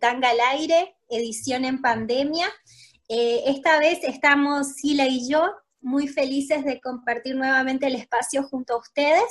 Tanga 0.00 0.30
al 0.30 0.40
Aire, 0.40 0.96
edición 1.08 1.64
en 1.64 1.80
pandemia. 1.80 2.48
Eh, 3.08 3.42
esta 3.46 3.78
vez 3.78 4.00
estamos 4.02 4.74
Sila 4.74 5.06
y 5.06 5.30
yo 5.30 5.54
muy 5.80 6.08
felices 6.08 6.64
de 6.64 6.80
compartir 6.80 7.36
nuevamente 7.36 7.86
el 7.86 7.94
espacio 7.94 8.42
junto 8.44 8.74
a 8.74 8.78
ustedes 8.78 9.30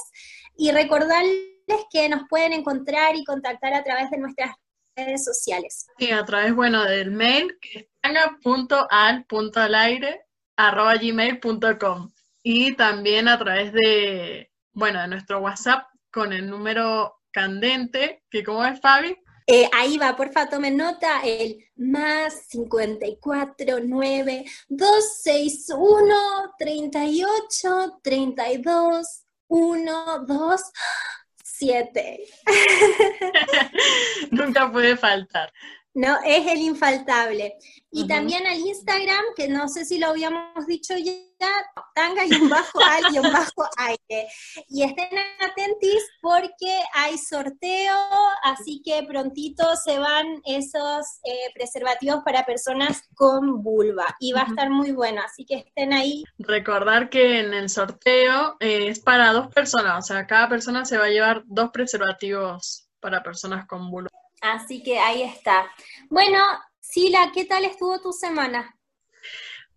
y 0.58 0.72
recordarles 0.72 1.52
que 1.91 2.09
nos 2.09 2.23
pueden 2.30 2.54
encontrar 2.54 3.16
y 3.16 3.23
contactar 3.23 3.73
a 3.73 3.84
través 3.84 4.12
de 4.12 4.17
nuestras 4.17 4.55
redes 4.95 5.23
sociales. 5.23 5.88
Sí, 5.98 6.12
a 6.12 6.26
través, 6.26 6.53
bueno, 6.53 6.84
del 6.84 7.12
mail 7.12 7.58
que 7.62 7.80
es 7.80 7.88
tanga.al.alaire 8.02 10.26
arroba 10.58 10.95
gmail.com 10.95 12.12
y 12.44 12.76
también 12.76 13.28
a 13.28 13.39
través 13.39 13.73
de, 13.73 14.52
bueno, 14.73 15.02
de 15.02 15.08
nuestro 15.08 15.39
WhatsApp 15.39 15.88
con 16.12 16.34
el 16.34 16.48
número 16.50 17.16
candente, 17.31 18.23
que 18.30 18.44
como 18.44 18.66
es 18.66 18.80
Fabi. 18.81 19.16
Eh, 19.54 19.70
ahí 19.73 19.98
va, 19.98 20.16
porfa, 20.16 20.48
tomen 20.48 20.78
nota, 20.78 21.20
el 21.25 21.66
más 21.75 22.45
54 22.48 23.80
9 23.84 24.45
261 24.70 26.16
38 26.58 28.00
32 28.02 29.23
1 29.48 30.25
2 30.25 30.62
7. 31.44 32.20
Nunca 34.31 34.72
puede 34.72 34.95
faltar. 34.95 35.52
No, 35.94 36.17
es 36.25 36.47
el 36.47 36.59
infaltable. 36.59 37.58
Y 37.92 38.08
también 38.08 38.47
al 38.47 38.58
Instagram, 38.58 39.25
que 39.36 39.50
no 39.50 39.67
sé 39.67 39.84
si 39.84 40.00
lo 40.00 40.08
habíamos 40.08 40.66
dicho 40.66 40.94
ya, 40.97 41.14
tanga 41.94 42.25
y 42.25 42.34
un 42.34 42.47
bajo 42.47 42.80
al 42.86 43.14
y 43.14 43.20
un 43.20 43.31
bajo 43.31 43.67
aire. 43.78 44.28
Y 44.69 44.84
estén 44.84 45.09
atentis 45.42 46.02
porque 46.22 46.80
hay 46.94 47.17
sorteo, 47.17 47.97
así 48.44 48.81
que 48.86 49.03
prontito 49.03 49.66
se 49.75 50.00
van 50.00 50.42
esos 50.45 51.19
eh, 51.25 51.52
preservativos 51.53 52.22
para 52.23 52.45
personas 52.45 53.03
con 53.16 53.62
vulva. 53.62 54.16
Y 54.22 54.31
va 54.31 54.44
a 54.44 54.47
estar 54.47 54.69
muy 54.69 54.94
bueno, 54.94 55.22
así 55.25 55.45
que 55.45 55.56
estén 55.56 55.92
ahí. 55.92 56.23
Recordar 56.39 57.09
que 57.09 57.39
en 57.39 57.53
el 57.53 57.69
sorteo 57.69 58.56
eh, 58.62 58.88
es 58.88 59.02
para 59.02 59.34
dos 59.34 59.53
personas, 59.53 60.06
o 60.06 60.08
sea, 60.08 60.25
cada 60.25 60.47
persona 60.47 60.86
se 60.86 60.97
va 60.97 61.06
a 61.06 61.09
llevar 61.09 61.44
dos 61.47 61.72
preservativos 61.72 62.88
para 63.02 63.22
personas 63.23 63.67
con 63.67 63.92
vulva. 63.92 64.20
Así 64.42 64.84
que 64.84 65.00
ahí 65.00 65.22
está. 65.22 65.72
Bueno, 66.09 66.39
Sila, 66.80 67.31
¿qué 67.34 67.45
tal 67.45 67.64
estuvo 67.64 68.02
tu 68.02 68.11
semana? 68.11 68.75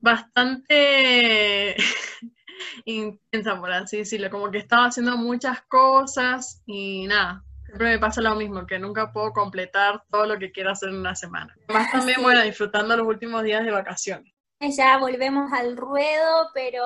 Bastante 0.01 1.77
intensa, 2.85 3.61
por 3.61 3.70
así 3.70 3.98
decirlo, 3.98 4.31
como 4.31 4.51
que 4.51 4.59
estaba 4.59 4.87
haciendo 4.87 5.17
muchas 5.17 5.62
cosas 5.62 6.62
y 6.67 7.07
nada, 7.07 7.45
siempre 7.67 7.91
me 7.91 7.98
pasa 7.98 8.20
lo 8.20 8.35
mismo, 8.35 8.67
que 8.67 8.79
nunca 8.79 9.12
puedo 9.12 9.33
completar 9.33 10.03
todo 10.11 10.27
lo 10.27 10.39
que 10.39 10.51
quiero 10.51 10.70
hacer 10.70 10.89
en 10.89 10.97
una 10.97 11.15
semana. 11.15 11.55
Más 11.69 11.92
también, 11.92 12.23
bueno, 12.23 12.42
disfrutando 12.42 12.97
los 12.97 13.07
últimos 13.07 13.42
días 13.42 13.65
de 13.65 13.70
vacaciones 13.70 14.33
ya 14.61 14.98
volvemos 14.98 15.53
al 15.53 15.77
ruedo, 15.77 16.48
pero 16.55 16.85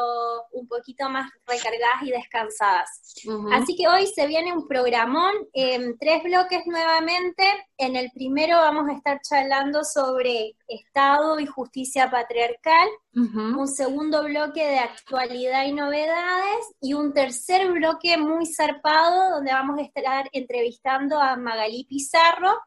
un 0.52 0.66
poquito 0.66 1.08
más 1.08 1.30
recargadas 1.46 2.02
y 2.02 2.10
descansadas. 2.10 3.14
Así 3.52 3.76
que 3.76 3.88
hoy 3.88 4.06
se 4.06 4.26
viene 4.26 4.52
un 4.52 4.66
programón, 4.66 5.32
en 5.52 5.96
tres 5.98 6.22
bloques 6.22 6.66
nuevamente. 6.66 7.44
En 7.76 7.96
el 7.96 8.10
primero 8.12 8.56
vamos 8.56 8.88
a 8.88 8.94
estar 8.94 9.20
charlando 9.22 9.84
sobre 9.84 10.56
Estado 10.66 11.38
y 11.40 11.46
justicia 11.46 12.10
patriarcal, 12.10 12.88
un 13.14 13.68
segundo 13.68 14.22
bloque 14.24 14.64
de 14.64 14.78
actualidad 14.78 15.64
y 15.64 15.72
novedades 15.72 16.66
y 16.80 16.94
un 16.94 17.12
tercer 17.12 17.70
bloque 17.72 18.16
muy 18.16 18.46
zarpado 18.46 19.30
donde 19.30 19.52
vamos 19.52 19.78
a 19.78 19.82
estar 19.82 20.28
entrevistando 20.32 21.20
a 21.20 21.36
Magalí 21.36 21.84
Pizarro, 21.84 22.60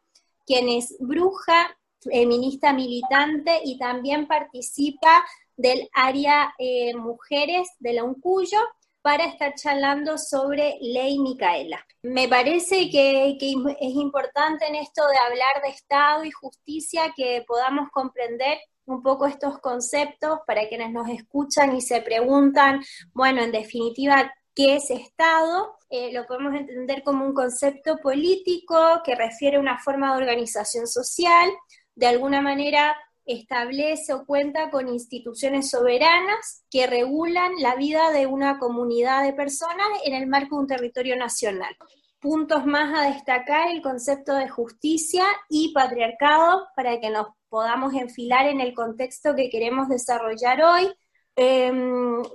quien 0.45 0.67
es 0.67 0.95
bruja, 0.99 1.77
feminista 2.01 2.73
militante 2.73 3.61
y 3.63 3.77
también 3.77 4.27
participa 4.27 5.23
del 5.55 5.89
área 5.93 6.53
eh, 6.57 6.95
mujeres 6.95 7.69
de 7.79 7.93
la 7.93 8.03
UNCUYO 8.03 8.59
para 9.01 9.25
estar 9.25 9.55
charlando 9.55 10.17
sobre 10.17 10.77
ley 10.81 11.19
Micaela. 11.19 11.85
Me 12.03 12.27
parece 12.27 12.89
que, 12.89 13.37
es 13.39 13.95
importante 13.95 14.65
en 14.67 14.75
esto 14.75 15.01
de 15.07 15.17
hablar 15.17 15.61
de 15.63 15.69
Estado 15.69 16.23
y 16.23 16.31
justicia 16.31 17.13
que 17.15 17.43
podamos 17.47 17.89
comprender 17.91 18.59
un 18.85 19.01
poco 19.01 19.25
estos 19.25 19.59
conceptos 19.59 20.39
para 20.45 20.67
quienes 20.67 20.91
nos 20.91 21.09
escuchan 21.09 21.75
y 21.75 21.81
se 21.81 22.01
preguntan, 22.01 22.83
bueno, 23.13 23.41
en 23.41 23.51
definitiva, 23.51 24.31
¿qué 24.53 24.75
es 24.75 24.89
Estado? 24.89 25.77
Eh, 25.89 26.11
lo 26.13 26.25
podemos 26.25 26.53
entender 26.55 27.03
como 27.03 27.25
un 27.25 27.33
concepto 27.33 27.97
político 27.97 29.01
que 29.03 29.15
refiere 29.15 29.57
a 29.57 29.61
una 29.61 29.79
forma 29.79 30.11
de 30.11 30.21
organización 30.21 30.87
social 30.87 31.49
de 31.95 32.07
alguna 32.07 32.41
manera 32.41 32.95
establece 33.25 34.13
o 34.13 34.25
cuenta 34.25 34.69
con 34.71 34.89
instituciones 34.89 35.69
soberanas 35.69 36.63
que 36.69 36.87
regulan 36.87 37.53
la 37.59 37.75
vida 37.75 38.11
de 38.11 38.25
una 38.25 38.57
comunidad 38.57 39.23
de 39.23 39.33
personas 39.33 39.87
en 40.03 40.13
el 40.15 40.27
marco 40.27 40.55
de 40.55 40.61
un 40.61 40.67
territorio 40.67 41.15
nacional. 41.15 41.75
Puntos 42.19 42.65
más 42.65 42.97
a 42.97 43.11
destacar, 43.11 43.69
el 43.69 43.81
concepto 43.81 44.35
de 44.35 44.49
justicia 44.49 45.25
y 45.49 45.73
patriarcado 45.73 46.67
para 46.75 46.99
que 46.99 47.09
nos 47.09 47.27
podamos 47.49 47.93
enfilar 47.93 48.47
en 48.47 48.61
el 48.61 48.73
contexto 48.73 49.35
que 49.35 49.49
queremos 49.49 49.89
desarrollar 49.89 50.63
hoy. 50.63 50.91
Eh, 51.35 51.71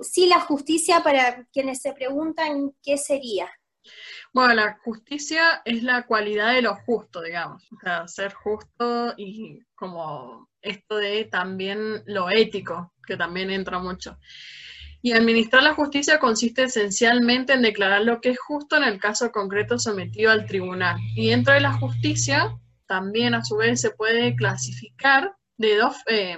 sí, 0.01 0.27
la 0.27 0.41
justicia, 0.41 1.01
para 1.03 1.45
quienes 1.53 1.81
se 1.81 1.93
preguntan 1.93 2.73
qué 2.83 2.97
sería. 2.97 3.49
Bueno, 4.33 4.53
la 4.53 4.77
justicia 4.83 5.61
es 5.65 5.83
la 5.83 6.05
cualidad 6.05 6.53
de 6.53 6.61
lo 6.61 6.75
justo, 6.75 7.21
digamos. 7.21 7.63
O 7.71 8.07
ser 8.07 8.33
justo 8.33 9.13
y 9.17 9.59
como 9.75 10.49
esto 10.61 10.97
de 10.97 11.25
también 11.25 12.03
lo 12.05 12.29
ético, 12.29 12.93
que 13.05 13.17
también 13.17 13.49
entra 13.49 13.79
mucho. 13.79 14.17
Y 15.01 15.13
administrar 15.13 15.63
la 15.63 15.73
justicia 15.73 16.19
consiste 16.19 16.63
esencialmente 16.63 17.53
en 17.53 17.61
declarar 17.61 18.01
lo 18.01 18.19
que 18.19 18.31
es 18.31 18.39
justo 18.39 18.75
en 18.75 18.83
el 18.83 18.99
caso 18.99 19.31
concreto 19.31 19.77
sometido 19.77 20.31
al 20.31 20.45
tribunal. 20.45 20.97
Y 21.15 21.29
dentro 21.29 21.53
de 21.53 21.61
la 21.61 21.73
justicia, 21.73 22.57
también 22.87 23.35
a 23.35 23.43
su 23.43 23.57
vez 23.57 23.79
se 23.79 23.91
puede 23.91 24.35
clasificar 24.35 25.35
de 25.57 25.77
dos, 25.77 25.95
eh, 26.07 26.37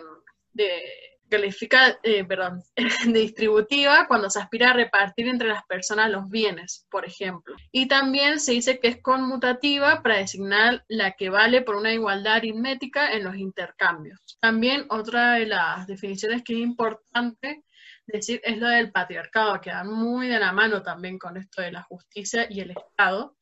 de 0.54 0.82
califica, 1.30 2.00
eh, 2.04 2.26
perdón, 2.26 2.62
distributiva 3.14 4.08
cuando 4.08 4.30
se 4.30 4.40
aspira 4.40 4.72
a 4.72 4.74
repartir 4.74 5.28
entre 5.28 5.48
las 5.48 5.64
personas 5.66 6.10
los 6.10 6.30
bienes, 6.30 6.86
por 6.90 7.06
ejemplo. 7.06 7.56
Y 7.72 7.88
también 7.88 8.40
se 8.40 8.54
dice 8.54 8.80
que 8.80 8.90
es 8.90 9.02
conmutativa 9.02 10.02
para 10.02 10.18
designar 10.18 10.84
la 10.88 11.12
que 11.12 11.30
vale 11.30 11.62
por 11.62 11.76
una 11.76 11.94
igualdad 11.94 12.36
aritmética 12.36 13.14
en 13.14 13.24
los 13.24 13.36
intercambios. 13.36 14.38
También 14.42 14.86
otra 14.90 15.34
de 15.34 15.46
las 15.46 15.88
definiciones 15.88 16.44
que 16.44 16.54
es 16.54 16.60
importante 16.60 17.64
decir 18.12 18.42
es 18.44 18.58
lo 18.58 18.68
del 18.68 18.92
patriarcado, 18.92 19.62
que 19.62 19.72
va 19.72 19.84
muy 19.84 20.28
de 20.28 20.40
la 20.40 20.52
mano 20.52 20.82
también 20.82 21.18
con 21.18 21.38
esto 21.38 21.62
de 21.62 21.72
la 21.72 21.84
justicia 21.84 22.48
y 22.50 22.62
el 22.62 22.72
Estado, 22.72 23.38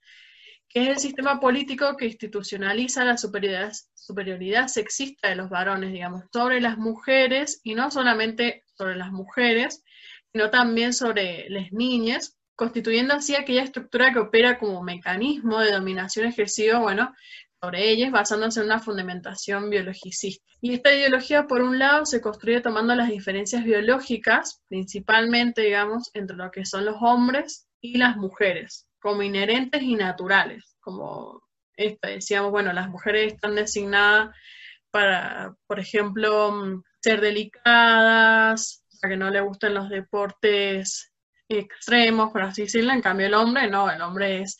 que 0.78 0.84
es 0.84 0.90
el 0.90 1.00
sistema 1.00 1.40
político 1.40 1.98
que 1.98 2.06
institucionaliza 2.06 3.04
la 3.04 3.18
superioridad, 3.18 4.68
sexista 4.68 5.30
de 5.30 5.36
los 5.36 5.50
varones, 5.50 5.92
digamos, 5.92 6.26
sobre 6.32 6.62
las 6.62 6.78
mujeres, 6.78 7.62
y 7.64 7.74
no 7.74 7.90
solamente 7.90 8.64
sobre 8.78 8.96
las 8.96 9.12
mujeres, 9.12 9.84
sino 10.32 10.52
también 10.52 10.94
sobre 10.94 11.50
las 11.50 11.72
niñas, 11.72 12.38
constituyendo 12.56 13.16
así 13.16 13.36
aquella 13.36 13.64
estructura 13.64 14.14
que 14.14 14.20
opera 14.20 14.60
como 14.60 14.84
mecanismo 14.84 15.60
de 15.60 15.72
dominación 15.72 16.28
ejercido, 16.28 16.80
bueno, 16.82 17.12
sobre 17.60 17.90
ellas, 17.90 18.12
basándose 18.12 18.60
en 18.60 18.68
una 18.68 18.80
fundamentación 18.80 19.72
biologicista. 19.72 20.46
Y 20.62 20.76
esta 20.76 20.94
ideología, 20.94 21.48
por 21.48 21.64
un 21.64 21.80
lado, 21.80 22.06
se 22.06 22.22
construye 22.22 22.62
tomando 22.62 22.94
las 22.94 23.10
diferencias 23.10 23.64
biológicas, 23.64 24.62
principalmente, 24.68 25.64
digamos, 25.64 26.12
entre 26.14 26.38
lo 26.38 26.52
que 26.52 26.66
son 26.66 26.86
los 26.86 26.98
hombres 27.02 27.68
y 27.82 27.98
las 27.98 28.16
mujeres, 28.16 28.87
como 29.00 29.24
inherentes 29.24 29.82
y 29.82 29.96
naturales, 29.96 30.76
como 30.80 31.42
decíamos, 32.02 32.52
bueno, 32.52 32.74
las 32.74 32.90
mujeres 32.90 33.34
están 33.34 33.56
designadas 33.56 34.36
para, 34.92 35.54
por 35.68 35.80
ejemplo, 35.80 36.52
mm, 36.52 36.84
ser 37.02 37.22
delicadas, 37.22 38.84
para 39.02 39.14
que 39.14 39.18
no 39.18 39.30
le 39.30 39.42
gusten 39.42 39.74
los 39.74 39.90
deportes 39.90 41.14
extremos, 41.50 42.32
por 42.32 42.42
así 42.42 42.64
decirlo, 42.64 42.94
en 42.94 43.02
cambio 43.02 43.28
el 43.28 43.34
hombre 43.34 43.70
no, 43.70 43.90
el 43.90 44.02
hombre 44.02 44.42
es 44.42 44.58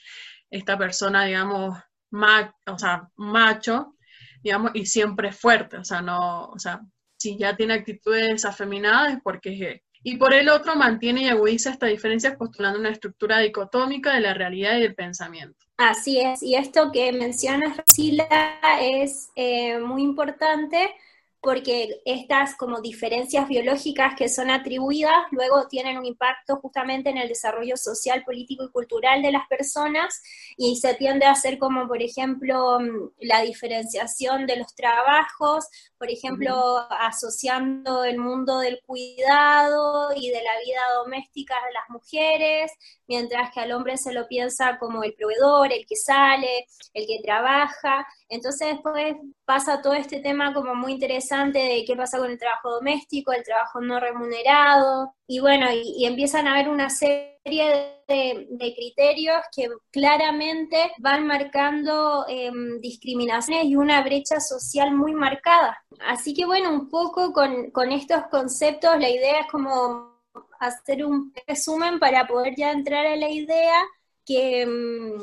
esta 0.50 0.78
persona, 0.78 1.26
digamos, 1.26 1.78
o 2.12 2.80
sea, 2.80 3.10
macho, 3.18 3.96
digamos, 4.42 4.72
y 4.74 4.86
siempre 4.86 5.32
fuerte, 5.32 5.78
o 5.78 5.84
sea, 5.84 6.02
no, 6.02 6.46
o 6.46 6.60
sea, 6.60 6.82
si 7.18 7.38
ya 7.38 7.56
tiene 7.56 7.74
actitudes 7.74 8.46
afeminadas 8.46 9.14
es 9.14 9.20
porque 9.24 9.84
y 10.04 10.18
por 10.18 10.34
el 10.34 10.50
otro 10.50 10.76
mantiene 10.76 11.24
y 11.24 11.28
agudiza 11.30 11.72
esta 11.72 11.88
diferencia 11.88 12.38
postulando 12.38 12.80
una 12.80 12.90
estructura 12.90 13.40
dicotómica 13.40 14.14
de 14.14 14.22
la 14.22 14.34
realidad 14.34 14.78
y 14.78 14.82
del 14.82 14.96
pensamiento. 14.96 15.66
Así 15.78 16.20
es, 16.20 16.42
y 16.42 16.56
esto 16.56 16.92
que 16.92 17.12
mencionas, 17.12 17.78
Sila, 17.86 18.28
es 18.82 19.30
eh, 19.36 19.80
muy 19.80 20.02
importante 20.04 20.90
porque 21.48 22.02
estas 22.04 22.56
como 22.56 22.82
diferencias 22.82 23.48
biológicas 23.48 24.16
que 24.18 24.28
son 24.28 24.50
atribuidas 24.50 25.14
luego 25.32 25.68
tienen 25.68 25.98
un 25.98 26.06
impacto 26.06 26.58
justamente 26.58 27.10
en 27.10 27.18
el 27.18 27.30
desarrollo 27.30 27.78
social, 27.78 28.24
político 28.26 28.66
y 28.66 28.72
cultural 28.72 29.22
de 29.22 29.32
las 29.32 29.48
personas 29.48 30.22
y 30.58 30.76
se 30.78 30.96
tiende 30.96 31.26
a 31.26 31.32
hacer 31.32 31.58
como, 31.58 31.88
por 31.88 32.02
ejemplo, 32.02 32.80
mm, 32.80 33.12
la 33.22 33.42
diferenciación 33.44 34.46
de 34.48 34.58
los 34.58 34.76
trabajos, 34.76 35.68
por 35.98 36.10
ejemplo, 36.10 36.78
asociando 37.00 38.04
el 38.04 38.18
mundo 38.20 38.60
del 38.60 38.80
cuidado 38.86 40.10
y 40.16 40.30
de 40.30 40.42
la 40.44 40.60
vida 40.64 40.82
doméstica 40.96 41.56
de 41.66 41.74
las 41.74 41.90
mujeres, 41.90 42.72
mientras 43.08 43.52
que 43.54 43.62
al 43.62 43.72
hombre 43.72 43.98
se 43.98 44.14
lo 44.14 44.28
piensa 44.28 44.78
como 44.80 45.04
el 45.04 45.14
proveedor, 45.14 45.72
el 45.74 45.86
que 45.86 45.96
sale, 45.96 46.66
el 46.94 47.08
que 47.08 47.20
trabaja. 47.24 48.06
Entonces 48.30 48.70
después 48.74 49.16
pasa 49.46 49.82
todo 49.82 49.94
este 49.94 50.20
tema 50.20 50.54
como 50.54 50.76
muy 50.76 50.94
interesante 50.94 51.60
de 51.60 51.86
qué 51.86 51.96
pasa 51.96 52.18
con 52.18 52.30
el 52.32 52.40
trabajo 52.40 52.72
doméstico, 52.72 53.32
el 53.32 53.44
trabajo 53.44 53.82
no 53.82 54.00
remunerado, 54.00 55.14
y 55.28 55.40
bueno, 55.40 55.68
y, 55.72 56.06
empiezan 56.06 56.48
a 56.48 56.54
haber 56.54 56.70
una 56.70 56.90
serie 56.90 57.37
de, 57.50 58.74
criterios 58.76 59.42
que 59.56 59.70
claramente 59.92 60.92
van 61.00 61.26
marcando 61.26 62.26
em, 62.28 62.80
discriminaciones 62.80 63.66
y 63.66 63.76
una 63.76 64.02
brecha 64.04 64.40
social 64.40 64.96
muy 64.96 65.14
marcada. 65.14 65.78
Así 66.00 66.34
que 66.34 66.46
bueno, 66.46 66.70
un 66.70 66.90
poco 66.90 67.34
con, 67.34 67.92
estos 67.92 68.24
conceptos, 68.30 69.00
la 69.00 69.10
idea 69.10 69.42
es 69.42 69.48
como 69.52 70.18
hacer 70.60 71.06
un 71.06 71.34
resumen 71.48 72.00
para 72.00 72.28
poder 72.28 72.56
ya 72.56 72.72
entrar 72.72 73.06
a 73.06 73.16
la 73.16 73.30
idea 73.30 73.84
que 74.26 74.66
mm, 74.66 75.22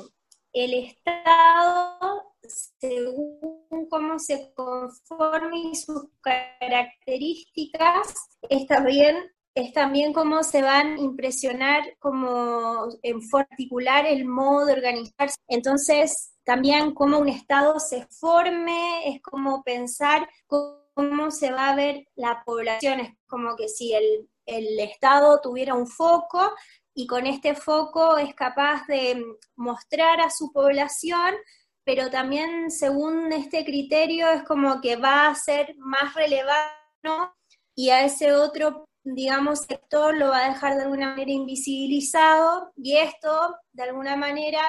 el 0.52 0.74
Estado, 0.74 2.22
según 2.42 3.88
cómo 3.90 4.18
se 4.18 4.52
conforme 4.54 5.70
y 5.70 5.74
sus 5.74 6.06
características, 6.20 8.14
está 8.48 8.80
bien 8.80 9.33
es 9.54 9.72
también 9.72 10.12
cómo 10.12 10.42
se 10.42 10.62
van 10.62 10.94
a 10.94 11.00
impresionar 11.00 11.82
como 11.98 12.88
en 13.02 13.20
particular 13.28 14.06
el 14.06 14.24
modo 14.24 14.66
de 14.66 14.72
organizarse. 14.72 15.36
Entonces, 15.48 16.32
también 16.44 16.92
cómo 16.92 17.18
un 17.18 17.28
Estado 17.28 17.78
se 17.80 18.06
forme, 18.06 19.08
es 19.08 19.22
como 19.22 19.62
pensar 19.62 20.28
cómo 20.46 21.30
se 21.30 21.52
va 21.52 21.70
a 21.70 21.76
ver 21.76 22.06
la 22.14 22.42
población, 22.44 23.00
es 23.00 23.14
como 23.26 23.56
que 23.56 23.68
si 23.68 23.94
el 23.94 24.28
el 24.46 24.78
Estado 24.80 25.40
tuviera 25.40 25.74
un 25.74 25.86
foco 25.86 26.52
y 26.94 27.06
con 27.06 27.26
este 27.26 27.54
foco 27.54 28.18
es 28.18 28.34
capaz 28.34 28.86
de 28.86 29.22
mostrar 29.56 30.20
a 30.20 30.30
su 30.30 30.52
población, 30.52 31.34
pero 31.84 32.10
también 32.10 32.70
según 32.70 33.32
este 33.32 33.64
criterio 33.64 34.30
es 34.30 34.42
como 34.44 34.80
que 34.80 34.96
va 34.96 35.28
a 35.28 35.34
ser 35.34 35.74
más 35.78 36.14
relevante 36.14 36.68
y 37.74 37.90
a 37.90 38.04
ese 38.04 38.32
otro, 38.32 38.84
digamos, 39.04 39.60
sector 39.60 40.16
lo 40.16 40.30
va 40.30 40.46
a 40.46 40.48
dejar 40.48 40.76
de 40.76 40.82
alguna 40.82 41.10
manera 41.10 41.30
invisibilizado 41.30 42.72
y 42.76 42.96
esto 42.96 43.56
de 43.72 43.82
alguna 43.84 44.16
manera 44.16 44.62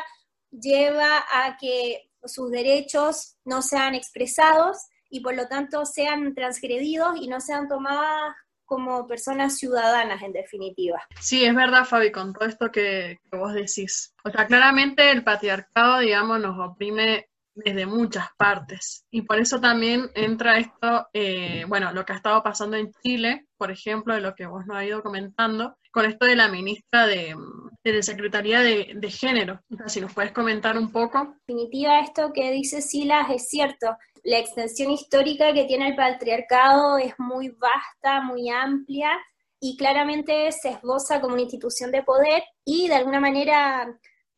lleva 0.51 1.23
a 1.31 1.57
que 1.57 2.11
sus 2.23 2.51
derechos 2.51 3.37
no 3.45 3.61
sean 3.61 3.95
expresados 3.95 4.77
y 5.09 5.21
por 5.21 5.35
lo 5.35 5.47
tanto 5.47 5.85
sean 5.85 6.33
transgredidos 6.33 7.17
y 7.21 7.27
no 7.27 7.39
sean 7.39 7.67
tomadas 7.67 8.35
como 8.65 9.07
personas 9.07 9.57
ciudadanas, 9.57 10.21
en 10.23 10.33
definitiva. 10.33 11.01
Sí, 11.21 11.45
es 11.45 11.55
verdad, 11.55 11.85
Fabi, 11.85 12.11
con 12.11 12.33
todo 12.33 12.47
esto 12.47 12.71
que, 12.71 13.19
vos 13.31 13.53
decís. 13.53 14.13
O 14.23 14.31
sea, 14.31 14.47
claramente 14.47 15.11
el 15.11 15.23
patriarcado, 15.23 15.99
digamos, 15.99 16.39
nos 16.39 16.57
oprime 16.59 17.29
desde 17.56 17.86
muchas 17.86 18.28
partes. 18.38 19.06
Y 19.10 19.24
por 19.24 19.40
eso 19.40 19.60
también 19.60 20.10
entra 20.13 20.57
esto, 20.57 21.07
eh, 21.13 21.66
bueno, 21.68 21.92
lo 21.92 22.06
que 22.06 22.13
ha 22.13 22.18
estado 22.18 22.44
pasando 22.44 22.78
en 22.78 22.92
Chile, 23.02 23.48
por 23.57 23.72
ejemplo, 23.72 24.13
de 24.13 24.22
lo 24.22 24.36
que 24.36 24.46
vos 24.46 24.66
nos 24.68 24.78
has 24.78 24.86
ido 24.86 25.02
comentando, 25.02 25.78
con 25.92 26.06
esto 26.06 26.25
de 26.25 26.36
la 26.36 26.50
ministra 26.50 27.07
de, 27.07 27.36
de 27.84 28.04
Secretaría 28.04 28.60
de, 28.60 28.94
de 28.96 29.10
Género. 29.10 29.62
Si 29.88 30.02
nos 30.02 30.13
puedes 30.13 30.34
comentar 30.34 30.78
un 30.78 30.92
poco. 30.92 31.19
En 31.19 31.34
definitiva, 31.48 32.02
esto 32.02 32.34
que 32.34 32.52
dice 32.52 32.81
Silas 32.81 33.30
es 33.30 33.50
cierto 33.50 33.98
la 34.25 34.40
extensión 34.40 34.92
histórica 34.92 35.54
que 35.54 35.66
tiene 35.66 35.90
el 35.90 35.96
patriarcado 35.96 36.98
es 36.98 37.13
muy 37.19 37.50
vasta, 37.50 38.22
muy 38.22 38.50
amplia 38.50 39.12
y 39.60 39.78
claramente 39.78 40.52
se 40.52 40.69
esboza 40.69 41.22
como 41.22 41.34
una 41.34 41.44
institución 41.44 41.92
de 41.92 42.04
poder 42.04 42.44
y 42.66 42.88
de 42.88 42.96
alguna 42.96 43.19
manera 43.19 43.88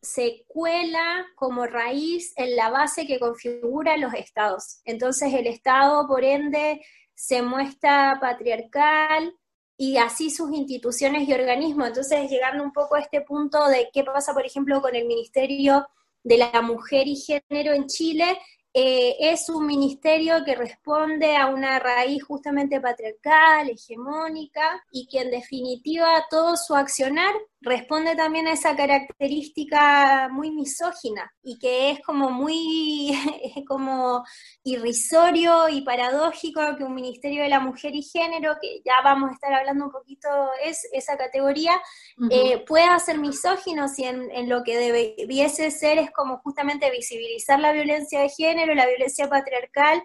se 0.01 0.45
cuela 0.47 1.25
como 1.35 1.65
raíz 1.65 2.33
en 2.38 2.55
la 2.55 2.69
base 2.69 3.07
que 3.07 3.19
configura 3.19 3.97
los 3.97 4.13
estados. 4.13 4.81
Entonces 4.85 5.33
el 5.33 5.47
estado, 5.47 6.07
por 6.07 6.23
ende, 6.23 6.81
se 7.13 7.41
muestra 7.41 8.17
patriarcal 8.21 9.33
y 9.77 9.97
así 9.97 10.29
sus 10.29 10.51
instituciones 10.53 11.27
y 11.27 11.33
organismos. 11.33 11.89
Entonces, 11.89 12.29
llegando 12.29 12.63
un 12.63 12.73
poco 12.73 12.95
a 12.95 12.99
este 12.99 13.21
punto 13.21 13.67
de 13.67 13.89
qué 13.94 14.03
pasa, 14.03 14.33
por 14.33 14.45
ejemplo, 14.45 14.81
con 14.81 14.95
el 14.95 15.05
Ministerio 15.05 15.88
de 16.23 16.38
la 16.38 16.61
Mujer 16.61 17.07
y 17.07 17.15
Género 17.15 17.73
en 17.73 17.88
Chile, 17.88 18.38
eh, 18.79 19.31
es 19.31 19.50
un 19.50 19.65
ministerio 19.65 20.44
que 20.45 20.53
responde 20.53 21.35
a 21.35 21.47
una 21.47 21.79
raíz 21.79 22.24
justamente 22.24 22.79
patriarcal, 22.79 23.71
hegemónica, 23.71 24.83
y 24.91 25.07
que 25.07 25.21
en 25.21 25.31
definitiva 25.31 26.27
todo 26.29 26.56
su 26.56 26.75
accionar 26.75 27.33
responde 27.62 28.15
también 28.15 28.47
a 28.47 28.53
esa 28.53 28.75
característica 28.75 30.29
muy 30.29 30.51
misógina 30.51 31.33
y 31.41 31.57
que 31.57 31.89
es 31.89 32.01
como 32.01 32.29
muy 32.29 33.12
como 33.68 34.24
irrisorio 34.63 35.68
y 35.69 35.81
paradójico 35.81 36.62
que 36.77 36.83
un 36.83 36.94
Ministerio 36.94 37.44
de 37.44 37.50
la 37.50 37.59
Mujer 37.59 37.95
y 37.95 38.03
Género, 38.03 38.57
que 38.62 38.81
ya 38.85 38.94
vamos 39.03 39.31
a 39.31 39.33
estar 39.33 39.53
hablando 39.53 39.85
un 39.85 39.91
poquito 39.91 40.27
es 40.63 40.88
esa 40.91 41.18
categoría, 41.18 41.73
eh, 42.30 42.63
pueda 42.68 42.97
ser 43.00 43.18
misógino 43.18 43.88
si 43.88 44.03
en, 44.03 44.30
en, 44.31 44.50
lo 44.50 44.63
que 44.63 44.77
debiese 44.77 45.71
ser 45.71 45.97
es 45.97 46.12
como 46.12 46.38
justamente 46.39 46.91
visibilizar 46.91 47.59
la 47.59 47.71
violencia 47.71 48.21
de 48.21 48.30
género, 48.68 48.76
la 48.76 48.88
violencia 48.88 49.30
patriarcal 49.30 50.04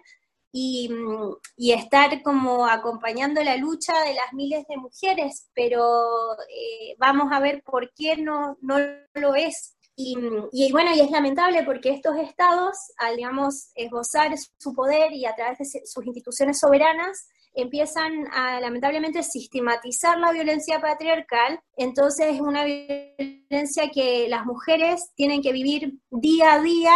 Mm, 0.55 1.33
y, 1.57 1.71
estar 1.71 2.21
como 2.21 2.67
acompañando 2.67 3.43
la 3.43 3.57
lucha 3.57 3.93
de 4.01 4.13
las 4.13 4.33
miles 4.33 4.65
de 4.67 4.77
mujeres, 4.77 5.49
pero 5.55 6.33
eh, 6.47 6.95
vamos 6.99 7.31
a 7.31 7.39
ver 7.39 7.63
por 7.63 7.91
qué 7.95 8.17
no, 8.17 8.57
no 8.61 8.77
lo 9.15 9.33
es. 9.35 9.75
Y, 9.95 10.15
y, 10.51 10.71
bueno, 10.71 10.91
y 10.95 11.01
es 11.01 11.09
lamentable 11.09 11.63
porque 11.63 11.89
estos 11.89 12.17
estados, 12.17 12.77
al 12.97 13.15
digamos 13.15 13.71
esbozar 13.75 14.31
su 14.57 14.73
poder 14.73 15.11
y 15.13 15.25
a 15.25 15.35
través 15.35 15.57
de 15.59 15.81
sus 15.85 16.05
instituciones 16.05 16.59
soberanas, 16.59 17.27
empiezan 17.55 18.27
a 18.31 18.59
lamentablemente 18.59 19.23
sistematizar 19.23 20.19
la 20.19 20.31
violencia 20.31 20.79
patriarcal, 20.79 21.59
entonces 21.77 22.27
es 22.35 22.41
una 22.41 22.63
violencia 22.63 23.89
que 23.91 24.27
las 24.29 24.45
mujeres 24.45 25.11
tienen 25.15 25.41
que 25.41 25.51
vivir 25.51 25.93
día 26.09 26.53
a 26.53 26.61
día 26.61 26.93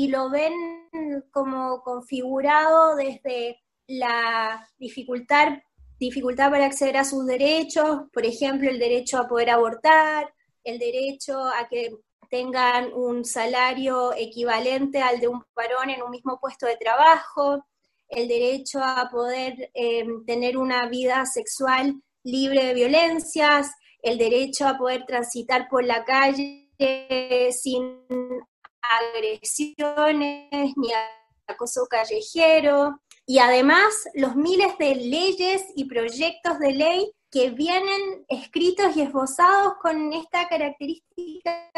y 0.00 0.08
lo 0.08 0.30
ven 0.30 0.54
como 1.30 1.82
configurado 1.82 2.96
desde 2.96 3.60
la 3.86 4.66
dificultad, 4.78 5.58
dificultad 5.98 6.50
para 6.50 6.64
acceder 6.64 6.96
a 6.96 7.04
sus 7.04 7.26
derechos, 7.26 8.04
por 8.10 8.24
ejemplo, 8.24 8.70
el 8.70 8.78
derecho 8.78 9.18
a 9.18 9.28
poder 9.28 9.50
abortar, 9.50 10.32
el 10.64 10.78
derecho 10.78 11.38
a 11.38 11.68
que 11.68 11.94
tengan 12.30 12.94
un 12.94 13.26
salario 13.26 14.14
equivalente 14.14 15.02
al 15.02 15.20
de 15.20 15.28
un 15.28 15.44
varón 15.54 15.90
en 15.90 16.02
un 16.02 16.10
mismo 16.10 16.40
puesto 16.40 16.64
de 16.64 16.78
trabajo, 16.78 17.66
el 18.08 18.26
derecho 18.26 18.80
a 18.82 19.06
poder 19.10 19.70
eh, 19.74 20.06
tener 20.26 20.56
una 20.56 20.88
vida 20.88 21.26
sexual 21.26 22.00
libre 22.24 22.64
de 22.64 22.74
violencias, 22.74 23.70
el 24.02 24.16
derecho 24.16 24.66
a 24.66 24.78
poder 24.78 25.04
transitar 25.04 25.68
por 25.68 25.84
la 25.84 26.06
calle 26.06 26.70
sin 27.52 28.06
agresiones 28.82 30.72
ni 30.76 30.90
acoso 31.46 31.86
callejero, 31.88 33.00
y 33.26 33.38
además 33.38 34.08
los 34.14 34.34
miles 34.34 34.76
de 34.78 34.94
leyes 34.96 35.64
y 35.76 35.84
proyectos 35.84 36.58
de 36.58 36.72
ley 36.72 37.12
que 37.30 37.50
vienen 37.50 38.24
escritos 38.28 38.96
y 38.96 39.02
esbozados 39.02 39.74
con 39.80 40.12
esta 40.12 40.48
característica 40.48 41.70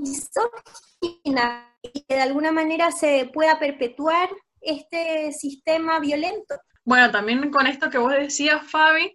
misógina 0.00 1.76
y 1.82 2.04
que 2.04 2.14
de 2.14 2.22
alguna 2.22 2.52
manera 2.52 2.90
se 2.90 3.30
pueda 3.32 3.58
perpetuar 3.58 4.30
este 4.60 5.32
sistema 5.32 6.00
violento. 6.00 6.54
Bueno, 6.84 7.10
también 7.10 7.50
con 7.50 7.66
esto 7.66 7.90
que 7.90 7.98
vos 7.98 8.12
decías, 8.12 8.62
Fabi, 8.70 9.14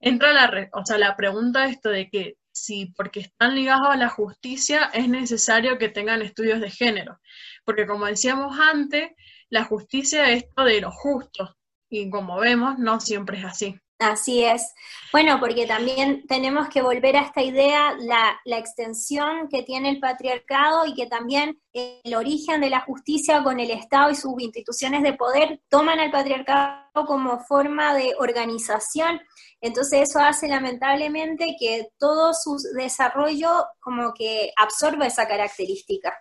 entra 0.00 0.32
la, 0.32 0.68
o 0.72 0.84
sea, 0.84 0.98
la 0.98 1.14
pregunta 1.16 1.66
esto 1.66 1.88
de 1.88 2.10
que 2.10 2.36
si 2.56 2.86
porque 2.96 3.20
están 3.20 3.54
ligados 3.54 3.88
a 3.88 3.96
la 3.96 4.08
justicia 4.08 4.90
es 4.94 5.08
necesario 5.08 5.78
que 5.78 5.90
tengan 5.90 6.22
estudios 6.22 6.60
de 6.60 6.70
género. 6.70 7.20
Porque 7.64 7.86
como 7.86 8.06
decíamos 8.06 8.58
antes, 8.58 9.10
la 9.50 9.64
justicia 9.64 10.30
es 10.30 10.44
esto 10.44 10.64
de 10.64 10.80
lo 10.80 10.90
justo 10.90 11.56
y 11.88 12.10
como 12.10 12.38
vemos 12.40 12.78
no 12.78 13.00
siempre 13.00 13.38
es 13.38 13.44
así. 13.44 13.80
Así 13.98 14.44
es. 14.44 14.74
Bueno, 15.10 15.40
porque 15.40 15.66
también 15.66 16.26
tenemos 16.26 16.68
que 16.68 16.82
volver 16.82 17.16
a 17.16 17.22
esta 17.22 17.42
idea, 17.42 17.94
la, 17.98 18.38
la, 18.44 18.58
extensión 18.58 19.48
que 19.48 19.62
tiene 19.62 19.88
el 19.88 20.00
patriarcado 20.00 20.84
y 20.84 20.94
que 20.94 21.06
también 21.06 21.58
el 21.72 22.14
origen 22.14 22.60
de 22.60 22.68
la 22.68 22.80
justicia 22.80 23.42
con 23.42 23.58
el 23.58 23.70
Estado 23.70 24.10
y 24.10 24.14
sus 24.14 24.34
instituciones 24.38 25.02
de 25.02 25.14
poder 25.14 25.62
toman 25.70 25.98
al 25.98 26.10
patriarcado 26.10 27.06
como 27.06 27.38
forma 27.40 27.94
de 27.94 28.14
organización. 28.18 29.18
Entonces 29.62 30.10
eso 30.10 30.18
hace 30.18 30.46
lamentablemente 30.46 31.56
que 31.58 31.88
todo 31.98 32.34
su 32.34 32.58
desarrollo 32.76 33.64
como 33.80 34.12
que 34.12 34.52
absorba 34.56 35.06
esa 35.06 35.26
característica. 35.26 36.12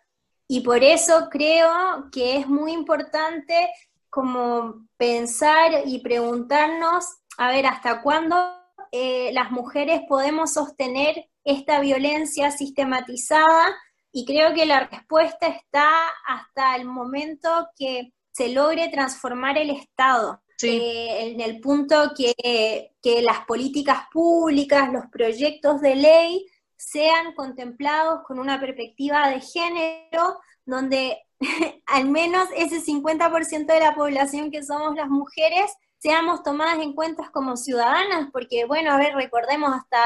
Y 0.48 0.62
por 0.62 0.82
eso 0.82 1.28
creo 1.30 2.10
que 2.10 2.38
es 2.38 2.48
muy 2.48 2.72
importante 2.72 3.70
como 4.10 4.88
pensar 4.96 5.84
y 5.86 6.00
preguntarnos 6.00 7.06
a 7.38 7.50
ver, 7.50 7.66
¿hasta 7.66 8.02
cuándo 8.02 8.36
eh, 8.92 9.32
las 9.34 9.52
mujeres 9.52 10.02
podemos 10.08 10.54
sostener 10.54 11.30
esta 11.44 11.80
violencia 11.80 12.52
sistematizada? 12.52 13.76
Y 14.12 14.26
creo 14.26 14.54
que 14.54 14.66
la 14.66 14.88
respuesta 14.88 15.48
está 15.48 15.90
hasta 16.26 16.76
el 16.76 16.86
momento 16.86 17.50
que 17.78 18.14
se 18.32 18.50
logre 18.50 18.90
transformar 18.90 19.58
el 19.58 19.70
Estado. 19.70 20.42
Eh, 20.64 21.32
en 21.32 21.42
el 21.42 21.60
punto 21.60 22.14
que, 22.16 22.94
que 23.02 23.22
las 23.22 23.46
políticas 23.46 24.04
públicas, 24.12 24.92
los 24.92 25.06
proyectos 25.12 25.82
de 25.82 25.96
ley 25.96 26.46
sean 26.78 27.34
contemplados 27.34 28.22
con 28.26 28.40
una 28.40 28.60
perspectiva 28.60 29.30
de 29.30 29.42
género, 29.42 30.40
donde 30.66 31.18
al 31.88 32.10
menos 32.10 32.48
ese 32.56 32.82
50% 32.82 33.66
de 33.66 33.80
la 33.80 33.96
población 33.96 34.50
que 34.50 34.64
somos 34.64 34.96
las 34.96 35.10
mujeres 35.10 35.72
seamos 36.06 36.44
tomadas 36.44 36.78
en 36.84 36.94
cuenta 36.94 37.32
como 37.32 37.58
ciudadanas, 37.58 38.30
porque 38.32 38.66
bueno, 38.66 38.92
a 38.92 38.98
ver, 38.98 39.16
recordemos 39.16 39.74
hasta, 39.74 40.04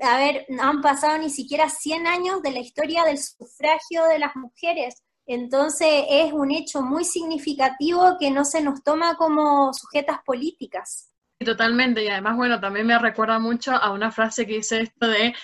a 0.00 0.16
ver, 0.18 0.44
han 0.60 0.82
pasado 0.82 1.16
ni 1.16 1.30
siquiera 1.30 1.68
100 1.68 2.08
años 2.08 2.42
de 2.42 2.50
la 2.50 2.58
historia 2.58 3.04
del 3.04 3.18
sufragio 3.18 4.02
de 4.06 4.18
las 4.18 4.34
mujeres. 4.34 5.00
Entonces 5.26 6.06
es 6.10 6.32
un 6.32 6.50
hecho 6.50 6.82
muy 6.82 7.04
significativo 7.04 8.16
que 8.18 8.32
no 8.32 8.44
se 8.44 8.62
nos 8.62 8.82
toma 8.82 9.14
como 9.14 9.72
sujetas 9.72 10.18
políticas. 10.26 11.12
Totalmente, 11.38 12.02
y 12.02 12.08
además, 12.08 12.36
bueno, 12.36 12.58
también 12.58 12.88
me 12.88 12.98
recuerda 12.98 13.38
mucho 13.38 13.70
a 13.70 13.92
una 13.92 14.10
frase 14.10 14.44
que 14.44 14.54
dice 14.54 14.80
esto 14.80 15.06
de 15.06 15.36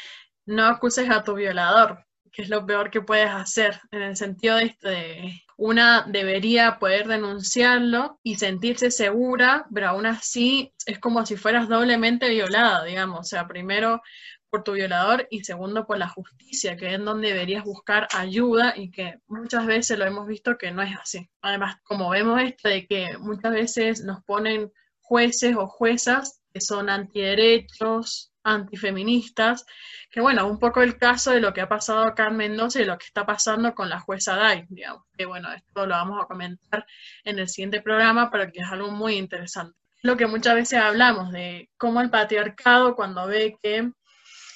no 0.45 0.67
acuses 0.67 1.09
a 1.09 1.23
tu 1.23 1.35
violador, 1.35 2.05
que 2.33 2.43
es 2.43 2.49
lo 2.49 2.67
peor 2.67 2.91
que 2.91 3.01
puedes 3.01 3.31
hacer, 3.31 3.81
en 3.93 4.03
el 4.03 4.17
sentido 4.17 4.57
de, 4.57 4.65
este, 4.65 5.44
una 5.57 6.05
debería 6.09 6.79
poder 6.79 7.07
denunciarlo 7.07 8.19
y 8.23 8.37
sentirse 8.37 8.91
segura, 8.91 9.67
pero 9.73 9.89
aún 9.89 10.07
así 10.07 10.73
es 10.87 10.99
como 10.99 11.25
si 11.27 11.37
fueras 11.37 11.69
doblemente 11.69 12.29
violada, 12.29 12.85
digamos, 12.85 13.21
o 13.21 13.25
sea, 13.25 13.47
primero 13.47 14.03
por 14.51 14.63
tu 14.63 14.73
violador 14.73 15.27
y 15.31 15.43
segundo 15.43 15.85
por 15.85 15.99
la 15.99 16.09
justicia, 16.09 16.77
que 16.77 16.95
es 16.95 17.05
donde 17.05 17.29
deberías 17.29 17.65
buscar 17.65 18.07
ayuda 18.15 18.75
y 18.77 18.91
que 18.91 19.19
muchas 19.27 19.67
veces 19.67 19.99
lo 19.99 20.05
hemos 20.05 20.29
visto 20.29 20.57
que 20.59 20.71
no 20.71 20.81
es 20.83 20.97
así. 20.97 21.29
Además, 21.41 21.77
como 21.83 22.11
vemos 22.11 22.41
esto 22.41 22.69
de 22.69 22.87
que 22.87 23.19
muchas 23.19 23.53
veces 23.53 24.05
nos 24.05 24.23
ponen 24.23 24.73
jueces 25.01 25.57
o 25.57 25.67
juezas 25.67 26.41
que 26.53 26.61
son 26.61 26.89
antiderechos, 26.89 28.33
antifeministas, 28.45 29.67
que 30.11 30.21
bueno, 30.21 30.47
un 30.47 30.59
poco 30.59 30.83
el 30.83 30.97
caso 30.97 31.33
de 31.33 31.41
lo 31.41 31.53
que 31.53 31.61
ha 31.61 31.69
pasado 31.69 32.03
acá 32.03 32.29
en 32.29 32.37
Mendoza 32.37 32.81
y 32.81 32.85
lo 32.85 32.97
que 32.99 33.07
está 33.07 33.27
pasando 33.27 33.75
con 33.75 33.89
la 33.89 33.99
jueza 33.99 34.37
Day, 34.37 34.67
digamos, 34.69 35.03
que 35.17 35.27
bueno, 35.27 35.53
esto 35.53 35.87
lo 35.87 35.95
vamos 35.95 36.23
a 36.23 36.27
comentar 36.27 36.87
en 37.25 37.39
el 37.39 37.49
siguiente 37.49 37.83
programa, 37.83 38.31
pero 38.31 38.51
que 38.53 38.61
es 38.61 38.71
algo 38.71 38.91
muy 38.91 39.17
interesante. 39.17 39.77
Lo 40.03 40.17
que 40.17 40.27
muchas 40.27 40.55
veces 40.55 40.79
hablamos 40.79 41.33
de 41.33 41.71
cómo 41.79 42.01
el 42.01 42.11
patriarcado 42.11 42.95
cuando 42.95 43.27
ve 43.27 43.57
que, 43.63 43.91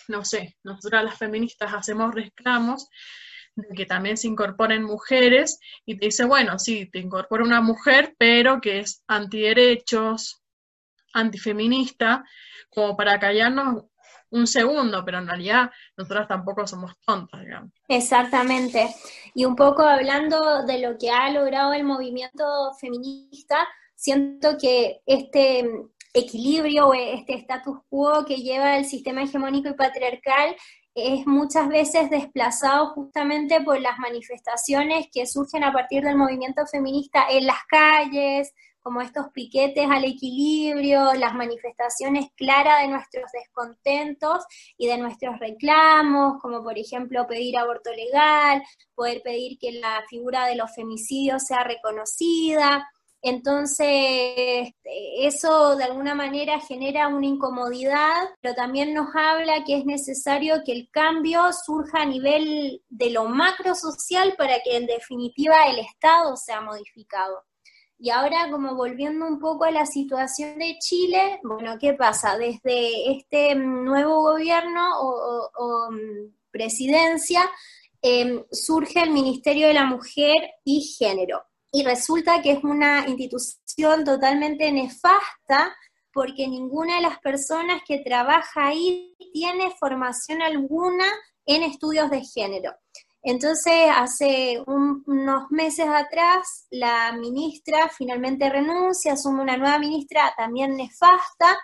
no 0.06 0.24
sé, 0.24 0.56
nosotras 0.62 1.04
las 1.04 1.18
feministas 1.18 1.72
hacemos 1.72 2.14
reclamos, 2.14 2.88
de 3.56 3.74
que 3.74 3.86
también 3.86 4.16
se 4.16 4.28
incorporen 4.28 4.84
mujeres 4.84 5.58
y 5.84 5.98
te 5.98 6.06
dice, 6.06 6.24
bueno, 6.24 6.58
sí, 6.58 6.88
te 6.90 6.98
incorpora 7.00 7.42
una 7.42 7.60
mujer, 7.60 8.14
pero 8.18 8.60
que 8.60 8.80
es 8.80 9.02
antiderechos, 9.08 10.42
antifeminista, 11.12 12.24
como 12.70 12.96
para 12.96 13.18
callarnos 13.18 13.84
un 14.30 14.46
segundo, 14.46 15.04
pero 15.04 15.18
en 15.18 15.26
realidad 15.26 15.70
nosotras 15.96 16.28
tampoco 16.28 16.66
somos 16.66 16.92
tontas, 17.04 17.40
digamos. 17.40 17.72
Exactamente. 17.88 18.94
Y 19.34 19.44
un 19.44 19.56
poco 19.56 19.82
hablando 19.82 20.64
de 20.66 20.78
lo 20.80 20.98
que 20.98 21.10
ha 21.10 21.30
logrado 21.30 21.72
el 21.72 21.84
movimiento 21.84 22.44
feminista, 22.80 23.66
siento 23.94 24.56
que 24.60 25.00
este 25.06 25.68
equilibrio 26.14 26.88
o 26.88 26.94
este 26.94 27.34
status 27.34 27.78
quo 27.88 28.24
que 28.26 28.36
lleva 28.36 28.76
el 28.76 28.84
sistema 28.84 29.22
hegemónico 29.22 29.68
y 29.68 29.74
patriarcal 29.74 30.56
es 30.94 31.26
muchas 31.26 31.68
veces 31.68 32.10
desplazado 32.10 32.88
justamente 32.88 33.60
por 33.60 33.80
las 33.80 33.98
manifestaciones 33.98 35.06
que 35.12 35.26
surgen 35.26 35.62
a 35.62 35.72
partir 35.72 36.02
del 36.02 36.16
movimiento 36.16 36.66
feminista 36.66 37.26
en 37.30 37.46
las 37.46 37.58
calles, 37.68 38.52
como 38.88 39.02
estos 39.02 39.26
piquetes 39.34 39.86
al 39.90 40.06
equilibrio, 40.06 41.12
las 41.12 41.34
manifestaciones 41.34 42.28
claras 42.34 42.80
de 42.80 42.88
nuestros 42.88 43.30
descontentos 43.32 44.46
y 44.78 44.86
de 44.86 44.96
nuestros 44.96 45.38
reclamos, 45.38 46.40
como 46.40 46.62
por 46.62 46.78
ejemplo 46.78 47.26
pedir 47.26 47.58
aborto 47.58 47.90
legal, 47.92 48.62
poder 48.94 49.20
pedir 49.20 49.58
que 49.58 49.72
la 49.72 50.02
figura 50.08 50.46
de 50.46 50.56
los 50.56 50.74
femicidios 50.74 51.42
sea 51.42 51.64
reconocida. 51.64 52.88
Entonces, 53.20 54.70
eso 55.18 55.76
de 55.76 55.84
alguna 55.84 56.14
manera 56.14 56.58
genera 56.58 57.08
una 57.08 57.26
incomodidad, 57.26 58.22
pero 58.40 58.54
también 58.54 58.94
nos 58.94 59.08
habla 59.14 59.64
que 59.66 59.76
es 59.76 59.84
necesario 59.84 60.62
que 60.64 60.72
el 60.72 60.88
cambio 60.90 61.42
surja 61.52 62.00
a 62.00 62.06
nivel 62.06 62.82
de 62.88 63.10
lo 63.10 63.26
macro 63.26 63.74
social 63.74 64.34
para 64.38 64.60
que 64.64 64.78
en 64.78 64.86
definitiva 64.86 65.66
el 65.66 65.80
Estado 65.80 66.38
sea 66.38 66.62
modificado. 66.62 67.44
Y 68.00 68.10
ahora, 68.10 68.48
como 68.50 68.76
volviendo 68.76 69.26
un 69.26 69.40
poco 69.40 69.64
a 69.64 69.72
la 69.72 69.84
situación 69.84 70.58
de 70.58 70.78
Chile, 70.78 71.40
bueno, 71.42 71.76
¿qué 71.80 71.94
pasa? 71.94 72.38
Desde 72.38 73.10
este 73.10 73.56
nuevo 73.56 74.22
gobierno 74.22 75.00
o, 75.00 75.90
mm, 75.90 76.32
presidencia 76.50 77.42
em, 78.00 78.44
surge 78.52 79.02
el 79.02 79.10
Ministerio 79.10 79.66
de 79.66 79.74
la 79.74 79.84
Mujer 79.84 80.36
y 80.64 80.82
Género. 80.82 81.42
Y 81.72 81.82
resulta 81.82 82.40
que 82.40 82.52
es 82.52 82.64
una 82.64 83.08
institución 83.08 84.04
totalmente 84.04 84.70
nefasta 84.70 85.74
porque 86.12 86.48
ninguna 86.48 86.96
de 86.96 87.02
las 87.02 87.18
personas 87.18 87.82
que 87.86 87.98
trabaja 87.98 88.68
ahí 88.68 89.16
tiene 89.32 89.70
formación 89.78 90.42
alguna 90.42 91.06
en 91.44 91.62
estudios 91.62 92.10
de 92.10 92.22
género. 92.24 92.72
Entonces, 93.30 93.90
hace 93.94 94.58
unos 94.66 95.50
meses 95.50 95.86
atrás, 95.86 96.66
la 96.70 97.12
ministra 97.12 97.90
finalmente 97.90 98.48
renuncia, 98.48 99.12
asume 99.12 99.42
una 99.42 99.58
nueva 99.58 99.78
ministra 99.78 100.32
también 100.34 100.78
nefasta, 100.78 101.58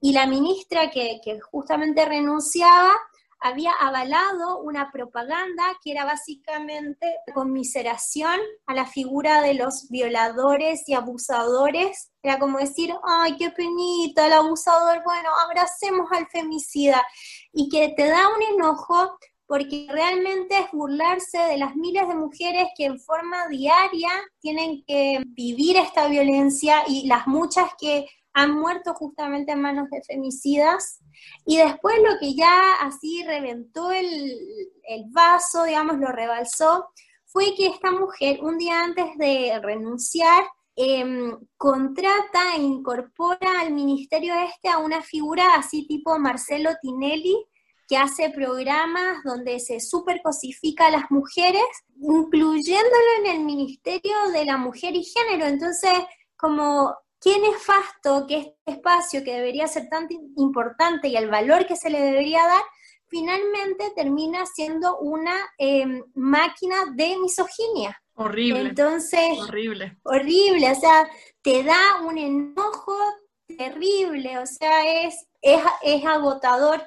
y 0.00 0.14
la 0.14 0.26
ministra 0.26 0.90
que, 0.90 1.20
que 1.22 1.38
justamente 1.40 2.06
renunciaba 2.06 2.94
había 3.38 3.72
avalado 3.72 4.60
una 4.60 4.90
propaganda 4.90 5.64
que 5.82 5.92
era 5.92 6.06
básicamente 6.06 7.18
conmiseración 7.34 8.40
a 8.64 8.72
la 8.72 8.86
figura 8.86 9.42
de 9.42 9.52
los 9.52 9.90
violadores 9.90 10.88
y 10.88 10.94
abusadores. 10.94 12.12
Era 12.22 12.38
como 12.38 12.56
decir, 12.56 12.94
ay, 13.06 13.36
qué 13.36 13.50
penita, 13.50 14.26
el 14.26 14.32
abusador, 14.32 15.02
bueno, 15.04 15.28
abracemos 15.46 16.10
al 16.12 16.26
femicida. 16.28 17.06
Y 17.52 17.68
que 17.68 17.92
te 17.94 18.08
da 18.08 18.30
un 18.34 18.42
enojo 18.54 19.18
porque 19.46 19.86
realmente 19.90 20.58
es 20.58 20.70
burlarse 20.72 21.38
de 21.38 21.58
las 21.58 21.76
miles 21.76 22.08
de 22.08 22.14
mujeres 22.14 22.68
que 22.76 22.86
en 22.86 22.98
forma 22.98 23.46
diaria 23.48 24.10
tienen 24.40 24.82
que 24.86 25.22
vivir 25.26 25.76
esta 25.76 26.08
violencia 26.08 26.82
y 26.88 27.06
las 27.06 27.26
muchas 27.26 27.70
que 27.78 28.06
han 28.34 28.52
muerto 28.52 28.94
justamente 28.94 29.52
en 29.52 29.62
manos 29.62 29.88
de 29.90 30.02
femicidas. 30.02 31.00
Y 31.46 31.58
después 31.58 31.96
lo 31.98 32.18
que 32.18 32.34
ya 32.34 32.74
así 32.80 33.22
reventó 33.24 33.92
el, 33.92 34.36
vaso, 35.10 35.64
digamos, 35.64 35.98
lo 35.98 36.08
rebalsó, 36.08 36.88
fue 37.26 37.54
que 37.56 37.68
esta 37.68 37.90
mujer, 37.90 38.40
un 38.42 38.58
día 38.58 38.82
antes 38.82 39.06
de 39.18 39.58
renunciar, 39.62 40.44
em, 40.76 41.36
contrata 41.56 42.56
e 42.56 42.62
incorpora 42.62 43.60
al 43.60 43.72
ministerio 43.72 44.34
este 44.34 44.68
a 44.68 44.78
una 44.78 45.02
figura 45.02 45.54
así 45.54 45.86
tipo 45.86 46.18
Marcelo 46.18 46.70
Tinelli, 46.82 47.36
que 47.94 47.98
hace 47.98 48.30
programas 48.30 49.22
donde 49.22 49.60
se 49.60 49.78
supercosifica 49.78 50.88
a 50.88 50.90
las 50.90 51.10
mujeres, 51.12 51.62
incluyéndolo 52.00 53.06
en 53.20 53.26
el 53.26 53.44
Ministerio 53.44 54.16
de 54.32 54.44
la 54.44 54.56
Mujer 54.56 54.96
y 54.96 55.04
Género. 55.04 55.46
Entonces, 55.46 55.92
como 56.36 56.92
qué 57.20 57.38
nefasto 57.38 58.26
que 58.26 58.38
este 58.38 58.56
espacio 58.66 59.22
que 59.22 59.34
debería 59.34 59.68
ser 59.68 59.88
tan 59.88 60.08
importante 60.36 61.06
y 61.06 61.16
el 61.16 61.30
valor 61.30 61.66
que 61.66 61.76
se 61.76 61.88
le 61.88 62.00
debería 62.00 62.44
dar, 62.44 62.62
finalmente 63.06 63.92
termina 63.94 64.44
siendo 64.44 64.98
una 64.98 65.36
em, 65.56 66.02
máquina 66.14 66.86
de 66.96 67.16
misoginia. 67.18 67.96
Horrible. 68.14 68.70
Entonces, 68.70 69.38
horrible. 69.38 69.96
Horrible, 70.02 70.72
o 70.72 70.74
sea, 70.74 71.08
te 71.42 71.62
da 71.62 72.00
un 72.02 72.18
enojo 72.18 72.96
terrible, 73.56 74.38
o 74.38 74.46
sea, 74.46 75.04
es, 75.04 75.28
es, 75.42 75.62
es 75.82 76.04
agotador 76.04 76.82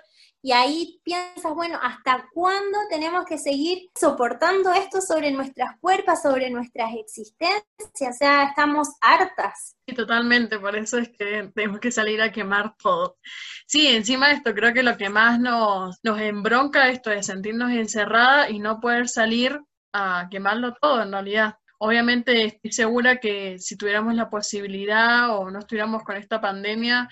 y 0.48 0.54
ahí 0.54 1.02
piensas, 1.04 1.54
bueno, 1.54 1.78
¿hasta 1.84 2.30
cuándo 2.34 2.78
tenemos 2.90 3.26
que 3.26 3.38
seguir 3.38 3.90
soportando 4.00 4.72
esto 4.72 5.02
sobre 5.02 5.30
nuestras 5.30 5.78
cuerpos, 5.82 6.22
sobre 6.22 6.50
nuestras 6.50 6.94
existencias? 6.96 7.66
O 7.82 8.18
sea, 8.18 8.44
estamos 8.46 8.88
hartas. 9.02 9.76
Sí, 9.86 9.94
totalmente, 9.94 10.58
por 10.58 10.78
eso 10.78 11.00
es 11.00 11.10
que 11.10 11.52
tenemos 11.54 11.82
que 11.82 11.92
salir 11.92 12.22
a 12.22 12.32
quemar 12.32 12.78
todo. 12.82 13.18
Sí, 13.66 13.88
encima 13.88 14.30
de 14.30 14.36
esto 14.36 14.54
creo 14.54 14.74
que 14.74 14.84
lo 14.84 14.96
que 14.96 15.10
más 15.10 15.38
nos, 15.38 16.00
nos 16.02 16.22
embronca 16.22 16.88
esto 16.88 17.12
es 17.12 17.26
sentirnos 17.26 17.72
encerradas 17.72 18.50
y 18.50 18.60
no 18.60 18.80
poder 18.80 19.10
salir 19.10 19.60
a 19.92 20.30
quemarlo 20.32 20.76
todo 20.82 21.02
en 21.02 21.12
realidad. 21.12 21.56
Obviamente 21.78 22.46
estoy 22.46 22.72
segura 22.72 23.18
que 23.18 23.60
si 23.60 23.76
tuviéramos 23.76 24.16
la 24.16 24.30
posibilidad 24.30 25.38
o 25.38 25.52
no 25.52 25.60
estuviéramos 25.60 26.04
con 26.04 26.16
esta 26.16 26.40
pandemia, 26.40 27.10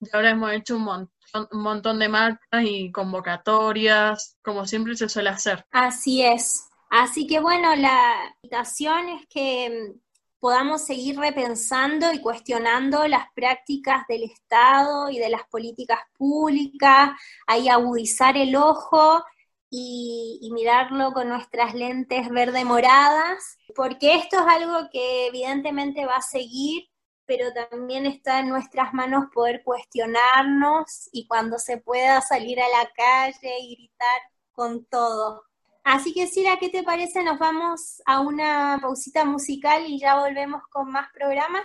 ya 0.00 0.10
ahora 0.12 0.30
hemos 0.30 0.52
hecho 0.52 0.76
un 0.76 0.82
montón 0.82 1.13
un 1.34 1.60
montón 1.60 1.98
de 1.98 2.08
marcas 2.08 2.64
y 2.64 2.92
convocatorias, 2.92 4.36
como 4.42 4.66
siempre 4.66 4.96
se 4.96 5.08
suele 5.08 5.30
hacer. 5.30 5.64
Así 5.70 6.22
es. 6.22 6.68
Así 6.90 7.26
que 7.26 7.40
bueno, 7.40 7.74
la 7.74 8.36
invitación 8.42 9.08
es 9.08 9.26
que 9.26 9.92
mm, 9.92 10.00
podamos 10.38 10.82
seguir 10.82 11.18
repensando 11.18 12.12
y 12.12 12.20
cuestionando 12.20 13.08
las 13.08 13.26
prácticas 13.34 14.06
del 14.06 14.24
Estado 14.24 15.10
y 15.10 15.18
de 15.18 15.28
las 15.28 15.42
políticas 15.48 16.00
públicas, 16.16 17.10
ahí 17.46 17.68
agudizar 17.68 18.36
el 18.36 18.54
ojo 18.54 19.24
y, 19.70 20.38
y, 20.40 20.52
mirarlo 20.52 21.12
con 21.12 21.28
nuestras 21.28 21.74
lentes 21.74 22.28
verde 22.30 22.64
moradas, 22.64 23.58
porque 23.74 24.14
esto 24.14 24.38
es 24.38 24.46
algo 24.46 24.88
que 24.92 25.26
evidentemente 25.26 26.06
va 26.06 26.18
a 26.18 26.22
seguir 26.22 26.84
pero 27.26 27.46
también 27.70 28.06
está 28.06 28.40
en 28.40 28.48
nuestras 28.48 28.92
manos 28.92 29.26
poder 29.32 29.62
cuestionarnos 29.64 31.08
y 31.12 31.26
cuando 31.26 31.58
se 31.58 31.78
pueda 31.78 32.20
salir 32.20 32.60
a 32.60 32.68
la 32.68 32.88
calle 32.96 33.58
y 33.60 33.76
gritar 33.76 34.20
con 34.52 34.84
todo. 34.86 35.42
Así 35.84 36.14
que 36.14 36.26
Sira, 36.26 36.56
¿qué 36.58 36.70
te 36.70 36.82
parece? 36.82 37.22
Nos 37.22 37.38
vamos 37.38 38.02
a 38.06 38.20
una 38.20 38.78
pausita 38.80 39.24
musical 39.24 39.84
y 39.86 40.00
ya 40.00 40.18
volvemos 40.18 40.62
con 40.70 40.90
más 40.90 41.08
programas. 41.12 41.62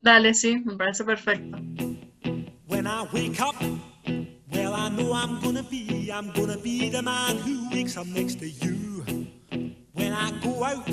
Dale, 0.00 0.34
sí, 0.34 0.62
me 0.64 0.76
parece 0.76 1.04
perfecto. 1.04 1.56
When 2.68 2.86
I 2.86 3.06
wake 3.12 3.40
up, 3.40 3.56
well 4.52 4.74
I 4.74 4.90
know 4.90 5.14
I'm 5.14 5.40
gonna 5.40 5.62
be, 5.62 6.10
I'm 6.12 6.32
gonna 6.32 6.58
be 6.58 6.90
the 6.90 7.00
man 7.02 7.38
who 7.38 7.70
wakes 7.70 7.96
up 7.96 8.06
next 8.06 8.40
to 8.40 8.46
you. 8.46 9.04
When 9.94 10.12
I 10.12 10.32
go 10.42 10.62
out, 10.62 10.86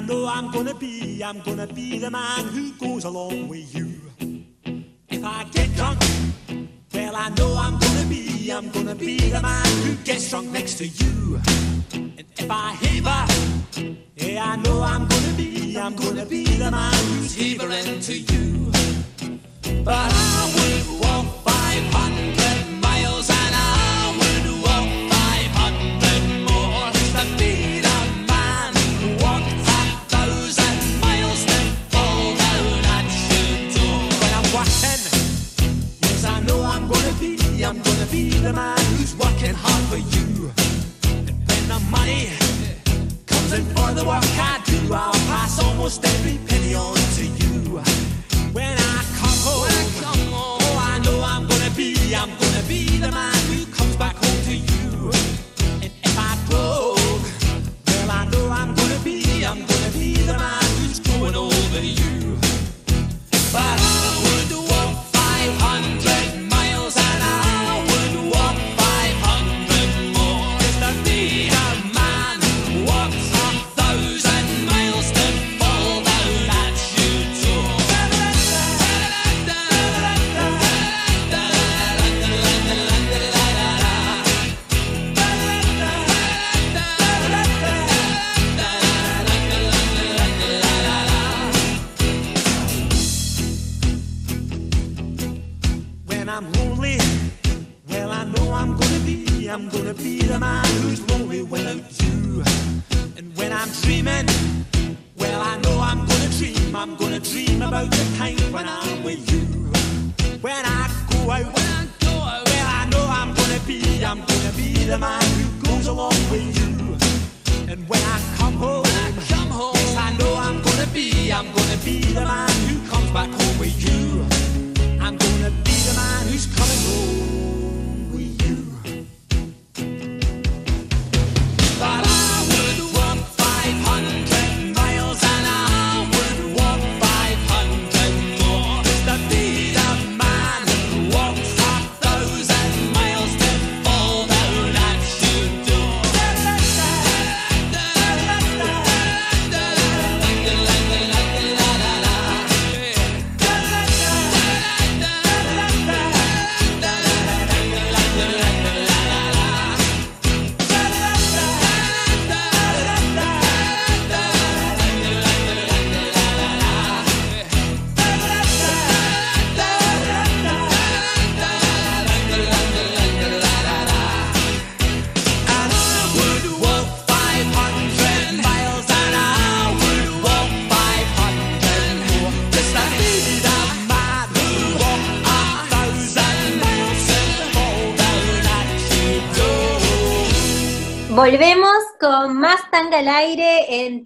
I 0.00 0.02
know 0.02 0.26
I'm 0.26 0.50
gonna 0.50 0.72
be, 0.72 1.22
I'm 1.22 1.40
gonna 1.40 1.66
be 1.66 1.98
the 1.98 2.10
man 2.10 2.46
who 2.54 2.72
goes 2.72 3.04
along 3.04 3.48
with 3.48 3.74
you. 3.74 4.00
If 5.10 5.22
I 5.22 5.44
get 5.52 5.74
drunk, 5.74 6.00
well, 6.94 7.14
I 7.14 7.28
know 7.28 7.54
I'm 7.54 7.78
gonna 7.78 8.08
be, 8.08 8.50
I'm 8.50 8.70
gonna 8.70 8.94
be 8.94 9.18
the 9.18 9.42
man 9.42 9.66
who 9.84 9.94
gets 9.96 10.30
drunk 10.30 10.52
next 10.52 10.78
to 10.78 10.86
you. 10.86 11.38
And 11.92 12.24
if 12.38 12.50
I 12.50 12.72
heaver, 12.80 13.26
yeah, 14.16 14.42
I 14.42 14.56
know 14.56 14.80
I'm 14.80 15.06
gonna 15.06 15.34
be, 15.36 15.76
I'm 15.76 15.94
gonna 15.94 16.24
be 16.24 16.44
the 16.44 16.70
man 16.70 16.94
who's 17.18 17.34
heavering 17.34 18.00
to 18.00 18.18
you. 18.18 18.72
But 19.84 20.12
I 20.14 20.52
would 20.54 21.09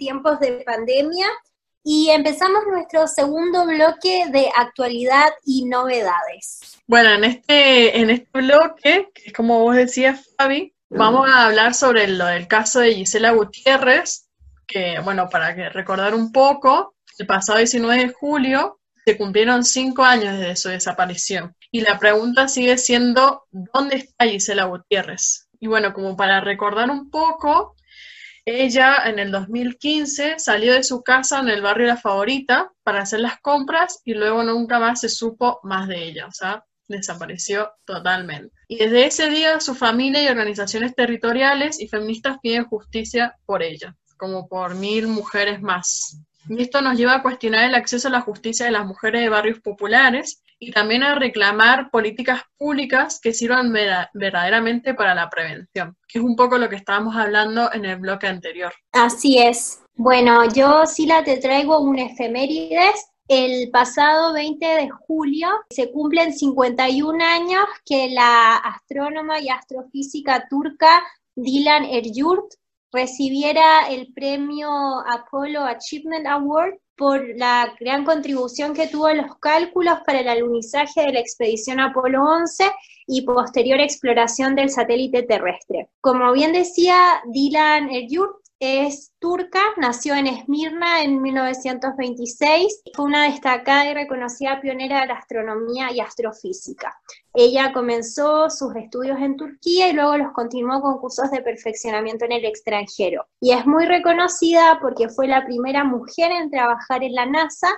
tiempos 0.05 0.39
de 0.39 0.63
pandemia 0.67 1.27
y 1.83 2.11
empezamos 2.11 2.67
nuestro 2.67 3.07
segundo 3.07 3.65
bloque 3.65 4.27
de 4.31 4.51
actualidad 4.55 5.31
y 5.45 5.65
novedades. 5.65 6.79
Bueno, 6.87 7.09
en 7.15 7.25
este, 7.25 7.99
en 7.99 8.11
este 8.11 8.39
bloque, 8.39 9.09
que 9.15 9.23
es 9.25 9.33
como 9.33 9.61
vos 9.61 9.77
decías, 9.77 10.29
Fabi, 10.37 10.75
vamos 10.91 11.27
a 11.27 11.47
hablar 11.47 11.73
sobre 11.73 12.07
lo 12.07 12.27
del 12.27 12.47
caso 12.49 12.81
de 12.81 12.95
Gisela 12.95 13.31
Gutiérrez, 13.31 14.29
que, 14.67 15.01
bueno, 15.03 15.31
para 15.31 15.55
recordar 15.71 16.15
un 16.15 16.33
poco, 16.33 16.95
el 17.19 17.27
pasado 17.27 17.59
19 17.59 18.03
de 18.03 18.13
julio 18.13 18.81
Se 19.07 19.17
cumplieron 19.17 19.65
cinco 19.65 20.03
años 20.03 20.39
desde 20.39 20.57
su 20.57 20.69
desaparición. 20.69 21.55
Y 21.71 21.81
la 21.81 21.99
pregunta 21.99 22.49
sigue 22.49 22.77
siendo, 22.77 23.45
¿dónde 23.51 23.97
está 23.97 24.27
Gisela 24.27 24.65
Gutiérrez? 24.65 25.49
Y 25.61 25.67
bueno, 25.67 25.95
como 25.95 26.15
para 26.15 26.43
recordar 26.43 26.91
un 26.91 27.11
poco, 27.11 27.74
ella 28.47 28.97
en 29.07 29.19
el 29.19 29.31
2015 29.31 30.39
salió 30.39 30.75
de 30.75 30.85
su 30.85 31.03
casa 31.03 31.41
en 31.41 31.49
el 31.49 31.63
barrio 31.63 31.87
La 31.87 31.97
Favorita 31.97 32.71
para 32.83 33.03
hacer 33.03 33.21
las 33.21 33.41
compras 33.41 34.01
y 34.05 34.15
luego 34.15 34.43
nunca 34.43 34.79
más 34.79 35.01
se 35.01 35.09
supo 35.09 35.61
más 35.63 35.89
de 35.89 36.05
ella, 36.05 36.27
o 36.27 36.33
sea, 36.33 36.65
desapareció 36.89 37.73
totalmente. 37.85 38.55
Y 38.69 38.77
desde 38.77 39.07
ese 39.07 39.29
día 39.31 39.61
su 39.61 39.75
familia 39.75 40.23
y 40.23 40.29
organizaciones 40.29 40.95
territoriales 40.95 41.81
y 41.81 41.89
feministas 41.89 42.39
piden 42.43 42.67
justicia 42.67 43.37
por 43.47 43.63
ella, 43.63 43.97
como 44.17 44.47
por 44.49 44.75
mil 44.75 45.07
mujeres 45.07 45.63
más. 45.63 46.19
Y 46.49 46.63
esto 46.63 46.81
nos 46.81 46.97
lleva 46.97 47.17
a 47.17 47.23
cuestionar 47.23 47.65
el 47.65 47.75
acceso 47.75 48.09
a 48.09 48.11
la 48.11 48.21
justicia 48.21 48.67
de 48.67 48.73
las 48.73 48.87
mujeres 48.87 49.23
de 49.23 49.29
barrios 49.29 49.61
populares 49.61 50.43
y 50.59 50.73
también 50.73 51.03
a 51.03 51.15
reclamar 51.15 51.91
políticas 51.91 52.43
públicas 52.57 53.21
que 53.21 53.33
sirvan 53.33 53.73
verdaderamente 53.73 54.95
para 54.95 55.15
la 55.15 55.31
prevención, 55.31 55.97
que 56.07 56.19
es 56.19 56.25
un 56.25 56.37
poco 56.37 56.59
lo 56.59 56.69
que 56.69 56.77
estábamos 56.77 57.17
hablando 57.17 57.73
en 57.73 57.85
el 57.85 57.97
bloque 57.97 58.27
anterior. 58.27 58.73
Así 58.93 59.39
es. 59.39 59.81
Bueno, 59.95 60.45
yo 60.53 60.87
sí 60.87 61.07
la 61.07 61.23
te 61.25 61.37
traigo 61.39 61.81
un 61.81 61.99
efemérides. 61.99 63.07
El 63.27 63.71
pasado 63.71 64.35
20 64.35 64.67
de 64.67 64.91
julio 64.91 65.49
se 65.71 65.91
cumplen 65.91 66.33
51 66.33 67.25
años 67.25 67.65
que 67.87 68.11
la 68.11 68.57
astrónoma 68.57 69.41
y 69.41 69.49
astrofísica 69.49 70.47
turca 70.49 71.03
Dilan 71.35 71.85
Eryurt 71.85 72.53
recibiera 72.95 73.89
el 73.91 74.13
premio 74.15 74.71
Apollo 75.07 75.65
Achievement 75.65 76.27
Award 76.27 76.75
por 76.97 77.21
la 77.37 77.75
gran 77.81 78.05
contribución 78.05 78.73
que 78.73 78.87
tuvo 78.87 79.09
en 79.09 79.19
los 79.19 79.37
cálculos 79.39 79.99
para 80.07 80.21
el 80.21 80.29
alunizaje 80.29 81.03
de 81.03 81.13
la 81.13 81.21
expedición 81.21 81.81
Apolo 81.81 82.23
11 82.23 82.71
y 83.09 83.23
posterior 83.23 83.81
exploración 83.81 84.55
del 84.55 84.71
satélite 84.71 85.25
terrestre. 85.25 85.89
Como 86.01 86.33
bien 86.33 86.53
decía 86.53 87.21
Dilan 87.33 87.91
Eryurt, 87.91 88.44
es 88.61 89.13
turca, 89.19 89.61
nació 89.77 90.15
en 90.15 90.27
Esmirna 90.27 91.03
en 91.03 91.21
1926, 91.21 92.83
fue 92.95 93.05
una 93.05 93.25
destacada 93.25 93.91
y 93.91 93.95
reconocida 93.95 94.61
pionera 94.61 95.01
de 95.01 95.09
la 95.09 95.15
astronomía 95.15 95.93
y 95.93 96.01
astrofísica. 96.01 96.99
Ella 97.33 97.73
comenzó 97.73 98.49
sus 98.51 98.75
estudios 98.77 99.19
en 99.19 99.37
Turquía 99.37 99.89
y 99.89 99.93
luego 99.93 100.17
los 100.17 100.33
continuó 100.33 100.81
con 100.81 100.99
cursos 100.99 101.31
de 101.31 101.43
perfeccionamiento 101.43 102.25
en 102.25 102.33
el 102.33 102.45
extranjero. 102.45 103.27
Y 103.41 103.53
es 103.53 103.67
muy 103.67 103.87
reconocida 103.87 104.79
porque 104.81 105.09
fue 105.09 105.27
la 105.27 105.45
primera 105.45 105.85
mujer 105.85 106.31
en 106.33 106.51
trabajar 106.51 107.03
en 107.03 107.15
la 107.15 107.27
NASA 107.27 107.69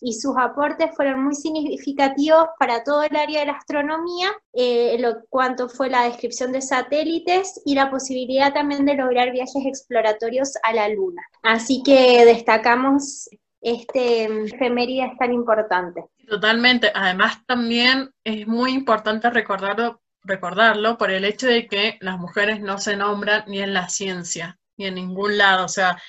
y 0.00 0.14
sus 0.14 0.36
aportes 0.36 0.90
fueron 0.94 1.24
muy 1.24 1.34
significativos 1.34 2.46
para 2.58 2.84
todo 2.84 3.02
el 3.02 3.16
área 3.16 3.40
de 3.40 3.46
la 3.46 3.52
astronomía, 3.52 4.28
eh, 4.52 4.96
lo 4.98 5.24
cuanto 5.28 5.68
fue 5.68 5.88
la 5.88 6.04
descripción 6.04 6.52
de 6.52 6.62
satélites 6.62 7.60
y 7.64 7.74
la 7.74 7.90
posibilidad 7.90 8.52
también 8.52 8.84
de 8.84 8.94
lograr 8.94 9.32
viajes 9.32 9.64
exploratorios 9.64 10.54
a 10.62 10.72
la 10.72 10.88
Luna. 10.88 11.22
Así 11.42 11.82
que 11.84 12.24
destacamos 12.24 13.28
este 13.60 14.24
efeméride 14.24 15.12
tan 15.18 15.32
importante. 15.32 16.04
Totalmente. 16.28 16.92
Además, 16.94 17.44
también 17.46 18.10
es 18.22 18.46
muy 18.46 18.72
importante 18.72 19.30
recordarlo, 19.30 20.02
recordarlo 20.22 20.98
por 20.98 21.10
el 21.10 21.24
hecho 21.24 21.46
de 21.46 21.66
que 21.66 21.98
las 22.00 22.18
mujeres 22.18 22.60
no 22.60 22.78
se 22.78 22.96
nombran 22.96 23.44
ni 23.46 23.60
en 23.60 23.74
la 23.74 23.88
ciencia, 23.88 24.58
ni 24.76 24.86
en 24.86 24.94
ningún 24.94 25.38
lado. 25.38 25.64
O 25.64 25.68
sea, 25.68 26.00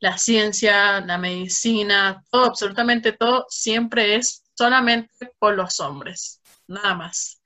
la 0.00 0.18
ciencia, 0.18 1.00
la 1.00 1.18
medicina, 1.18 2.22
todo, 2.30 2.46
absolutamente 2.46 3.12
todo, 3.12 3.46
siempre 3.48 4.16
es 4.16 4.42
solamente 4.54 5.32
por 5.38 5.54
los 5.54 5.80
hombres, 5.80 6.40
nada 6.66 6.94
más. 6.94 7.40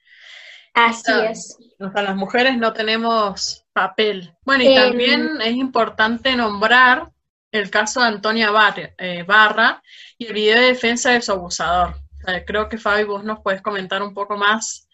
Así 0.75 1.13
es. 1.31 1.57
O 1.81 1.91
sea, 1.91 2.03
las 2.03 2.17
mujeres 2.17 2.59
no 2.59 2.73
tenemos 2.73 3.65
papel. 3.73 4.35
Bueno, 4.45 4.65
y 4.65 4.69
em, 4.69 4.75
también 4.75 5.41
es 5.41 5.55
importante 5.57 6.37
nombrar 6.37 7.11
el 7.51 7.71
caso 7.71 8.01
de 8.01 8.09
Antonia 8.09 8.51
eh, 8.99 9.23
Barra 9.23 9.83
y 10.19 10.27
el 10.27 10.35
video 10.35 10.61
de 10.61 10.67
defensa 10.67 11.11
de 11.13 11.23
su 11.23 11.33
abusador. 11.33 11.95
creo 12.47 12.69
que 12.69 12.77
Fabi, 12.77 13.05
vos 13.05 13.25
nos 13.25 13.41
puedes 13.41 13.63
comentar 13.63 14.03
un 14.03 14.13
poco 14.13 14.37
más 14.37 14.86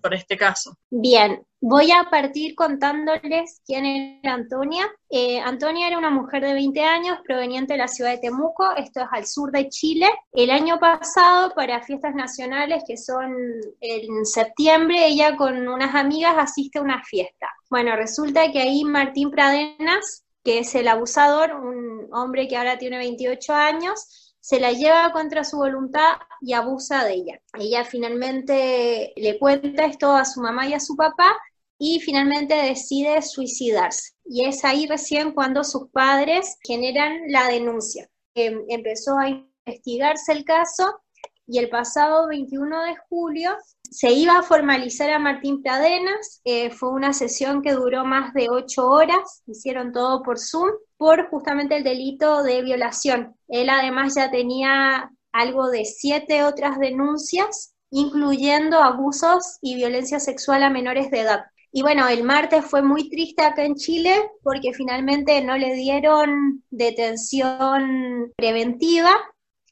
por 0.00 0.14
este 0.14 0.36
caso. 0.36 0.76
Bien, 0.90 1.42
voy 1.60 1.90
a 1.90 2.08
partir 2.10 2.54
contándoles 2.54 3.60
quién 3.66 3.84
era 3.84 4.34
Antonia. 4.34 4.90
Eh, 5.10 5.40
Antonia 5.40 5.88
era 5.88 5.98
una 5.98 6.10
mujer 6.10 6.44
de 6.44 6.54
20 6.54 6.80
años 6.82 7.18
proveniente 7.26 7.74
de 7.74 7.78
la 7.78 7.88
ciudad 7.88 8.10
de 8.10 8.18
Temuco, 8.18 8.74
esto 8.76 9.00
es 9.00 9.06
al 9.10 9.26
sur 9.26 9.50
de 9.50 9.68
Chile. 9.68 10.08
El 10.32 10.50
año 10.50 10.78
pasado, 10.78 11.52
para 11.54 11.82
fiestas 11.82 12.14
nacionales 12.14 12.84
que 12.86 12.96
son 12.96 13.34
en 13.80 14.24
septiembre, 14.24 15.06
ella 15.06 15.36
con 15.36 15.68
unas 15.68 15.94
amigas 15.94 16.34
asiste 16.36 16.78
a 16.78 16.82
una 16.82 17.02
fiesta. 17.04 17.48
Bueno, 17.70 17.96
resulta 17.96 18.50
que 18.52 18.60
ahí 18.60 18.84
Martín 18.84 19.30
Pradenas, 19.30 20.24
que 20.44 20.60
es 20.60 20.74
el 20.74 20.88
abusador, 20.88 21.54
un 21.54 22.08
hombre 22.12 22.48
que 22.48 22.56
ahora 22.56 22.78
tiene 22.78 22.98
28 22.98 23.52
años, 23.52 24.27
se 24.40 24.60
la 24.60 24.72
lleva 24.72 25.12
contra 25.12 25.44
su 25.44 25.56
voluntad 25.58 26.16
y 26.40 26.52
abusa 26.52 27.04
de 27.04 27.14
ella. 27.14 27.40
Ella 27.58 27.84
finalmente 27.84 29.12
le 29.16 29.38
cuenta 29.38 29.84
esto 29.84 30.12
a 30.12 30.24
su 30.24 30.40
mamá 30.40 30.66
y 30.66 30.74
a 30.74 30.80
su 30.80 30.96
papá 30.96 31.36
y 31.78 32.00
finalmente 32.00 32.54
decide 32.54 33.22
suicidarse. 33.22 34.12
Y 34.24 34.44
es 34.44 34.64
ahí 34.64 34.86
recién 34.86 35.32
cuando 35.32 35.64
sus 35.64 35.90
padres 35.90 36.56
generan 36.62 37.20
la 37.28 37.48
denuncia. 37.48 38.08
Em, 38.34 38.64
empezó 38.68 39.18
a 39.18 39.28
investigarse 39.28 40.32
el 40.32 40.44
caso 40.44 41.00
y 41.46 41.58
el 41.58 41.68
pasado 41.70 42.28
21 42.28 42.82
de 42.84 42.96
julio 43.08 43.56
se 43.90 44.10
iba 44.12 44.38
a 44.38 44.42
formalizar 44.42 45.10
a 45.10 45.18
Martín 45.18 45.62
Pradenas, 45.62 46.40
eh, 46.44 46.70
fue 46.70 46.90
una 46.90 47.12
sesión 47.14 47.62
que 47.62 47.72
duró 47.72 48.04
más 48.04 48.34
de 48.34 48.48
ocho 48.50 48.86
horas, 48.88 49.42
hicieron 49.46 49.92
todo 49.92 50.22
por 50.22 50.38
Zoom, 50.38 50.70
por 50.98 51.30
justamente 51.30 51.76
el 51.76 51.84
delito 51.84 52.42
de 52.42 52.60
violación. 52.62 53.34
Él 53.48 53.70
además 53.70 54.14
ya 54.16 54.30
tenía 54.30 55.10
algo 55.32 55.70
de 55.70 55.86
siete 55.86 56.44
otras 56.44 56.78
denuncias, 56.78 57.74
incluyendo 57.90 58.82
abusos 58.82 59.58
y 59.62 59.76
violencia 59.76 60.20
sexual 60.20 60.62
a 60.62 60.70
menores 60.70 61.10
de 61.10 61.20
edad. 61.20 61.44
Y 61.72 61.80
bueno, 61.80 62.08
el 62.08 62.24
martes 62.24 62.64
fue 62.66 62.82
muy 62.82 63.08
triste 63.08 63.42
acá 63.42 63.64
en 63.64 63.76
Chile 63.76 64.30
porque 64.42 64.74
finalmente 64.74 65.40
no 65.42 65.56
le 65.56 65.74
dieron 65.74 66.62
detención 66.70 68.32
preventiva 68.36 69.14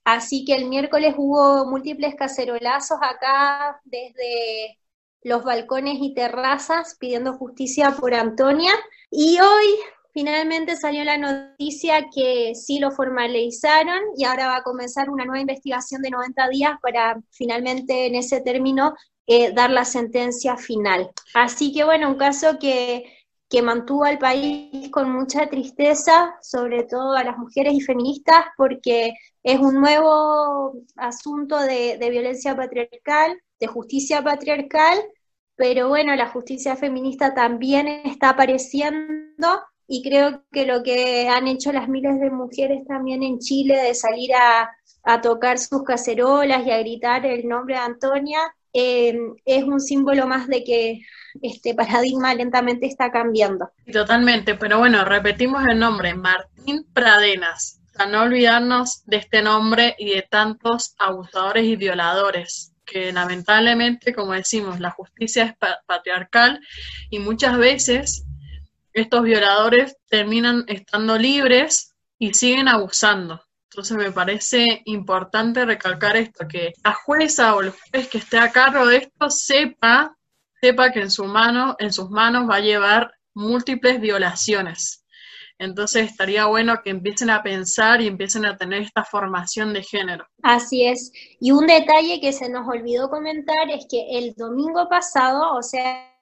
Así 0.07 0.45
que 0.45 0.55
el 0.55 0.67
miércoles 0.67 1.17
hubo 1.19 1.67
múltiples 1.67 2.15
cacerolazos 2.15 2.97
acá 3.03 3.81
desde 3.83 4.79
los 5.23 5.43
balcones 5.43 5.97
y 6.01 6.15
terrazas 6.15 6.97
pidiendo 7.01 7.33
justicia 7.33 7.91
por 7.91 8.15
Antonia. 8.15 8.71
Y 9.11 9.41
hoy 9.41 9.67
finalmente 10.17 10.79
salió 10.79 11.05
la 11.05 11.19
noticia 11.19 12.07
que 12.11 12.55
sí 12.55 12.79
lo 12.79 12.91
formalizaron 12.91 14.01
y 14.17 14.25
ahora 14.25 14.47
va 14.47 14.57
a 14.57 14.63
comenzar 14.63 15.11
una 15.11 15.27
nueva 15.27 15.43
investigación 15.43 16.01
de 16.01 16.09
90 16.09 16.49
días 16.49 16.73
para 16.81 17.21
finalmente 17.33 18.07
en 18.07 18.15
ese 18.15 18.41
término 18.41 18.95
eh, 19.27 19.53
dar 19.53 19.69
la 19.69 19.85
sentencia 19.85 20.57
final. 20.57 21.11
Así 21.35 21.71
que 21.71 21.85
bueno, 21.85 22.09
un 22.09 22.17
caso 22.17 22.59
que 22.59 23.05
que 23.51 23.61
mantuvo 23.63 24.05
al 24.05 24.19
país 24.19 24.91
con 24.91 25.13
mucha 25.13 25.49
tristeza, 25.49 26.35
sobre 26.41 26.85
todo 26.85 27.13
a 27.13 27.23
las 27.23 27.37
mujeres 27.39 27.75
y 27.75 27.81
feministas, 27.81 28.47
porque 28.57 29.13
es 29.43 29.61
un 29.61 29.81
nuevo 29.81 30.73
asunto 30.97 31.59
de, 31.59 31.99
violencia 32.11 32.57
patriarcal, 32.57 33.39
de 33.61 33.67
justicia 33.67 34.25
patriarcal, 34.25 34.99
pero 35.55 35.89
bueno, 35.89 36.17
la 36.17 36.29
justicia 36.29 36.75
feminista 36.75 37.35
también 37.35 37.87
está 37.87 38.31
apareciendo 38.31 39.61
y 39.89 40.03
creo 40.03 40.45
que 40.51 40.67
lo 40.67 40.83
que 40.83 41.29
han 41.29 41.47
hecho 41.47 41.73
las 41.73 41.89
miles 41.89 42.21
de 42.21 42.31
mujeres 42.31 42.87
también 42.87 43.23
en 43.23 43.39
Chile 43.39 43.77
de 43.77 43.95
salir 43.95 44.31
a, 44.35 44.71
tocar 45.23 45.59
sus 45.59 45.85
cacerolas 45.85 46.67
y 46.67 46.71
a 46.73 46.81
gritar 46.81 47.25
el 47.25 47.47
nombre 47.47 47.77
de 47.77 47.81
Antonia, 47.81 48.41
eh, 48.73 49.17
es 49.45 49.63
un 49.63 49.81
símbolo 49.81 50.27
más 50.27 50.49
de 50.49 50.65
que 50.65 51.01
este 51.43 51.77
paradigma 51.77 52.35
lentamente 52.35 52.87
está 52.87 53.13
cambiando. 53.13 53.71
Totalmente, 53.93 54.57
pero 54.57 54.79
bueno, 54.79 55.05
repetimos 55.05 55.65
el 55.71 55.79
nombre, 55.79 56.13
Martín 56.15 56.85
Pradenas. 56.93 57.81
Para 57.97 58.11
no 58.11 58.23
olvidarnos 58.23 59.05
de 59.07 59.19
este 59.19 59.43
nombre 59.43 59.95
y 59.97 60.11
de 60.11 60.23
tantos 60.23 60.97
abusadores 60.99 61.65
y 61.65 61.77
violadores, 61.77 62.73
que 62.85 63.13
lamentablemente, 63.13 64.13
como 64.13 64.33
decimos, 64.33 64.81
la 64.81 64.91
justicia 64.91 65.45
es 65.45 65.55
patriarcal 65.87 66.61
y 67.11 67.21
muchas 67.21 67.59
veces 67.59 68.26
estos 68.97 69.23
violadores 69.23 69.97
terminan 70.09 70.65
estando 70.69 71.19
libres 71.19 71.95
y 72.19 72.33
siguen 72.33 72.67
abusando. 72.69 73.43
Entonces 73.71 73.97
me 73.99 74.11
parece 74.11 74.83
importante 74.87 75.65
recalcar 75.67 76.17
esto, 76.17 76.49
que 76.49 76.73
la 76.83 76.95
jueza 76.95 77.55
o 77.55 77.61
el 77.61 77.71
juez 77.73 78.09
que 78.09 78.19
esté 78.19 78.39
a 78.39 78.51
cargo 78.51 78.87
de 78.87 78.97
esto 78.97 79.29
sepa 79.29 80.17
sepa 80.63 80.91
que 80.91 81.01
en, 81.01 81.11
su 81.11 81.25
mano, 81.25 81.77
en 81.79 81.93
sus 81.93 82.09
manos 82.09 82.49
va 82.49 82.57
a 82.57 82.61
llevar 82.61 83.13
múltiples 83.35 84.01
violaciones. 84.01 85.05
Entonces 85.59 86.11
estaría 86.11 86.47
bueno 86.47 86.81
que 86.83 86.91
empiecen 86.91 87.29
a 87.29 87.43
pensar 87.43 88.01
y 88.01 88.07
empiecen 88.07 88.47
a 88.47 88.57
tener 88.57 88.83
esta 88.83 89.05
formación 89.05 89.75
de 89.75 89.83
género. 89.83 90.27
Así 90.43 90.87
es. 90.87 91.13
Y 91.39 91.51
un 91.51 91.67
detalle 91.67 92.21
que 92.21 92.33
se 92.33 92.49
nos 92.49 92.67
olvidó 92.67 93.11
comentar 93.11 93.71
es 93.71 93.87
que 93.91 94.19
el 94.19 94.35
domingo 94.35 94.89
pasado, 94.89 95.55
o 95.55 95.63
sea, 95.63 96.15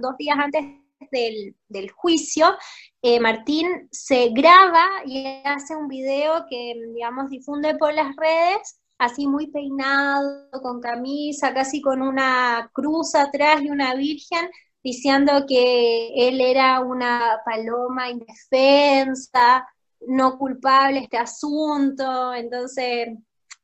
dos 0.00 0.16
días 0.16 0.36
antes 0.38 0.64
del, 1.10 1.90
juicio, 1.90 2.56
eh, 3.02 3.20
Martín 3.20 3.88
se 3.90 4.30
graba 4.30 4.84
y 5.04 5.26
hace 5.44 5.76
un 5.76 5.88
video 5.88 6.46
que, 6.48 6.74
digamos, 6.94 7.30
difunde 7.30 7.76
por 7.76 7.94
las 7.94 8.14
redes, 8.16 8.80
así 8.98 9.26
muy 9.26 9.48
peinado, 9.48 10.50
con 10.62 10.80
camisa, 10.80 11.54
casi 11.54 11.80
con 11.80 12.02
una 12.02 12.70
cruz 12.72 13.14
atrás 13.14 13.62
y 13.62 13.70
una 13.70 13.94
virgen, 13.94 14.50
diciendo 14.82 15.44
que 15.46 16.28
él 16.28 16.40
era 16.40 16.80
una 16.80 17.40
paloma 17.44 18.10
indefensa, 18.10 19.66
no 20.06 20.38
culpable 20.38 21.00
este 21.00 21.18
asunto, 21.18 22.34
entonces, 22.34 23.08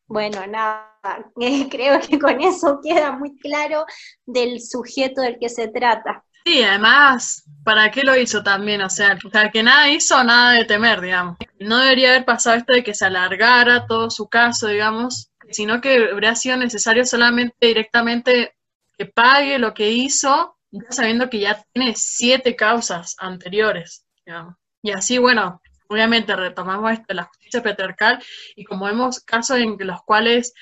bueno, 0.06 0.46
nada, 0.46 0.92
creo 1.70 2.00
que 2.00 2.18
con 2.18 2.40
eso 2.40 2.80
queda 2.82 3.12
muy 3.12 3.36
claro 3.38 3.84
del 4.26 4.60
sujeto 4.60 5.22
del 5.22 5.38
que 5.38 5.48
se 5.48 5.68
trata. 5.68 6.24
Sí, 6.44 6.62
además, 6.62 7.44
¿para 7.64 7.90
qué 7.90 8.02
lo 8.02 8.16
hizo 8.16 8.42
también? 8.42 8.83
O 8.83 8.90
sea, 8.90 9.18
que 9.52 9.62
nada 9.62 9.88
hizo, 9.88 10.22
nada 10.24 10.52
de 10.52 10.64
temer, 10.66 11.00
digamos. 11.00 11.38
No 11.59 11.78
debería 11.78 12.11
haber 12.11 12.24
pasado 12.26 12.57
esto 12.57 12.74
de 12.74 12.85
que 12.85 12.94
se 12.94 13.07
alargara 13.07 13.87
todo 13.87 14.11
su 14.11 14.28
caso, 14.28 14.68
digamos, 14.68 15.30
sino 15.50 15.80
que 15.80 16.11
habría 16.12 16.35
sido 16.37 16.57
necesario 16.59 17.07
solamente 17.07 17.66
directamente 17.66 18.54
que 18.98 19.07
pague 19.07 19.59
lo 19.59 19.72
que 19.72 19.90
hizo, 19.90 20.59
sabiendo 20.90 21.30
que 21.30 21.40
ya 21.40 21.64
tiene 21.72 21.94
siete 21.96 22.57
causas 22.57 23.16
anteriores, 23.18 24.07
digamos. 24.26 24.57
Y 24.83 24.90
así, 24.92 25.16
bueno, 25.16 25.62
obviamente 25.88 26.37
retomamos 26.37 26.92
esto, 26.92 27.14
la 27.14 27.24
justicia 27.24 27.62
patriarcal 27.62 28.22
y 28.54 28.64
como 28.64 28.85
vemos 28.85 29.20
casos 29.20 29.59
en 29.59 29.76
los 29.78 30.02
cuales 30.02 30.52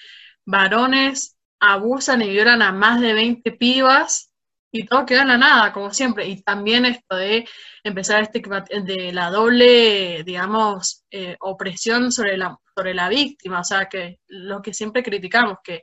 varones 0.44 1.36
abusan 1.58 2.22
y 2.22 2.28
violan 2.30 2.62
a 2.62 2.72
más 2.72 3.00
de 3.00 3.14
20 3.14 3.50
pibas, 3.52 4.31
y 4.72 4.86
todo 4.86 5.06
queda 5.06 5.22
en 5.22 5.28
la 5.28 5.38
nada, 5.38 5.72
como 5.72 5.92
siempre. 5.92 6.26
Y 6.26 6.42
también 6.42 6.86
esto 6.86 7.16
de 7.16 7.46
empezar 7.84 8.22
estigmatizar, 8.22 8.82
de 8.82 9.12
la 9.12 9.30
doble, 9.30 10.24
digamos, 10.24 11.04
eh, 11.10 11.36
opresión 11.40 12.10
sobre 12.10 12.36
la, 12.38 12.58
sobre 12.74 12.94
la 12.94 13.08
víctima, 13.08 13.60
o 13.60 13.64
sea, 13.64 13.88
que 13.88 14.18
lo 14.28 14.62
que 14.62 14.72
siempre 14.72 15.02
criticamos, 15.02 15.58
que 15.62 15.82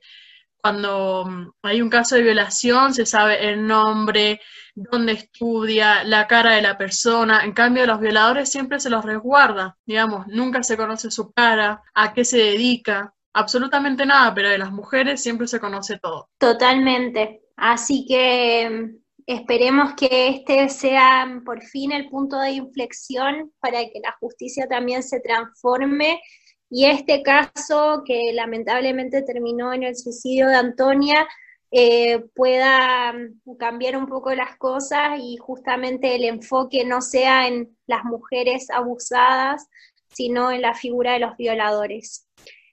cuando 0.61 1.25
mm, 1.25 1.51
hay 1.63 1.81
un 1.81 1.89
caso 1.89 2.15
de 2.15 2.23
violación 2.23 2.93
se 2.93 3.05
sabe 3.05 3.49
el 3.49 3.65
nombre, 3.65 4.41
dónde 4.75 5.13
estudia, 5.13 6.03
la 6.03 6.27
cara 6.27 6.53
de 6.53 6.61
la 6.61 6.77
persona, 6.77 7.43
en 7.43 7.53
cambio 7.53 7.85
los 7.85 7.99
violadores 7.99 8.51
siempre 8.51 8.79
se 8.79 8.89
los 8.89 9.05
resguarda, 9.05 9.77
digamos, 9.85 10.27
nunca 10.27 10.63
se 10.63 10.77
conoce 10.77 11.11
su 11.11 11.31
cara, 11.31 11.81
a 11.93 12.13
qué 12.13 12.25
se 12.25 12.37
dedica, 12.37 13.13
absolutamente 13.33 14.05
nada, 14.05 14.33
pero 14.33 14.49
de 14.49 14.57
las 14.57 14.71
mujeres 14.71 15.21
siempre 15.21 15.47
se 15.47 15.59
conoce 15.59 15.99
todo. 15.99 16.29
Totalmente. 16.37 17.38
Así 17.59 18.05
que 18.07 18.91
esperemos 19.25 19.93
que 19.95 20.29
este 20.29 20.69
sea 20.69 21.41
por 21.45 21.61
fin 21.61 21.91
el 21.91 22.09
punto 22.09 22.39
de 22.39 22.51
inflexión 22.51 23.51
para 23.59 23.79
que 23.81 23.99
la 24.01 24.15
justicia 24.19 24.67
también 24.67 25.03
se 25.03 25.19
transforme 25.19 26.21
y 26.69 26.85
este 26.85 27.21
caso 27.21 28.03
que 28.05 28.31
lamentablemente 28.33 29.23
terminó 29.23 29.73
en 29.73 29.83
el 29.83 29.95
suicidio 29.97 30.47
de 30.47 30.55
Antonia 30.55 31.27
eh, 31.71 32.19
pueda 32.33 33.11
mm, 33.13 33.57
cambiar 33.57 33.97
un 33.97 34.07
poco 34.07 34.33
las 34.33 34.57
cosas 34.57 35.19
y 35.19 35.37
justamente 35.37 36.15
el 36.15 36.23
enfoque 36.23 36.85
no 36.85 37.01
sea 37.01 37.47
en 37.47 37.77
las 37.87 38.05
mujeres 38.05 38.69
abusadas, 38.71 39.67
sino 40.07 40.51
en 40.51 40.61
la 40.61 40.73
figura 40.73 41.13
de 41.13 41.19
los 41.19 41.35
violadores. 41.37 42.28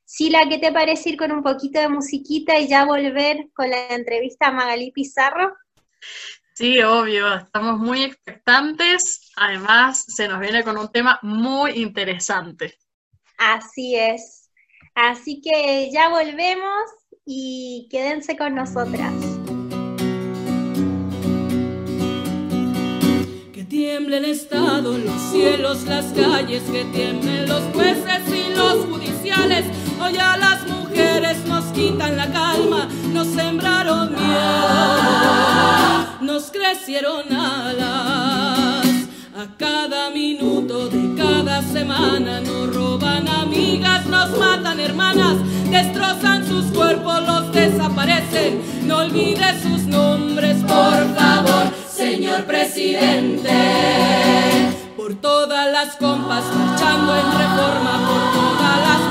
Sila, 0.08 0.48
¿qué 0.48 0.58
te 0.58 0.70
parece 0.70 1.10
ir 1.10 1.16
con 1.16 1.32
un 1.32 1.42
poquito 1.42 1.80
de 1.80 1.88
musiquita 1.88 2.56
y 2.60 2.68
ya 2.68 2.84
volver 2.84 3.48
con 3.52 3.68
la 3.68 3.88
entrevista 3.88 4.46
a 4.46 4.52
Magalí 4.52 4.92
Pizarro? 4.92 5.52
Sí, 6.54 6.80
obvio, 6.80 7.34
estamos 7.34 7.76
muy 7.80 8.04
expectantes. 8.04 9.32
Además, 9.34 10.04
se 10.06 10.28
nos 10.28 10.38
viene 10.38 10.62
con 10.62 10.78
un 10.78 10.92
tema 10.92 11.18
muy 11.22 11.72
interesante. 11.72 12.78
Así 13.36 13.96
es. 13.96 14.48
Así 14.94 15.42
que 15.42 15.90
ya 15.92 16.08
volvemos 16.08 16.84
y 17.24 17.88
quédense 17.90 18.36
con 18.36 18.54
nosotras. 18.54 19.12
Que 23.52 23.64
tiemble 23.68 24.18
el 24.18 24.26
Estado, 24.26 24.96
los 24.96 25.20
cielos, 25.32 25.82
las 25.82 26.12
calles, 26.12 26.62
que 26.70 26.84
tiemblen 26.84 27.48
los 27.48 27.62
jueces 27.74 28.22
y 28.32 28.54
los 28.54 28.86
judiciales 28.86 29.66
Hoy 30.00 30.16
a 30.18 30.36
las 30.36 30.66
mujeres 30.66 31.44
nos 31.46 31.64
quitan 31.66 32.16
la 32.16 32.30
calma, 32.30 32.88
nos 33.12 33.28
sembraron 33.28 34.14
miedo, 34.14 35.26
nos 36.20 36.50
crecieron 36.50 37.32
alas. 37.32 38.86
A 39.36 39.46
cada 39.58 40.10
minuto 40.10 40.88
de 40.88 41.14
cada 41.22 41.62
semana 41.62 42.40
nos 42.40 42.74
roban 42.74 43.28
amigas, 43.28 44.06
nos 44.06 44.38
matan 44.38 44.80
hermanas, 44.80 45.36
destrozan 45.70 46.46
sus 46.46 46.66
cuerpos, 46.66 47.22
los 47.26 47.52
desaparecen. 47.52 48.62
No 48.86 48.98
olvide 48.98 49.60
sus 49.62 49.82
nombres, 49.82 50.56
por 50.62 51.14
favor, 51.16 51.72
señor 51.88 52.44
presidente 52.44 53.96
por 55.06 55.14
todas 55.20 55.70
las 55.70 55.94
compas 55.96 56.42
marchando 56.52 57.14
en 57.14 57.26
reforma, 57.30 58.08
por 58.08 58.35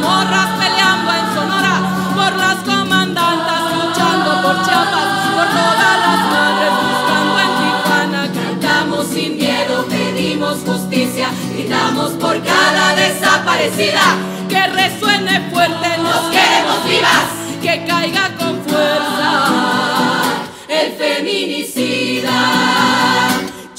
morras 0.06 0.50
peleando 0.60 1.10
en 1.20 1.26
Sonora, 1.34 1.76
por 2.16 2.32
las 2.38 2.58
comandantas 2.58 3.62
luchando 3.74 4.30
por 4.44 4.56
Chiapas, 4.64 5.10
por 5.36 5.48
todas 5.60 5.96
las 6.06 6.22
madres 6.34 6.74
buscando 6.86 7.36
en 7.46 7.52
Tijuana, 7.60 8.22
cantamos 8.40 9.04
sin 9.08 9.32
miedo, 9.38 9.76
pedimos 9.90 10.56
justicia, 10.66 11.28
gritamos 11.54 12.12
por 12.24 12.36
cada 12.44 12.96
desaparecida, 12.96 14.06
que 14.48 14.68
resuene 14.68 15.50
fuerte, 15.52 15.90
nos 15.98 16.24
queremos 16.36 16.80
vivas, 16.88 17.28
que 17.64 17.74
caiga 17.88 18.26
con 18.38 18.64
fuerza 18.64 19.32
el 20.68 20.92
feminicida. 20.94 22.95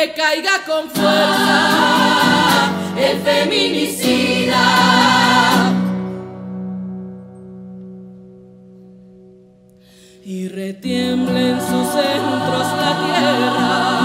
que 0.00 0.12
caiga 0.14 0.64
con 0.66 0.88
fuerza 0.88 2.70
el 2.96 3.18
feminicida. 3.20 4.64
Y 10.24 10.48
retiemble 10.48 11.50
en 11.50 11.60
sus 11.60 11.86
centros 11.88 12.66
la 12.80 12.92
tierra 13.04 13.99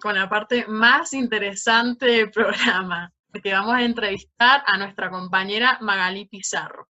con 0.00 0.14
la 0.14 0.28
parte 0.28 0.66
más 0.68 1.12
interesante 1.12 2.06
del 2.06 2.30
programa, 2.30 3.12
porque 3.30 3.52
vamos 3.52 3.74
a 3.74 3.82
entrevistar 3.82 4.62
a 4.66 4.78
nuestra 4.78 5.10
compañera 5.10 5.78
Magali 5.80 6.26
Pizarro. 6.26 6.88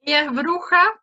Ella 0.00 0.22
es 0.22 0.32
bruja, 0.32 1.00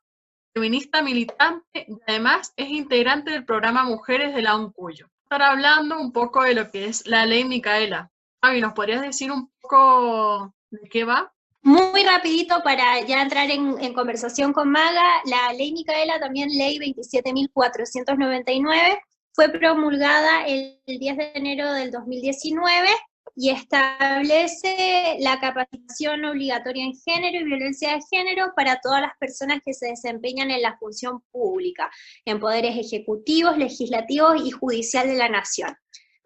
feminista 0.53 1.01
militante 1.01 1.85
y 1.87 1.97
además 2.07 2.53
es 2.55 2.69
integrante 2.69 3.31
del 3.31 3.45
programa 3.45 3.83
Mujeres 3.83 4.35
de 4.35 4.41
la 4.41 4.55
UNCUYO. 4.55 5.07
Estar 5.23 5.41
hablando 5.41 5.97
un 5.97 6.11
poco 6.11 6.43
de 6.43 6.53
lo 6.53 6.71
que 6.71 6.85
es 6.85 7.07
la 7.07 7.25
ley 7.25 7.45
Micaela. 7.45 8.11
Fabi, 8.41 8.61
¿nos 8.61 8.73
podrías 8.73 9.01
decir 9.01 9.31
un 9.31 9.51
poco 9.61 10.53
de 10.69 10.87
qué 10.89 11.03
va? 11.03 11.31
Muy 11.61 12.03
rapidito 12.03 12.61
para 12.63 13.01
ya 13.01 13.21
entrar 13.21 13.49
en, 13.49 13.93
conversación 13.93 14.53
con 14.53 14.69
Maga, 14.69 15.21
la 15.25 15.51
ley 15.53 15.73
Micaela, 15.73 16.19
también 16.19 16.49
ley 16.49 16.77
27.499, 16.77 18.99
fue 19.35 19.49
promulgada 19.49 20.45
el 20.47 20.79
10 20.85 21.17
de 21.17 21.31
enero 21.35 21.73
del 21.73 21.91
2019 21.91 22.87
y 23.35 23.49
establece 23.49 25.17
la 25.19 25.41
capacitación 25.41 26.23
obligatoria 26.23 26.85
en 26.85 26.93
género 26.93 27.41
y 27.41 27.43
violencia 27.43 27.91
de 27.91 27.99
género 28.09 28.53
para 28.55 28.79
todas 28.81 29.01
las 29.01 29.11
personas 29.19 29.59
que 29.65 29.73
se 29.73 29.87
desempeñan 29.87 30.51
en 30.51 30.61
la 30.61 30.77
función 30.77 31.19
pública, 31.33 31.91
en 32.23 32.39
poderes 32.39 32.77
ejecutivos, 32.77 33.57
legislativos 33.57 34.41
y 34.41 34.51
judicial 34.51 35.05
de 35.07 35.17
la 35.17 35.27
nación. 35.27 35.75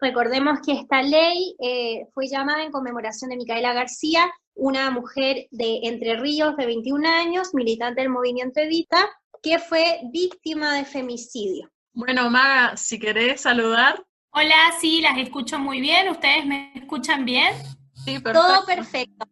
Recordemos 0.00 0.60
que 0.64 0.72
esta 0.74 1.02
ley 1.02 1.56
eh, 1.58 2.06
fue 2.14 2.28
llamada 2.28 2.62
en 2.62 2.70
conmemoración 2.70 3.30
de 3.30 3.36
Micaela 3.36 3.72
García, 3.72 4.30
una 4.54 4.88
mujer 4.92 5.48
de 5.50 5.80
Entre 5.82 6.16
Ríos 6.16 6.56
de 6.56 6.64
21 6.64 7.08
años, 7.08 7.54
militante 7.54 8.02
del 8.02 8.10
movimiento 8.10 8.60
Evita, 8.60 9.10
que 9.42 9.58
fue 9.58 9.98
víctima 10.12 10.76
de 10.76 10.84
femicidio. 10.84 11.70
Bueno, 11.92 12.30
Maga, 12.30 12.76
si 12.76 12.98
querés 12.98 13.40
saludar. 13.40 14.02
Hola, 14.32 14.72
sí, 14.80 15.00
las 15.00 15.18
escucho 15.18 15.58
muy 15.58 15.80
bien. 15.80 16.08
¿Ustedes 16.08 16.46
me 16.46 16.72
escuchan 16.74 17.24
bien? 17.24 17.52
Sí, 18.04 18.20
perfecto. 18.20 18.32
Todo 18.32 18.64
perfecto. 18.64 19.26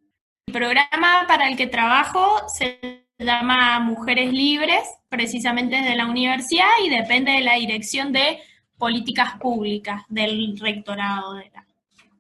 El 0.47 0.53
programa 0.53 1.25
para 1.29 1.49
el 1.49 1.57
que 1.57 1.67
trabajo 1.67 2.49
se 2.49 3.07
llama 3.19 3.79
Mujeres 3.81 4.33
Libres, 4.33 4.83
precisamente 5.09 5.77
desde 5.77 5.97
la 5.97 6.07
universidad, 6.07 6.69
y 6.85 6.91
depende 6.91 7.33
de 7.33 7.41
la 7.43 7.55
dirección 7.55 8.13
de 8.13 8.41
políticas 8.77 9.39
públicas 9.39 10.03
del 10.09 10.59
rectorado 10.59 11.35
de 11.35 11.51
la 11.55 11.65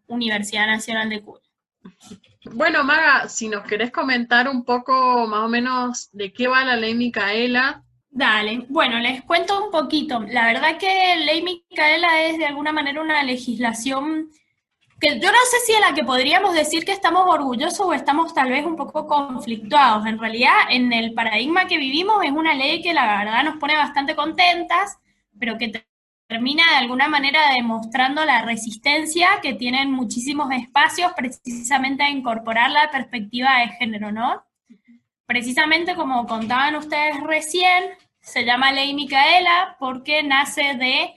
Universidad 0.06 0.66
Nacional 0.66 1.08
de 1.08 1.20
Cuba. 1.20 1.40
Bueno, 2.52 2.84
Maga, 2.84 3.28
si 3.28 3.48
nos 3.48 3.64
querés 3.64 3.90
comentar 3.90 4.48
un 4.48 4.64
poco 4.64 5.26
más 5.26 5.40
o 5.40 5.48
menos 5.48 6.08
de 6.12 6.32
qué 6.32 6.48
va 6.48 6.64
la 6.64 6.76
ley 6.76 6.94
Micaela, 6.94 7.82
Dale, 8.18 8.66
bueno, 8.68 8.98
les 8.98 9.22
cuento 9.22 9.64
un 9.64 9.70
poquito. 9.70 10.18
La 10.18 10.46
verdad 10.46 10.76
que 10.76 11.14
Ley 11.24 11.40
Micaela 11.40 12.22
es 12.24 12.36
de 12.36 12.46
alguna 12.46 12.72
manera 12.72 13.00
una 13.00 13.22
legislación 13.22 14.28
que 15.00 15.20
yo 15.20 15.30
no 15.30 15.38
sé 15.48 15.60
si 15.64 15.72
a 15.74 15.78
la 15.78 15.94
que 15.94 16.02
podríamos 16.02 16.52
decir 16.52 16.84
que 16.84 16.90
estamos 16.90 17.28
orgullosos 17.28 17.78
o 17.78 17.92
estamos 17.94 18.34
tal 18.34 18.50
vez 18.50 18.66
un 18.66 18.74
poco 18.74 19.06
conflictuados. 19.06 20.04
En 20.04 20.18
realidad, 20.18 20.52
en 20.68 20.92
el 20.92 21.14
paradigma 21.14 21.68
que 21.68 21.78
vivimos 21.78 22.24
es 22.24 22.32
una 22.32 22.54
ley 22.54 22.82
que 22.82 22.92
la 22.92 23.18
verdad 23.18 23.44
nos 23.44 23.58
pone 23.58 23.76
bastante 23.76 24.16
contentas, 24.16 24.98
pero 25.38 25.56
que 25.56 25.86
termina 26.26 26.64
de 26.70 26.76
alguna 26.78 27.06
manera 27.06 27.52
demostrando 27.54 28.24
la 28.24 28.42
resistencia 28.42 29.28
que 29.40 29.54
tienen 29.54 29.92
muchísimos 29.92 30.50
espacios 30.50 31.12
precisamente 31.16 32.02
a 32.02 32.10
incorporar 32.10 32.72
la 32.72 32.90
perspectiva 32.90 33.60
de 33.60 33.68
género, 33.76 34.10
¿no? 34.10 34.42
Precisamente 35.24 35.94
como 35.94 36.26
contaban 36.26 36.74
ustedes 36.74 37.20
recién, 37.20 37.84
se 38.28 38.44
llama 38.44 38.72
Ley 38.72 38.94
Micaela 38.94 39.76
porque 39.78 40.22
nace 40.22 40.74
de 40.74 41.14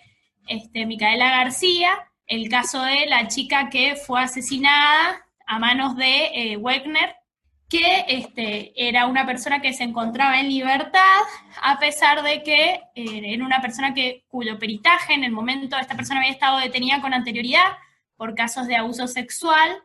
este, 0.47 0.85
Micaela 0.85 1.29
García, 1.29 1.89
el 2.25 2.49
caso 2.49 2.81
de 2.83 3.05
la 3.07 3.27
chica 3.27 3.69
que 3.69 3.95
fue 3.95 4.21
asesinada 4.21 5.25
a 5.45 5.59
manos 5.59 5.95
de 5.97 6.31
eh, 6.33 6.57
Wegner, 6.57 7.15
que 7.67 8.05
este, 8.07 8.73
era 8.75 9.05
una 9.05 9.25
persona 9.25 9.61
que 9.61 9.73
se 9.73 9.83
encontraba 9.83 10.39
en 10.39 10.49
libertad, 10.49 11.21
a 11.61 11.79
pesar 11.79 12.23
de 12.23 12.43
que 12.43 12.81
eh, 12.95 13.21
era 13.25 13.45
una 13.45 13.61
persona 13.61 13.93
que, 13.93 14.25
cuyo 14.27 14.57
peritaje 14.59 15.13
en 15.13 15.23
el 15.23 15.31
momento 15.31 15.77
esta 15.77 15.95
persona 15.95 16.19
había 16.19 16.31
estado 16.31 16.59
detenida 16.59 17.01
con 17.01 17.13
anterioridad 17.13 17.77
por 18.15 18.35
casos 18.35 18.67
de 18.67 18.75
abuso 18.75 19.07
sexual 19.07 19.83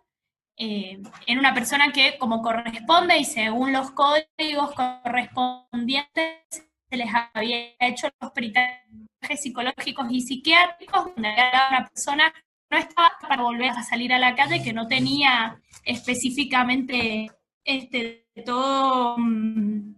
eh, 0.56 0.98
en 1.26 1.38
una 1.38 1.54
persona 1.54 1.92
que, 1.92 2.16
como 2.18 2.42
corresponde 2.42 3.18
y 3.18 3.24
según 3.24 3.72
los 3.72 3.90
códigos 3.90 4.72
correspondientes, 4.74 6.65
se 6.88 6.96
les 6.96 7.08
había 7.34 7.74
hecho 7.80 8.08
los 8.20 8.30
peritajes 8.32 9.40
psicológicos 9.40 10.06
y 10.10 10.20
psiquiátricos, 10.20 11.06
donde 11.14 11.30
una 11.30 11.88
persona 11.92 12.32
no 12.70 12.78
estaba 12.78 13.12
para 13.20 13.42
volver 13.42 13.70
a 13.70 13.82
salir 13.82 14.12
a 14.12 14.18
la 14.18 14.34
calle, 14.34 14.62
que 14.62 14.72
no 14.72 14.86
tenía 14.86 15.60
específicamente 15.84 17.30
este, 17.64 18.26
todo 18.44 19.16
mm, 19.18 19.94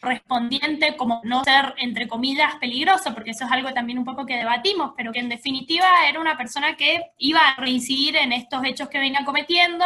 correspondiente 0.00 0.96
como 0.96 1.20
no 1.22 1.44
ser, 1.44 1.74
entre 1.78 2.08
comillas, 2.08 2.56
peligroso, 2.56 3.14
porque 3.14 3.30
eso 3.30 3.44
es 3.44 3.52
algo 3.52 3.72
también 3.72 3.98
un 3.98 4.04
poco 4.04 4.26
que 4.26 4.36
debatimos, 4.36 4.92
pero 4.96 5.12
que 5.12 5.20
en 5.20 5.28
definitiva 5.28 5.86
era 6.08 6.20
una 6.20 6.36
persona 6.36 6.76
que 6.76 7.12
iba 7.18 7.40
a 7.40 7.56
reincidir 7.56 8.16
en 8.16 8.32
estos 8.32 8.64
hechos 8.64 8.88
que 8.88 8.98
venía 8.98 9.24
cometiendo, 9.24 9.84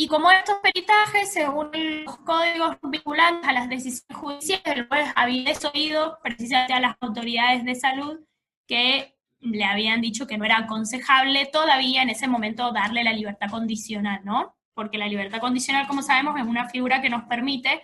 y 0.00 0.08
como 0.08 0.30
estos 0.30 0.56
peritajes, 0.62 1.30
según 1.30 1.70
los 2.06 2.16
códigos 2.20 2.78
vinculantes 2.82 3.46
a 3.46 3.52
las 3.52 3.68
decisiones 3.68 4.16
judiciales, 4.16 4.64
el 4.64 4.88
juez 4.88 5.12
había 5.14 5.44
desoído 5.44 6.18
precisamente 6.22 6.72
a 6.72 6.80
las 6.80 6.96
autoridades 7.02 7.66
de 7.66 7.74
salud 7.74 8.18
que 8.66 9.14
le 9.40 9.62
habían 9.62 10.00
dicho 10.00 10.26
que 10.26 10.38
no 10.38 10.46
era 10.46 10.56
aconsejable 10.56 11.44
todavía 11.52 12.00
en 12.00 12.08
ese 12.08 12.28
momento 12.28 12.72
darle 12.72 13.04
la 13.04 13.12
libertad 13.12 13.50
condicional, 13.50 14.22
¿no? 14.24 14.56
Porque 14.72 14.96
la 14.96 15.06
libertad 15.06 15.38
condicional, 15.38 15.86
como 15.86 16.00
sabemos, 16.00 16.40
es 16.40 16.46
una 16.46 16.70
figura 16.70 17.02
que 17.02 17.10
nos 17.10 17.24
permite 17.24 17.82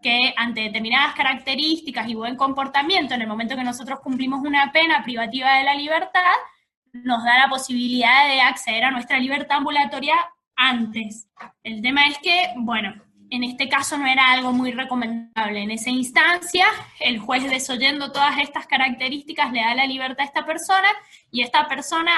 que 0.00 0.32
ante 0.38 0.62
determinadas 0.62 1.14
características 1.14 2.08
y 2.08 2.14
buen 2.14 2.36
comportamiento, 2.36 3.12
en 3.12 3.20
el 3.20 3.28
momento 3.28 3.54
que 3.54 3.64
nosotros 3.64 4.00
cumplimos 4.00 4.40
una 4.46 4.72
pena 4.72 5.02
privativa 5.04 5.58
de 5.58 5.64
la 5.64 5.74
libertad, 5.74 6.36
nos 6.94 7.22
da 7.22 7.38
la 7.38 7.50
posibilidad 7.50 8.28
de 8.28 8.40
acceder 8.40 8.84
a 8.84 8.90
nuestra 8.90 9.18
libertad 9.18 9.58
ambulatoria 9.58 10.16
antes. 10.60 11.28
El 11.64 11.80
tema 11.80 12.06
es 12.06 12.18
que, 12.18 12.52
bueno, 12.56 12.94
en 13.30 13.44
este 13.44 13.68
caso 13.68 13.96
no 13.96 14.06
era 14.06 14.30
algo 14.30 14.52
muy 14.52 14.72
recomendable. 14.72 15.62
En 15.62 15.70
esa 15.70 15.90
instancia, 15.90 16.66
el 16.98 17.18
juez 17.18 17.48
desoyendo 17.48 18.12
todas 18.12 18.38
estas 18.38 18.66
características 18.66 19.52
le 19.52 19.60
da 19.60 19.74
la 19.74 19.86
libertad 19.86 20.20
a 20.20 20.24
esta 20.24 20.44
persona 20.44 20.88
y 21.30 21.42
esta 21.42 21.66
persona 21.66 22.12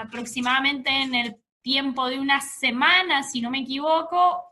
aproximadamente 0.00 0.90
en 0.90 1.14
el 1.14 1.36
tiempo 1.62 2.08
de 2.08 2.18
una 2.18 2.40
semana, 2.40 3.22
si 3.24 3.40
no 3.40 3.50
me 3.50 3.60
equivoco, 3.60 4.42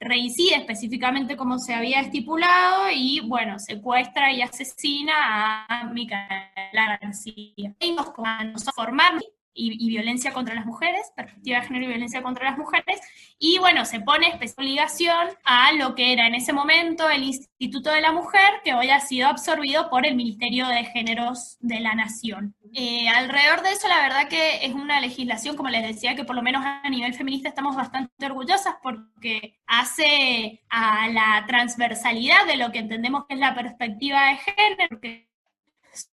reincide 0.00 0.56
específicamente 0.56 1.36
como 1.36 1.58
se 1.58 1.74
había 1.74 2.00
estipulado 2.00 2.90
y, 2.92 3.20
bueno, 3.20 3.58
secuestra 3.58 4.32
y 4.32 4.42
asesina 4.42 5.66
a 5.68 5.84
Micaela 5.84 6.98
García. 7.00 7.74
Nos 7.94 8.64
formamos 8.74 9.22
y, 9.54 9.88
violencia 9.88 10.32
contra 10.32 10.54
las 10.54 10.66
mujeres, 10.66 11.12
perspectiva 11.14 11.60
de 11.60 11.66
género 11.66 11.84
y 11.84 11.88
violencia 11.88 12.22
contra 12.22 12.44
las 12.44 12.58
mujeres, 12.58 13.00
y 13.38 13.58
bueno, 13.58 13.84
se 13.84 14.00
pone 14.00 14.28
especial 14.28 14.52
obligación 14.62 15.28
a 15.44 15.72
lo 15.72 15.94
que 15.94 16.12
era 16.12 16.26
en 16.26 16.34
ese 16.34 16.52
momento 16.52 17.08
el 17.10 17.24
Instituto 17.24 17.90
de 17.90 18.00
la 18.00 18.12
Mujer, 18.12 18.60
que 18.64 18.74
hoy 18.74 18.90
ha 18.90 19.00
sido 19.00 19.28
absorbido 19.28 19.90
por 19.90 20.06
el 20.06 20.14
Ministerio 20.14 20.66
de 20.68 20.84
Géneros 20.84 21.56
de 21.60 21.80
la 21.80 21.94
Nación. 21.94 22.54
Eh, 22.74 23.08
alrededor 23.08 23.62
de 23.62 23.72
eso, 23.72 23.88
la 23.88 24.02
verdad 24.02 24.28
que 24.28 24.64
es 24.64 24.72
una 24.72 25.00
legislación, 25.00 25.56
como 25.56 25.68
les 25.68 25.86
decía, 25.86 26.14
que 26.14 26.24
por 26.24 26.36
lo 26.36 26.42
menos 26.42 26.64
a 26.64 26.88
nivel 26.88 27.14
feminista 27.14 27.48
estamos 27.48 27.76
bastante 27.76 28.24
orgullosas 28.24 28.76
porque 28.82 29.58
hace 29.66 30.62
a 30.70 31.08
la 31.08 31.44
transversalidad 31.46 32.46
de 32.46 32.56
lo 32.56 32.72
que 32.72 32.78
entendemos 32.78 33.26
que 33.26 33.34
es 33.34 33.40
la 33.40 33.54
perspectiva 33.54 34.26
de 34.26 34.36
género, 34.36 35.00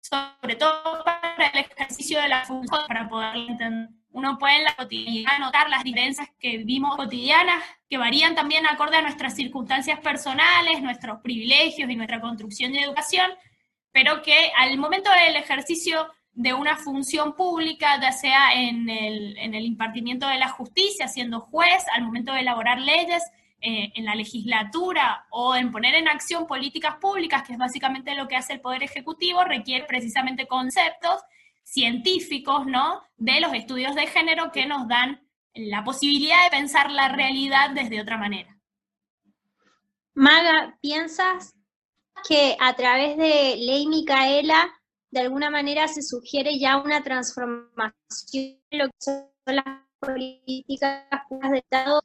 sobre 0.01 0.55
todo 0.55 1.03
para 1.03 1.47
el 1.53 1.59
ejercicio 1.59 2.21
de 2.21 2.29
la 2.29 2.45
función, 2.45 2.81
para 2.87 3.07
poder 3.07 3.35
entender. 3.35 3.89
Uno 4.11 4.39
puede 4.39 4.57
en 4.57 4.63
la 4.63 4.75
cotidianidad 4.75 5.37
notar 5.37 5.69
las 5.69 5.83
diferencias 5.83 6.29
que 6.39 6.57
vivimos 6.57 6.95
cotidianas, 6.95 7.63
que 7.87 7.97
varían 7.97 8.33
también 8.33 8.65
acorde 8.65 8.97
a 8.97 9.01
nuestras 9.03 9.35
circunstancias 9.35 9.99
personales, 9.99 10.81
nuestros 10.81 11.21
privilegios 11.21 11.89
y 11.89 11.95
nuestra 11.95 12.19
construcción 12.19 12.71
de 12.71 12.79
educación, 12.79 13.29
pero 13.91 14.23
que 14.23 14.51
al 14.57 14.75
momento 14.77 15.11
del 15.11 15.35
ejercicio 15.35 16.07
de 16.31 16.53
una 16.53 16.77
función 16.77 17.35
pública, 17.35 17.99
ya 18.01 18.11
sea 18.11 18.53
en 18.53 18.89
el, 18.89 19.37
en 19.37 19.53
el 19.53 19.65
impartimiento 19.65 20.27
de 20.27 20.37
la 20.37 20.49
justicia, 20.49 21.07
siendo 21.07 21.41
juez, 21.41 21.83
al 21.93 22.03
momento 22.03 22.33
de 22.33 22.39
elaborar 22.41 22.79
leyes, 22.79 23.23
eh, 23.59 23.91
en 23.95 24.05
la 24.05 24.15
legislatura 24.15 25.25
o 25.31 25.55
en 25.55 25.71
poner 25.71 25.95
en 25.95 26.07
acción 26.07 26.45
políticas 26.45 26.95
públicas, 26.97 27.43
que 27.43 27.53
es 27.53 27.59
básicamente 27.59 28.15
lo 28.15 28.27
que 28.27 28.35
hace 28.35 28.53
el 28.53 28.61
Poder 28.61 28.83
Ejecutivo, 28.83 29.43
requiere 29.43 29.85
precisamente 29.85 30.47
conceptos 30.47 31.21
científicos, 31.63 32.65
¿no? 32.65 33.01
De 33.17 33.41
los 33.41 33.53
estudios 33.53 33.95
de 33.95 34.07
género 34.07 34.51
que 34.51 34.65
nos 34.65 34.87
dan 34.87 35.27
la 35.53 35.83
posibilidad 35.83 36.43
de 36.43 36.51
pensar 36.51 36.91
la 36.91 37.09
realidad 37.09 37.71
desde 37.71 38.01
otra 38.01 38.17
manera. 38.17 38.57
Maga, 40.13 40.77
¿piensas 40.81 41.55
que 42.27 42.55
a 42.59 42.73
través 42.75 43.17
de 43.17 43.55
Ley 43.57 43.87
Micaela 43.87 44.73
de 45.11 45.21
alguna 45.21 45.49
manera 45.49 45.87
se 45.87 46.01
sugiere 46.01 46.59
ya 46.59 46.77
una 46.77 47.03
transformación 47.03 48.59
en 48.69 48.79
lo 48.79 48.85
que 48.87 48.97
son 48.99 49.29
las 49.45 49.86
políticas 49.99 51.05
de 51.51 51.57
Estado 51.57 52.03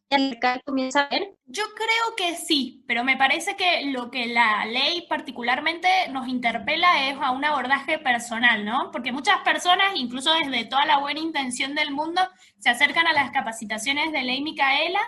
comienza 0.64 1.02
a 1.02 1.08
ver? 1.08 1.36
Yo 1.46 1.64
creo 1.74 2.16
que 2.16 2.36
sí, 2.36 2.84
pero 2.86 3.04
me 3.04 3.16
parece 3.16 3.56
que 3.56 3.90
lo 3.90 4.10
que 4.10 4.26
la 4.26 4.64
ley 4.66 5.06
particularmente 5.08 5.88
nos 6.10 6.28
interpela 6.28 7.08
es 7.08 7.16
a 7.20 7.30
un 7.30 7.44
abordaje 7.44 7.98
personal, 7.98 8.64
¿no? 8.64 8.90
Porque 8.90 9.12
muchas 9.12 9.40
personas, 9.40 9.94
incluso 9.96 10.32
desde 10.34 10.64
toda 10.64 10.86
la 10.86 10.98
buena 10.98 11.20
intención 11.20 11.74
del 11.74 11.90
mundo, 11.92 12.22
se 12.58 12.70
acercan 12.70 13.06
a 13.06 13.12
las 13.12 13.30
capacitaciones 13.30 14.12
de 14.12 14.22
ley 14.22 14.42
Micaela, 14.42 15.02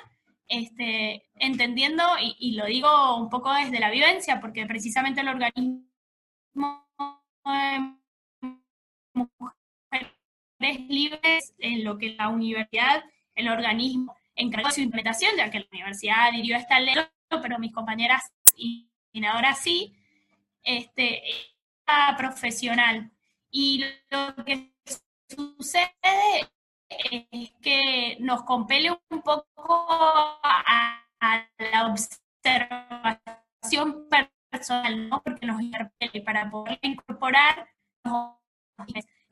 este, 0.48 1.30
entendiendo, 1.36 2.02
y, 2.20 2.36
y 2.38 2.52
lo 2.52 2.66
digo 2.66 3.16
un 3.16 3.30
poco 3.30 3.52
desde 3.52 3.80
la 3.80 3.90
vivencia, 3.90 4.40
porque 4.40 4.66
precisamente 4.66 5.22
el 5.22 5.28
organismo 5.28 5.84
libres 10.72 11.54
en 11.58 11.84
lo 11.84 11.98
que 11.98 12.10
la 12.10 12.28
universidad, 12.28 13.04
el 13.34 13.48
organismo 13.48 14.16
encargó 14.34 14.70
su 14.70 14.80
implementación, 14.80 15.32
ya 15.36 15.50
que 15.50 15.60
la 15.60 15.66
universidad 15.72 16.28
adhirió 16.28 16.56
a 16.56 16.60
esta 16.60 16.80
ley, 16.80 16.94
pero 17.28 17.58
mis 17.58 17.72
compañeras 17.72 18.22
y 18.56 18.88
ahora 19.26 19.54
sí, 19.54 19.94
este, 20.62 21.22
profesional. 22.16 23.10
Y 23.50 23.84
lo 24.10 24.34
que 24.44 24.72
sucede 25.28 26.50
es 26.88 27.52
que 27.62 28.16
nos 28.20 28.42
compele 28.42 28.90
un 28.90 29.22
poco 29.22 29.88
a, 30.42 31.00
la 31.58 31.86
observación 31.86 34.08
personal, 34.50 35.08
¿no? 35.08 35.22
porque 35.22 35.46
nos 35.46 35.60
interpele 35.60 36.20
para 36.20 36.50
poder 36.50 36.78
incorporar 36.82 37.66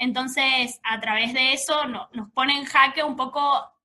entonces, 0.03 0.81
a 0.83 1.01
través 1.01 1.33
de 1.33 1.53
eso 1.53 1.87
nos 1.87 2.29
pone 2.35 2.59
en 2.59 2.65
jaque 2.65 3.05
un 3.05 3.15
poco 3.15 3.41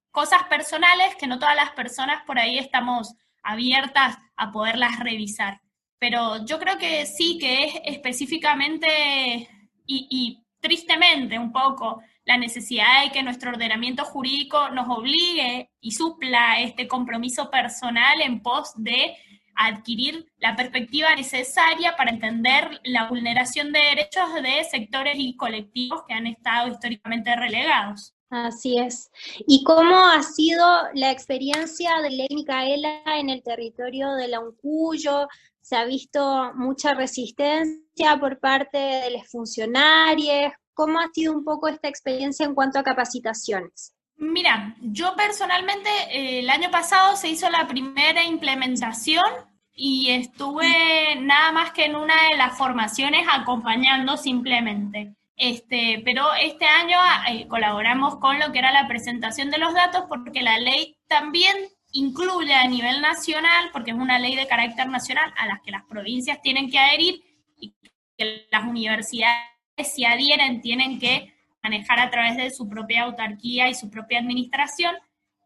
cosas 0.09 0.45
personales 0.45 1.15
que 1.15 1.27
no 1.27 1.37
todas 1.37 1.55
las 1.55 1.73
personas 1.73 2.23
por 2.25 2.39
ahí 2.39 2.57
estamos 2.57 3.13
abiertas 3.43 4.17
a 4.35 4.51
poderlas 4.51 4.99
revisar. 4.99 5.61
Pero 5.99 6.43
yo 6.43 6.57
creo 6.57 6.79
que 6.79 7.05
sí, 7.05 7.37
que 7.37 7.65
es 7.65 7.75
específicamente 7.85 9.47
y, 9.85 10.43
tristemente 10.59 11.37
un 11.37 11.51
poco 11.51 12.01
la 12.25 12.35
necesidad 12.35 13.03
de 13.03 13.11
que 13.11 13.21
nuestro 13.21 13.51
ordenamiento 13.51 14.03
jurídico 14.03 14.69
nos 14.69 14.89
obligue 14.89 15.69
y 15.79 15.91
supla 15.91 16.59
este 16.61 16.87
compromiso 16.87 17.51
personal 17.51 18.21
en 18.21 18.41
pos 18.41 18.73
de 18.75 19.15
adquirir 19.57 20.31
la 20.37 20.55
perspectiva 20.55 21.15
necesaria 21.15 21.95
para 21.97 22.11
entender 22.11 22.79
la 22.83 23.07
vulneración 23.07 23.71
de 23.73 23.79
derechos 23.79 24.33
de 24.35 24.63
sectores 24.69 25.15
y 25.17 25.35
colectivos 25.35 26.03
que 26.07 26.13
han 26.13 26.27
estado 26.27 26.69
históricamente 26.69 27.35
relegados. 27.35 28.13
Así 28.29 28.77
es. 28.77 29.09
¿Y 29.47 29.63
cómo 29.63 29.95
ha 30.05 30.21
sido 30.21 30.65
la 30.93 31.11
experiencia 31.11 32.01
de 32.01 32.09
Ley 32.09 32.27
Micaela 32.31 33.01
en 33.05 33.29
el 33.29 33.41
territorio 33.41 34.13
de 34.15 34.27
la 34.27 34.41
Uncuyo? 34.41 35.27
¿Se 35.61 35.75
ha 35.75 35.85
visto 35.85 36.51
mucha 36.55 36.93
resistencia 36.93 38.17
por 38.19 38.39
parte 38.39 38.77
de 38.77 39.11
los 39.11 39.27
funcionarios? 39.27 40.51
¿Cómo 40.73 40.99
ha 40.99 41.07
sido 41.13 41.33
un 41.33 41.43
poco 41.43 41.67
esta 41.69 41.87
experiencia 41.87 42.45
en 42.45 42.53
cuanto 42.53 42.79
a 42.79 42.83
capacitaciones? 42.83 43.93
Mira, 44.17 44.75
yo 44.81 45.15
personalmente 45.15 45.89
eh, 46.09 46.39
el 46.39 46.49
año 46.49 46.71
pasado 46.71 47.15
se 47.15 47.29
hizo 47.29 47.49
la 47.51 47.67
primera 47.67 48.23
implementación 48.23 49.25
y 49.73 50.09
estuve 50.09 51.15
nada 51.21 51.51
más 51.51 51.71
que 51.71 51.85
en 51.85 51.95
una 51.95 52.29
de 52.31 52.37
las 52.37 52.57
formaciones 52.57 53.27
acompañando 53.31 54.17
simplemente. 54.17 55.13
Este, 55.35 56.01
pero 56.03 56.33
este 56.33 56.65
año 56.65 56.97
eh, 57.29 57.47
colaboramos 57.47 58.15
con 58.15 58.39
lo 58.39 58.51
que 58.51 58.57
era 58.57 58.71
la 58.71 58.87
presentación 58.87 59.51
de 59.51 59.59
los 59.59 59.75
datos 59.75 60.05
porque 60.09 60.41
la 60.41 60.57
ley 60.57 60.97
también 61.07 61.55
incluye 61.91 62.55
a 62.55 62.67
nivel 62.67 63.01
nacional, 63.01 63.69
porque 63.71 63.91
es 63.91 63.97
una 63.97 64.17
ley 64.17 64.35
de 64.35 64.47
carácter 64.47 64.87
nacional 64.89 65.31
a 65.37 65.45
las 65.45 65.61
que 65.61 65.71
las 65.71 65.83
provincias 65.85 66.41
tienen 66.41 66.71
que 66.71 66.79
adherir 66.79 67.21
y 67.59 67.75
que 68.17 68.47
las 68.51 68.63
universidades 68.65 69.45
si 69.93 70.05
adhieren 70.05 70.61
tienen 70.61 70.99
que 70.99 71.36
manejar 71.67 71.99
a 71.99 72.09
través 72.09 72.37
de 72.37 72.49
su 72.49 72.67
propia 72.69 73.03
autarquía 73.03 73.67
y 73.67 73.75
su 73.75 73.89
propia 73.89 74.19
administración. 74.19 74.95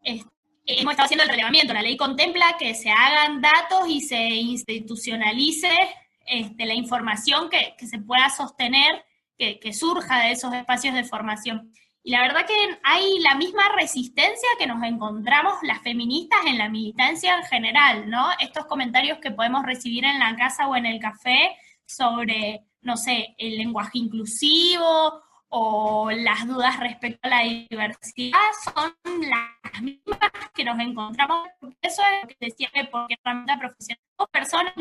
Hemos 0.03 0.91
estado 0.91 1.05
haciendo 1.05 1.24
el 1.24 1.30
relevamiento. 1.30 1.74
La 1.74 1.82
ley 1.82 1.97
contempla 1.97 2.55
que 2.59 2.76
se 2.76 2.91
hagan 2.91 3.41
datos 3.41 3.89
y 3.89 4.01
se 4.01 4.19
institucionalice 4.19 5.72
este, 6.28 6.65
la 6.65 6.76
información 6.76 7.49
que, 7.49 7.76
se 7.86 7.97
pueda 7.99 8.30
sostener, 8.30 9.03
que, 9.38 9.59
que, 9.59 9.74
surja 9.74 10.19
de 10.19 10.32
esos 10.32 10.53
espacios 10.53 10.93
de 10.93 11.03
formación. 11.03 11.74
Y 12.03 12.11
la 12.11 12.22
verdad 12.22 12.45
que 12.45 12.53
hay 12.84 13.19
la 13.19 13.36
misma 13.36 13.63
resistencia 13.76 14.49
que 14.59 14.67
nos 14.67 14.84
encontramos 14.84 15.53
las 15.63 15.82
feministas 15.82 16.39
en 16.45 16.57
la 16.57 16.69
militancia 16.69 17.36
en 17.36 17.43
general, 17.43 18.09
¿no? 18.09 18.30
Estos 18.39 18.65
comentarios 18.65 19.19
que 19.19 19.32
podemos 19.32 19.63
recibir 19.63 20.05
en 20.05 20.19
la 20.19 20.36
casa 20.36 20.67
o 20.67 20.76
en 20.76 20.86
el 20.86 20.99
café 20.99 21.55
sobre, 21.86 22.61
no 22.82 22.97
sé, 22.97 23.36
el 23.38 23.57
lenguaje 23.57 23.99
inclusivo 23.99 25.22
o 25.54 26.10
las 26.12 26.47
dudas 26.47 26.80
respecto 26.80 27.28
a 27.28 27.30
la 27.30 27.41
diversidad 27.41 28.39
son 28.64 28.93
las 29.04 29.82
mismas 29.82 30.32
que 30.54 30.64
nos 30.64 30.80
encontramos. 30.80 31.49
Eso 31.82 32.02
es 32.02 32.22
lo 32.22 32.28
que 32.30 32.38
decía 32.39 32.70
que 32.74 32.86
porque 32.86 33.16
herramienta 33.22 33.60
profesional, 33.60 34.02
personas, 34.32 34.74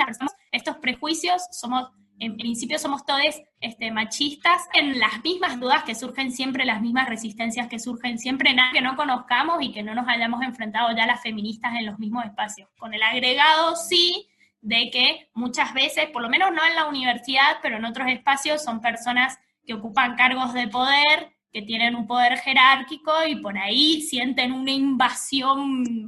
estos 0.52 0.76
prejuicios, 0.76 1.42
somos, 1.50 1.90
en 2.20 2.36
principio 2.36 2.78
somos 2.78 3.04
todos 3.04 3.20
este, 3.60 3.90
machistas, 3.90 4.68
en 4.72 5.00
las 5.00 5.24
mismas 5.24 5.58
dudas 5.58 5.82
que 5.82 5.96
surgen 5.96 6.30
siempre, 6.30 6.64
las 6.64 6.80
mismas 6.80 7.08
resistencias 7.08 7.66
que 7.66 7.80
surgen 7.80 8.20
siempre, 8.20 8.54
nada 8.54 8.70
que 8.72 8.80
no 8.80 8.94
conozcamos 8.94 9.60
y 9.62 9.72
que 9.72 9.82
no 9.82 9.96
nos 9.96 10.06
hayamos 10.06 10.40
enfrentado 10.42 10.96
ya 10.96 11.04
las 11.04 11.20
feministas 11.20 11.74
en 11.80 11.86
los 11.86 11.98
mismos 11.98 12.26
espacios. 12.26 12.68
Con 12.78 12.94
el 12.94 13.02
agregado, 13.02 13.74
sí, 13.74 14.28
de 14.60 14.88
que 14.92 15.30
muchas 15.34 15.74
veces, 15.74 16.10
por 16.10 16.22
lo 16.22 16.28
menos 16.28 16.52
no 16.52 16.64
en 16.64 16.76
la 16.76 16.86
universidad, 16.86 17.56
pero 17.60 17.78
en 17.78 17.86
otros 17.86 18.06
espacios, 18.06 18.62
son 18.62 18.80
personas 18.80 19.36
que 19.70 19.74
ocupan 19.74 20.16
cargos 20.16 20.52
de 20.52 20.66
poder, 20.66 21.32
que 21.52 21.62
tienen 21.62 21.94
un 21.94 22.08
poder 22.08 22.36
jerárquico 22.38 23.12
y 23.24 23.36
por 23.36 23.56
ahí 23.56 24.02
sienten 24.02 24.50
una 24.50 24.72
invasión 24.72 25.60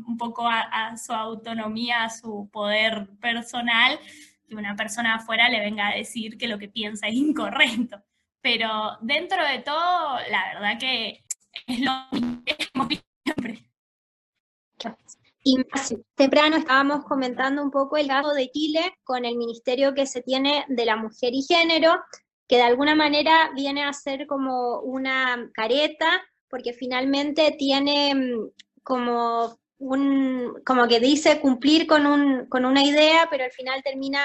un 0.05 0.17
poco 0.19 0.49
a, 0.49 0.97
su 0.97 1.13
autonomía, 1.13 2.03
a 2.03 2.11
su 2.11 2.51
poder 2.53 3.09
personal, 3.21 4.01
que 4.49 4.57
una 4.57 4.75
persona 4.75 5.15
afuera 5.15 5.49
le 5.49 5.61
venga 5.61 5.87
a 5.87 5.95
decir 5.95 6.37
que 6.37 6.49
lo 6.49 6.59
que 6.59 6.67
piensa 6.67 7.07
es 7.07 7.15
incorrecto. 7.15 8.03
Pero 8.41 8.99
dentro 9.01 9.47
de 9.47 9.61
todo, 9.61 10.19
la 10.29 10.55
verdad 10.55 10.79
que 10.81 11.23
es 11.69 11.79
lo 11.79 11.93
mismo 12.11 12.89
siempre. 13.25 13.65
Y 15.45 15.59
más 15.73 15.95
temprano 16.17 16.57
estábamos 16.57 17.05
comentando 17.05 17.63
un 17.63 17.71
poco 17.71 17.97
el 17.97 18.09
caso 18.09 18.33
de 18.33 18.51
Chile 18.51 18.99
con 19.05 19.25
el 19.25 19.37
ministerio 19.37 19.95
que 19.95 20.07
se 20.07 20.21
tiene 20.21 20.65
de 20.67 20.85
la 20.85 20.97
mujer 20.97 21.33
y 21.33 21.43
género, 21.43 21.95
que 22.49 22.57
de 22.57 22.63
alguna 22.63 22.95
manera 22.95 23.51
viene 23.55 23.85
a 23.85 23.93
ser 23.93 24.27
como 24.27 24.81
una 24.81 25.51
careta, 25.55 26.23
porque 26.49 26.73
finalmente 26.73 27.55
tiene 27.59 28.15
mm, 28.15 28.51
como 28.83 29.57
un, 29.79 30.61
como 30.65 30.87
que 30.87 31.01
dice 31.01 31.41
cumplir 31.41 31.87
con, 31.87 32.07
un, 32.07 32.47
con 32.47 32.65
una 32.65 32.85
idea, 32.85 33.27
pero 33.31 33.45
al 33.45 33.53
final 33.53 33.83
termina 33.83 34.21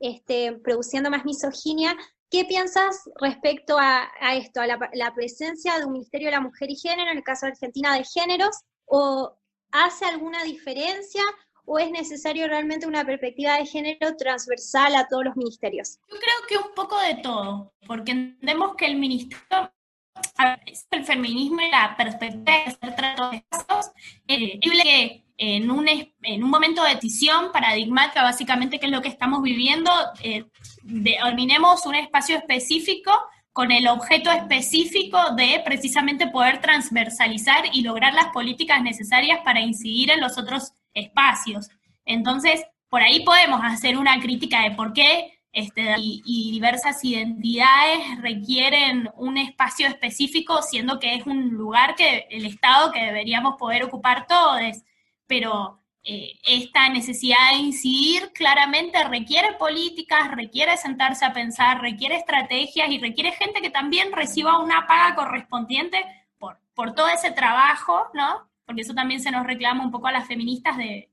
este, 0.00 0.52
produciendo 0.64 1.10
más 1.10 1.24
misoginia. 1.24 1.96
¿Qué 2.30 2.44
piensas 2.46 3.02
respecto 3.20 3.76
a, 3.78 4.08
esto, 4.34 4.60
a 4.60 4.66
la, 4.66 4.90
la, 4.94 5.14
presencia 5.14 5.78
de 5.78 5.84
un 5.84 5.92
Ministerio 5.92 6.28
de 6.28 6.36
la 6.36 6.40
Mujer 6.40 6.70
y 6.70 6.76
Género, 6.76 7.10
en 7.10 7.18
el 7.18 7.24
caso 7.24 7.44
de 7.44 7.52
Argentina 7.52 7.94
de 7.94 8.04
géneros, 8.04 8.56
o 8.86 9.36
hace 9.70 10.06
alguna 10.06 10.42
diferencia 10.44 11.22
o 11.64 11.78
es 11.78 11.90
necesario 11.90 12.48
realmente 12.48 12.86
una 12.86 13.04
perspectiva 13.04 13.56
de 13.56 13.66
género 13.66 14.16
transversal 14.16 14.94
a 14.94 15.06
todos 15.08 15.24
los 15.24 15.36
ministerios? 15.36 15.98
Yo 16.08 16.16
creo 16.18 16.46
que 16.48 16.68
un 16.68 16.74
poco 16.74 17.00
de 17.00 17.16
todo, 17.16 17.72
porque 17.86 18.12
entendemos 18.12 18.74
que 18.76 18.86
el 18.86 18.96
ministerio, 18.96 19.72
el 20.90 21.04
feminismo 21.04 21.60
y 21.60 21.70
la 21.70 21.96
perspectiva 21.96 22.58
de 22.58 22.64
hacer 22.64 22.96
trato 22.96 23.30
de 23.30 23.44
casos, 23.48 23.92
eh, 24.26 24.60
que 24.60 25.24
en 25.38 25.70
un, 25.70 25.88
en 25.88 26.44
un 26.44 26.50
momento 26.50 26.84
de 26.84 26.94
decisión 26.94 27.50
paradigmática, 27.52 28.22
básicamente, 28.22 28.78
que 28.78 28.86
es 28.86 28.92
lo 28.92 29.02
que 29.02 29.08
estamos 29.08 29.42
viviendo, 29.42 29.90
eh, 30.22 30.44
determinemos 30.82 31.84
un 31.86 31.96
espacio 31.96 32.36
específico 32.36 33.10
con 33.52 33.70
el 33.70 33.86
objeto 33.86 34.30
específico 34.30 35.18
de 35.36 35.60
precisamente 35.64 36.26
poder 36.28 36.60
transversalizar 36.60 37.64
y 37.72 37.82
lograr 37.82 38.14
las 38.14 38.28
políticas 38.28 38.82
necesarias 38.82 39.40
para 39.44 39.60
incidir 39.60 40.10
en 40.10 40.20
los 40.20 40.38
otros 40.38 40.72
espacios. 40.94 41.70
Entonces, 42.04 42.64
por 42.88 43.02
ahí 43.02 43.24
podemos 43.24 43.60
hacer 43.62 43.96
una 43.96 44.20
crítica 44.20 44.62
de 44.62 44.72
por 44.72 44.92
qué 44.92 45.38
este, 45.52 45.94
y, 45.98 46.50
diversas 46.50 47.04
identidades 47.04 48.20
requieren 48.22 49.10
un 49.16 49.36
espacio 49.36 49.86
específico, 49.86 50.62
siendo 50.62 50.98
que 50.98 51.14
es 51.14 51.26
un 51.26 51.50
lugar 51.50 51.94
que 51.94 52.26
el 52.30 52.46
Estado 52.46 52.90
que 52.90 53.04
deberíamos 53.04 53.56
poder 53.58 53.84
ocupar 53.84 54.26
todos. 54.26 54.60
Pero 55.26 55.80
eh, 56.04 56.38
esta 56.44 56.88
necesidad 56.88 57.50
de 57.52 57.58
incidir 57.58 58.32
claramente 58.32 59.04
requiere 59.04 59.52
políticas, 59.54 60.30
requiere 60.32 60.76
sentarse 60.76 61.24
a 61.24 61.32
pensar, 61.32 61.80
requiere 61.80 62.16
estrategias 62.16 62.90
y 62.90 62.98
requiere 62.98 63.32
gente 63.32 63.60
que 63.60 63.70
también 63.70 64.12
reciba 64.12 64.58
una 64.58 64.86
paga 64.86 65.14
correspondiente 65.14 66.04
por, 66.38 66.58
por 66.74 66.94
todo 66.94 67.08
ese 67.08 67.30
trabajo, 67.30 68.08
¿no? 68.14 68.50
Porque 68.64 68.82
eso 68.82 68.94
también 68.94 69.20
se 69.20 69.30
nos 69.30 69.46
reclama 69.46 69.84
un 69.84 69.90
poco 69.90 70.06
a 70.08 70.12
las 70.12 70.26
feministas 70.26 70.76
de, 70.76 71.10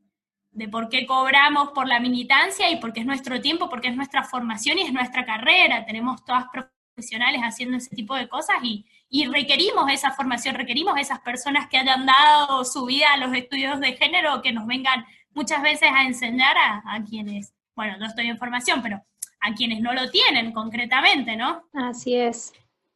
de 0.51 0.67
por 0.67 0.89
qué 0.89 1.05
cobramos 1.05 1.69
por 1.69 1.87
la 1.87 1.99
militancia 1.99 2.69
y 2.69 2.77
porque 2.77 3.01
es 3.01 3.05
nuestro 3.05 3.41
tiempo, 3.41 3.69
porque 3.69 3.89
es 3.89 3.95
nuestra 3.95 4.23
formación 4.23 4.77
y 4.79 4.83
es 4.83 4.93
nuestra 4.93 5.25
carrera. 5.25 5.85
Tenemos 5.85 6.23
todas 6.25 6.45
profesionales 6.51 7.41
haciendo 7.41 7.77
ese 7.77 7.95
tipo 7.95 8.15
de 8.15 8.27
cosas 8.27 8.57
y, 8.63 8.85
y 9.09 9.25
requerimos 9.25 9.91
esa 9.91 10.11
formación, 10.11 10.55
requerimos 10.55 10.97
esas 10.99 11.19
personas 11.19 11.67
que 11.67 11.77
hayan 11.77 12.05
dado 12.05 12.63
su 12.65 12.85
vida 12.85 13.13
a 13.13 13.17
los 13.17 13.33
estudios 13.33 13.79
de 13.79 13.93
género, 13.93 14.41
que 14.41 14.51
nos 14.51 14.67
vengan 14.67 15.05
muchas 15.33 15.61
veces 15.61 15.89
a 15.93 16.03
enseñar 16.03 16.57
a, 16.57 16.83
a 16.85 17.03
quienes, 17.03 17.53
bueno, 17.75 17.97
no 17.97 18.05
estoy 18.05 18.27
en 18.27 18.37
formación, 18.37 18.81
pero 18.81 19.03
a 19.41 19.53
quienes 19.53 19.79
no 19.81 19.93
lo 19.93 20.09
tienen 20.09 20.51
concretamente, 20.51 21.35
¿no? 21.35 21.63
Así 21.73 22.15
es. 22.15 22.53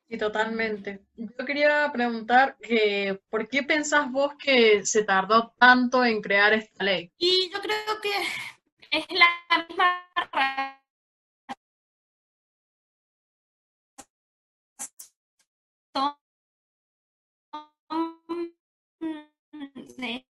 Sí, 0.07 0.17
totalmente. 0.17 1.05
Yo 1.15 1.45
quería 1.45 1.89
preguntar 1.91 2.57
que, 2.61 3.19
¿por 3.29 3.47
qué 3.47 3.63
pensás 3.63 4.11
vos 4.11 4.33
que 4.37 4.85
se 4.85 5.03
tardó 5.03 5.53
tanto 5.57 6.05
en 6.05 6.21
crear 6.21 6.53
esta 6.53 6.83
ley? 6.83 7.11
Y 7.17 7.49
yo 7.51 7.59
creo 7.61 8.01
que 8.01 8.11
es 8.91 9.05
la 9.09 9.65
misma 9.67 10.05
razón 10.31 10.83
de 19.97 20.25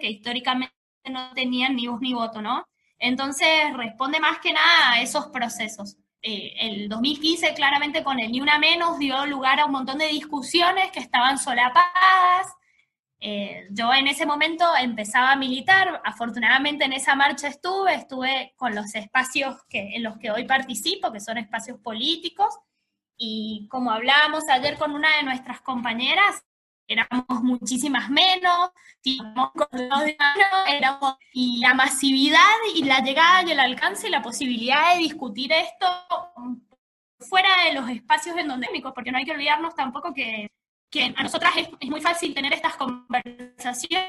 que 0.00 0.08
históricamente 0.08 0.74
no 1.10 1.32
tenían 1.34 1.76
ni 1.76 1.86
voz 1.86 2.00
ni 2.00 2.14
voto, 2.14 2.42
¿no? 2.42 2.66
Entonces 2.98 3.48
responde 3.76 4.18
más 4.20 4.38
que 4.40 4.52
nada 4.52 4.92
a 4.92 5.02
esos 5.02 5.26
procesos. 5.26 5.96
Eh, 6.28 6.56
el 6.58 6.88
2015 6.88 7.54
claramente 7.54 8.02
con 8.02 8.18
el 8.18 8.32
Ni 8.32 8.40
Una 8.40 8.58
Menos 8.58 8.98
dio 8.98 9.26
lugar 9.26 9.60
a 9.60 9.66
un 9.66 9.70
montón 9.70 9.98
de 9.98 10.08
discusiones 10.08 10.90
que 10.90 10.98
estaban 10.98 11.38
solapadas. 11.38 12.52
Eh, 13.20 13.68
yo 13.70 13.94
en 13.94 14.08
ese 14.08 14.26
momento 14.26 14.64
empezaba 14.76 15.30
a 15.30 15.36
militar, 15.36 16.02
afortunadamente 16.04 16.84
en 16.84 16.94
esa 16.94 17.14
marcha 17.14 17.46
estuve, 17.46 17.94
estuve 17.94 18.54
con 18.56 18.74
los 18.74 18.92
espacios 18.96 19.54
que, 19.68 19.94
en 19.94 20.02
los 20.02 20.18
que 20.18 20.32
hoy 20.32 20.42
participo, 20.46 21.12
que 21.12 21.20
son 21.20 21.38
espacios 21.38 21.78
políticos, 21.78 22.58
y 23.16 23.68
como 23.70 23.92
hablábamos 23.92 24.48
ayer 24.48 24.76
con 24.78 24.96
una 24.96 25.18
de 25.18 25.22
nuestras 25.22 25.60
compañeras, 25.60 26.42
éramos 26.88 27.42
muchísimas 27.42 28.10
menos, 28.10 28.70
y 31.32 31.58
la 31.60 31.74
masividad 31.74 32.40
y 32.74 32.84
la 32.84 33.00
llegada 33.00 33.42
y 33.44 33.52
el 33.52 33.60
alcance 33.60 34.08
y 34.08 34.10
la 34.10 34.22
posibilidad 34.22 34.94
de 34.94 35.00
discutir 35.00 35.52
esto 35.52 35.86
fuera 37.18 37.48
de 37.64 37.74
los 37.74 37.88
espacios 37.88 38.36
endodémicos, 38.36 38.92
porque 38.92 39.12
no 39.12 39.18
hay 39.18 39.24
que 39.24 39.32
olvidarnos 39.32 39.74
tampoco 39.74 40.12
que, 40.12 40.50
a 41.16 41.22
nosotras 41.22 41.52
es, 41.56 41.68
es, 41.78 41.90
muy 41.90 42.00
fácil 42.00 42.34
tener 42.34 42.52
estas 42.54 42.76
conversaciones, 42.76 44.02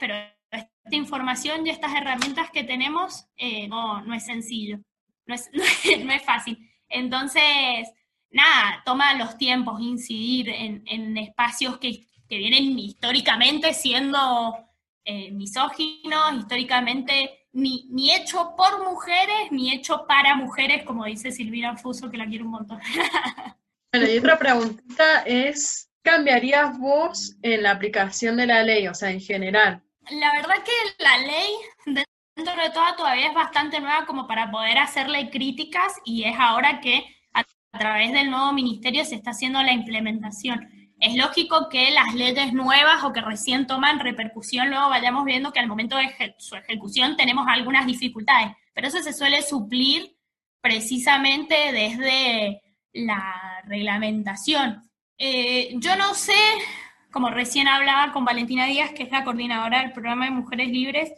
pero 0.00 0.14
esta 0.50 0.96
información 0.96 1.66
y 1.66 1.70
estas 1.70 1.94
herramientas 1.94 2.50
que 2.50 2.64
tenemos 2.64 3.26
eh, 3.36 3.68
no, 3.68 4.00
no 4.02 4.14
es 4.14 4.24
sencillo, 4.24 4.78
no 5.26 5.34
es, 5.34 5.50
no 5.52 5.62
es, 5.62 6.04
no 6.04 6.12
es 6.12 6.22
fácil. 6.22 6.58
Entonces, 6.88 7.90
nada, 8.30 8.82
toma 8.84 9.14
los 9.14 9.36
tiempos 9.36 9.80
incidir 9.80 10.48
en, 10.48 10.82
en 10.86 11.16
espacios 11.18 11.78
que, 11.78 12.06
que, 12.32 12.38
vienen 12.38 12.78
históricamente 12.78 13.74
siendo 13.74 14.56
eh, 15.04 15.30
misóginos, 15.32 16.34
históricamente 16.38 17.46
ni, 17.52 17.86
ni, 17.90 18.14
hecho 18.14 18.54
por 18.56 18.82
mujeres, 18.82 19.50
ni 19.50 19.70
hecho 19.72 20.06
para 20.08 20.34
mujeres, 20.34 20.82
como 20.84 21.04
dice 21.04 21.30
Silvina 21.30 21.76
Fuso, 21.76 22.10
que 22.10 22.16
la 22.16 22.26
quiero 22.26 22.46
un 22.46 22.52
montón. 22.52 22.80
bueno, 23.92 24.10
y 24.10 24.18
otra 24.18 24.38
preguntita 24.38 25.22
es, 25.26 25.90
¿cambiarías 26.00 26.78
vos 26.78 27.36
en 27.42 27.64
la 27.64 27.72
aplicación 27.72 28.38
de 28.38 28.46
la 28.46 28.62
ley, 28.62 28.88
o 28.88 28.94
sea, 28.94 29.10
en 29.10 29.20
general? 29.20 29.82
La 30.10 30.32
verdad 30.32 30.64
que 30.64 31.02
la 31.04 31.18
ley, 31.18 31.50
dentro 32.34 32.62
de 32.62 32.70
todo, 32.70 32.96
todavía 32.96 33.28
es 33.28 33.34
bastante 33.34 33.78
nueva 33.78 34.06
como 34.06 34.26
para 34.26 34.50
poder 34.50 34.78
hacerle 34.78 35.28
críticas 35.28 35.92
y 36.06 36.24
es 36.24 36.34
ahora 36.38 36.80
que 36.80 37.04
a 37.34 37.44
través 37.78 38.12
del 38.12 38.30
nuevo 38.30 38.52
ministerio 38.52 39.04
se 39.04 39.16
está 39.16 39.32
haciendo 39.32 39.62
la 39.62 39.72
implementación. 39.72 40.81
Es 41.02 41.16
lógico 41.16 41.68
que 41.68 41.90
las 41.90 42.14
leyes 42.14 42.52
nuevas 42.52 43.02
o 43.02 43.12
que 43.12 43.20
recién 43.20 43.66
toman 43.66 43.98
repercusión, 43.98 44.70
luego 44.70 44.88
vayamos 44.88 45.24
viendo 45.24 45.52
que 45.52 45.58
al 45.58 45.66
momento 45.66 45.96
de 45.96 46.36
su 46.38 46.54
ejecución 46.54 47.16
tenemos 47.16 47.44
algunas 47.48 47.86
dificultades, 47.86 48.52
pero 48.72 48.86
eso 48.86 49.02
se 49.02 49.12
suele 49.12 49.42
suplir 49.42 50.16
precisamente 50.60 51.72
desde 51.72 52.62
la 52.92 53.64
reglamentación. 53.64 54.88
Eh, 55.18 55.74
yo 55.78 55.96
no 55.96 56.14
sé, 56.14 56.40
como 57.10 57.30
recién 57.30 57.66
hablaba 57.66 58.12
con 58.12 58.24
Valentina 58.24 58.66
Díaz, 58.66 58.92
que 58.92 59.02
es 59.02 59.10
la 59.10 59.24
coordinadora 59.24 59.80
del 59.80 59.90
programa 59.90 60.26
de 60.26 60.30
Mujeres 60.30 60.68
Libres, 60.68 61.14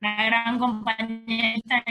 una 0.00 0.24
gran 0.24 0.58
compañera, 0.58 1.84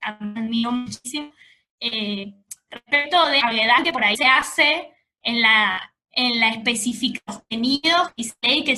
admiro 0.00 0.70
muchísimo, 0.70 1.32
eh, 1.80 2.34
respecto 2.70 3.26
de 3.26 3.40
la 3.40 3.50
gravedad 3.50 3.82
que 3.82 3.92
por 3.92 4.04
ahí 4.04 4.16
se 4.16 4.26
hace 4.26 4.92
en 5.24 5.42
la, 5.42 5.92
en 6.18 6.40
la 6.40 6.48
especificación 6.48 7.22
de 7.24 7.32
contenidos 7.32 8.12
y 8.16 8.64
que 8.64 8.72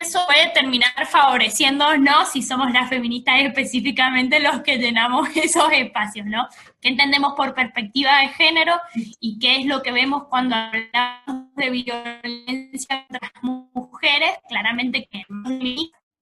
eso 0.00 0.26
puede 0.26 0.48
terminar 0.52 0.90
favoreciéndonos 1.06 2.32
si 2.32 2.42
somos 2.42 2.72
las 2.72 2.88
feministas 2.88 3.42
específicamente 3.42 4.40
los 4.40 4.62
que 4.62 4.76
llenamos 4.76 5.28
esos 5.36 5.70
espacios, 5.72 6.26
¿no? 6.26 6.48
¿Qué 6.80 6.88
entendemos 6.88 7.34
por 7.34 7.54
perspectiva 7.54 8.18
de 8.18 8.28
género 8.30 8.74
y 9.20 9.38
qué 9.38 9.60
es 9.60 9.66
lo 9.66 9.82
que 9.82 9.92
vemos 9.92 10.24
cuando 10.28 10.56
hablamos 10.56 11.54
de 11.54 11.70
violencia 11.70 13.06
contra 13.06 13.30
las 13.34 13.42
mujeres? 13.44 14.30
Claramente 14.48 15.08
que 15.08 15.22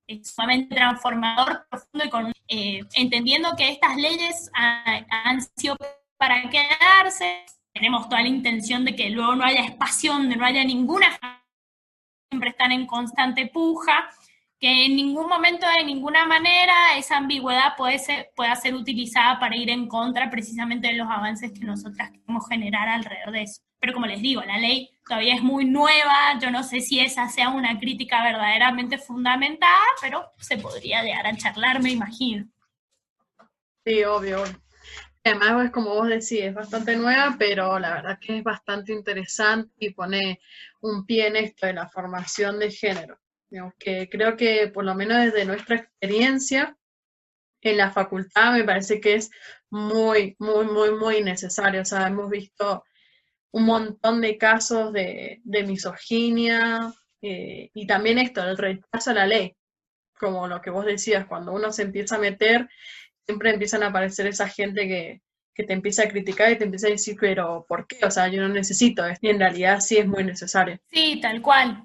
es 0.07 0.31
sumamente 0.31 0.75
transformador, 0.75 1.67
profundo 1.71 2.05
y 2.05 2.11
con, 2.11 2.33
eh, 2.47 2.81
entendiendo 2.93 3.57
que 3.57 3.71
estas 3.71 3.97
leyes 3.97 4.51
han, 4.53 5.07
han 5.09 5.41
sido 5.57 5.79
para 6.19 6.43
quedarse. 6.51 7.47
Tenemos 7.79 8.09
toda 8.09 8.23
la 8.23 8.29
intención 8.29 8.85
de 8.85 8.97
que 8.97 9.09
luego 9.09 9.37
no 9.37 9.45
haya 9.45 9.65
espacio 9.65 10.13
donde 10.13 10.35
no 10.35 10.45
haya 10.45 10.65
ninguna, 10.65 11.17
siempre 12.29 12.51
están 12.51 12.73
en 12.73 12.87
constante 12.87 13.47
puja, 13.47 14.11
que 14.59 14.87
en 14.87 14.97
ningún 14.97 15.29
momento, 15.29 15.65
de 15.79 15.85
ninguna 15.85 16.27
manera, 16.27 16.97
esa 16.97 17.19
ambigüedad 17.19 17.77
puede 17.77 18.01
ser, 18.01 18.33
pueda 18.35 18.57
ser 18.57 18.75
utilizada 18.75 19.39
para 19.39 19.57
ir 19.57 19.71
en 19.71 19.87
contra 19.87 20.29
precisamente 20.29 20.89
de 20.89 20.95
los 20.95 21.09
avances 21.09 21.53
que 21.53 21.65
nosotras 21.65 22.11
queremos 22.11 22.49
generar 22.49 22.89
alrededor 22.89 23.31
de 23.31 23.43
eso. 23.43 23.63
Pero 23.79 23.93
como 23.93 24.07
les 24.07 24.21
digo, 24.21 24.43
la 24.43 24.59
ley 24.59 24.91
todavía 25.07 25.37
es 25.37 25.43
muy 25.45 25.65
nueva, 25.65 26.37
yo 26.43 26.51
no 26.51 26.65
sé 26.65 26.81
si 26.81 26.99
esa 26.99 27.29
sea 27.29 27.51
una 27.51 27.79
crítica 27.79 28.25
verdaderamente 28.25 28.99
fundamentada, 28.99 29.79
pero 30.01 30.33
se 30.39 30.59
podría 30.59 31.05
llegar 31.05 31.29
a 31.29 31.37
charlar, 31.37 31.81
me 31.81 31.93
imagino. 31.93 32.45
Sí, 33.87 34.03
obvio. 34.03 34.43
Además, 35.29 35.67
es 35.67 35.71
como 35.71 35.95
vos 35.95 36.09
decís, 36.09 36.41
es 36.43 36.55
bastante 36.55 36.97
nueva, 36.97 37.37
pero 37.39 37.79
la 37.79 37.95
verdad 37.95 38.19
que 38.21 38.39
es 38.39 38.45
bastante 38.45 38.93
interesante 38.93 39.73
y 39.79 39.91
pone 39.91 40.41
un 40.81 41.05
pie 41.05 41.27
en 41.27 41.37
esto 41.37 41.67
de 41.67 41.75
la 41.75 41.89
formación 41.89 42.59
de 42.59 42.71
género. 42.71 43.19
Digamos 43.51 43.75
que 43.79 44.09
creo 44.09 44.37
que 44.37 44.69
por 44.69 44.85
lo 44.85 44.95
menos 44.95 45.19
desde 45.19 45.45
nuestra 45.45 45.77
experiencia 45.77 46.77
en 47.61 47.77
la 47.77 47.91
facultad 47.91 48.53
me 48.53 48.65
parece 48.65 49.01
que 49.01 49.15
es 49.15 49.31
muy, 49.71 50.37
muy, 50.39 50.65
muy, 50.67 50.93
muy 50.93 51.23
necesario. 51.23 51.83
O 51.83 51.85
sea, 51.85 52.07
hemos 52.07 52.31
visto 52.31 52.85
un 53.51 53.65
montón 53.65 54.21
de 54.21 54.39
casos 54.39 54.93
de, 54.93 55.41
de 55.45 55.63
misoginia 55.65 56.93
eh, 57.21 57.71
y 57.75 57.87
también 57.87 58.19
esto, 58.19 58.43
el 58.43 58.57
rechazo 58.57 59.11
a 59.11 59.15
la 59.15 59.27
ley, 59.27 59.57
como 60.19 60.47
lo 60.47 60.61
que 60.61 60.71
vos 60.71 60.85
decías, 60.85 61.27
cuando 61.27 61.53
uno 61.53 61.73
se 61.73 61.83
empieza 61.83 62.17
a 62.17 62.21
meter 62.21 62.69
siempre 63.29 63.51
empiezan 63.51 63.83
a 63.83 63.89
aparecer 63.89 64.27
esa 64.27 64.49
gente 64.49 64.89
que, 64.89 65.21
que, 65.55 65.63
te 65.63 65.75
empieza 65.75 66.05
a 66.05 66.09
criticar 66.09 66.51
y 66.51 66.57
te 66.57 66.65
empieza 66.65 66.87
a 66.87 66.91
decir, 66.91 67.15
pero 67.21 67.67
¿por 67.69 67.87
qué? 67.87 67.99
O 68.07 68.11
sea, 68.11 68.29
yo 68.29 68.41
no 68.41 68.49
necesito 68.49 69.05
esto. 69.05 69.27
Y 69.27 69.29
en 69.29 69.39
realidad 69.39 69.81
sí 69.81 69.99
es 69.99 70.07
muy 70.07 70.25
necesario. 70.25 70.79
Sí, 70.91 71.19
tal 71.21 71.43
cual. 71.43 71.83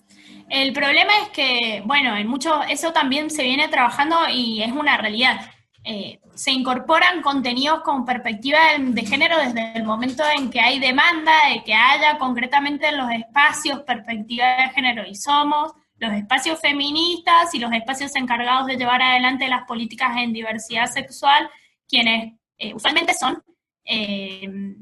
El 0.50 0.72
problema 0.72 1.12
es 1.22 1.30
que, 1.30 1.84
bueno, 1.86 2.16
en 2.16 2.28
mucho, 2.28 2.64
eso 2.64 2.94
también 2.94 3.30
se 3.30 3.44
viene 3.44 3.68
trabajando 3.68 4.16
y 4.32 4.64
es 4.64 4.72
una 4.72 4.96
realidad. 4.96 5.52
Eh, 5.84 6.22
se 6.34 6.52
incorporan 6.52 7.22
contenidos 7.22 7.82
con 7.82 8.06
perspectiva 8.06 8.60
de, 8.78 8.86
de, 8.94 9.06
género 9.06 9.38
desde 9.38 9.74
el 9.76 9.84
momento 9.84 10.24
en 10.38 10.50
que 10.50 10.62
hay 10.62 10.80
demanda, 10.80 11.34
de 11.54 11.62
que 11.66 11.74
haya 11.74 12.18
concretamente 12.18 12.88
en 12.88 12.98
los 12.98 13.12
espacios 13.12 13.82
perspectiva 13.82 14.46
de 14.46 14.70
género 14.70 15.06
y 15.06 15.14
somos 15.14 15.74
los 16.04 16.14
espacios 16.14 16.60
feministas 16.60 17.54
y 17.56 17.60
los 17.60 17.72
espacios 17.72 18.16
encargados 18.16 18.68
de 18.68 18.76
llevar 18.76 19.02
adelante 19.02 19.48
las 19.48 19.66
políticas 19.66 20.18
en 20.18 20.34
diversidad 20.34 20.88
sexual, 20.88 21.50
quienes 21.88 22.34
eh, 22.58 22.74
usualmente 22.74 23.14
son 23.14 23.42
eh, 23.86 24.74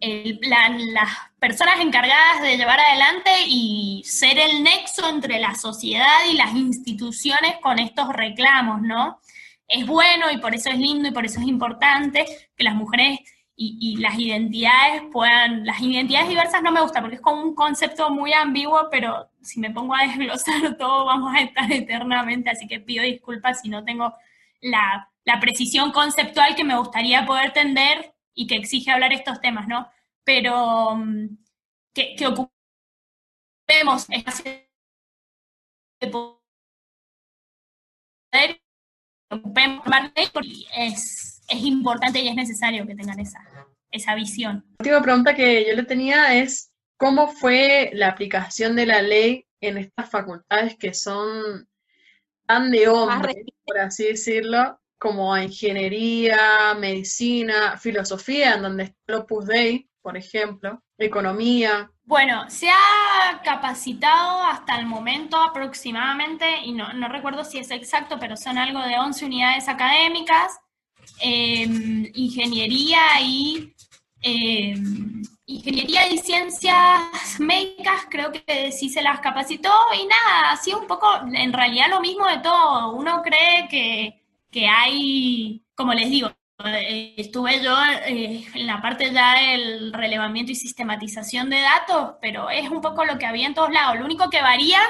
las 0.00 1.10
personas 1.38 1.80
encargadas 1.80 2.42
de 2.42 2.56
llevar 2.56 2.78
adelante 2.78 3.30
y 3.46 4.02
ser 4.04 4.38
el 4.38 4.62
nexo 4.62 5.08
entre 5.08 5.40
la 5.40 5.54
sociedad 5.54 6.24
y 6.30 6.36
las 6.36 6.54
instituciones 6.54 7.56
con 7.62 7.78
estos 7.78 8.08
reclamos, 8.12 8.80
¿no? 8.82 9.20
Es 9.66 9.86
bueno 9.86 10.30
y 10.30 10.38
por 10.38 10.54
eso 10.54 10.70
es 10.70 10.78
lindo 10.78 11.08
y 11.08 11.12
por 11.12 11.26
eso 11.26 11.40
es 11.40 11.46
importante 11.46 12.24
que 12.56 12.64
las 12.64 12.74
mujeres 12.74 13.20
y, 13.60 13.96
las 13.96 14.16
identidades 14.16 15.02
puedan, 15.12 15.66
las 15.66 15.80
identidades 15.80 16.28
diversas 16.28 16.62
no 16.62 16.70
me 16.70 16.80
gusta 16.80 17.00
porque 17.00 17.16
es 17.16 17.20
como 17.20 17.42
un 17.42 17.56
concepto 17.56 18.08
muy 18.10 18.32
ambiguo, 18.32 18.88
pero 18.88 19.27
si 19.42 19.60
me 19.60 19.70
pongo 19.70 19.94
a 19.94 20.02
desglosar 20.02 20.76
todo 20.78 21.04
vamos 21.04 21.34
a 21.34 21.40
estar 21.40 21.70
eternamente, 21.72 22.50
así 22.50 22.66
que 22.66 22.80
pido 22.80 23.04
disculpas 23.04 23.60
si 23.60 23.68
no 23.68 23.84
tengo 23.84 24.14
la, 24.60 25.10
la 25.24 25.40
precisión 25.40 25.92
conceptual 25.92 26.54
que 26.54 26.64
me 26.64 26.76
gustaría 26.76 27.26
poder 27.26 27.52
tender 27.52 28.14
y 28.34 28.46
que 28.46 28.56
exige 28.56 28.90
hablar 28.90 29.12
estos 29.12 29.40
temas, 29.40 29.68
¿no? 29.68 29.88
Pero 30.24 30.96
mm, 30.96 31.38
que, 31.92 32.14
que 32.16 32.26
ocupemos 32.26 34.06
de 34.08 34.68
poder, 36.08 36.38
es, 40.76 41.42
es 41.48 41.62
importante 41.62 42.20
y 42.20 42.28
es 42.28 42.34
necesario 42.34 42.86
que 42.86 42.94
tengan 42.94 43.18
esa, 43.20 43.40
esa 43.90 44.14
visión. 44.14 44.64
La 44.78 44.84
última 44.84 45.02
pregunta 45.02 45.34
que 45.34 45.66
yo 45.66 45.74
le 45.74 45.84
tenía 45.84 46.34
es, 46.34 46.72
¿cómo 46.98 47.28
fue 47.28 47.90
la 47.94 48.08
aplicación 48.08 48.76
de 48.76 48.84
la 48.84 49.00
ley 49.00 49.46
en 49.60 49.78
estas 49.78 50.10
facultades 50.10 50.76
que 50.76 50.92
son 50.92 51.66
tan 52.46 52.70
de 52.70 52.88
hombres, 52.88 53.36
por 53.64 53.78
así 53.78 54.04
decirlo, 54.04 54.80
como 54.98 55.36
ingeniería, 55.36 56.74
medicina, 56.78 57.76
filosofía, 57.78 58.54
en 58.54 58.62
donde 58.62 58.82
está 58.84 58.96
el 59.06 59.14
Opus 59.14 59.46
Dei, 59.46 59.88
por 60.02 60.16
ejemplo, 60.16 60.82
economía. 60.98 61.90
Bueno, 62.04 62.48
se 62.50 62.68
ha 62.68 63.42
capacitado 63.44 64.42
hasta 64.42 64.78
el 64.78 64.86
momento 64.86 65.36
aproximadamente, 65.36 66.46
y 66.64 66.72
no, 66.72 66.88
recuerdo 67.08 67.44
si 67.44 67.58
es 67.58 67.70
exacto, 67.70 68.18
pero 68.18 68.36
son 68.36 68.58
algo 68.58 68.80
de 68.80 68.98
11 68.98 69.26
unidades 69.26 69.68
académicas, 69.68 70.58
em, 71.20 72.10
ingeniería 72.14 73.20
y 73.20 73.74
em, 74.22 75.22
ingeniería 75.48 76.06
y 76.08 76.18
ciencias 76.18 77.40
médicas, 77.40 78.06
creo 78.08 78.30
que 78.30 78.70
sí 78.70 78.88
se 78.88 79.02
las 79.02 79.20
capacitó 79.20 79.72
y 80.00 80.06
nada, 80.06 80.52
así 80.52 80.72
un 80.72 80.86
poco, 80.86 81.08
en 81.32 81.52
realidad 81.52 81.88
lo 81.90 82.00
mismo 82.00 82.26
de 82.26 82.38
todo. 82.38 82.92
Uno 82.92 83.22
cree 83.22 83.66
que 83.68 84.18
que 84.50 84.66
hay, 84.66 85.62
como 85.74 85.92
les 85.94 86.10
digo, 86.10 86.30
eh, 86.64 87.14
estuve 87.16 87.62
yo 87.62 87.76
eh, 88.06 88.44
en 88.54 88.66
la 88.66 88.80
parte 88.80 89.12
ya 89.12 89.38
del 89.40 89.92
relevamiento 89.92 90.52
y 90.52 90.56
sistematización 90.56 91.50
de 91.50 91.60
datos, 91.60 92.16
pero 92.20 92.50
es 92.50 92.68
un 92.70 92.80
poco 92.80 93.04
lo 93.04 93.18
que 93.18 93.26
había 93.26 93.46
en 93.46 93.54
todos 93.54 93.70
lados. 93.70 93.98
Lo 93.98 94.04
único 94.04 94.30
que 94.30 94.42
varía 94.42 94.80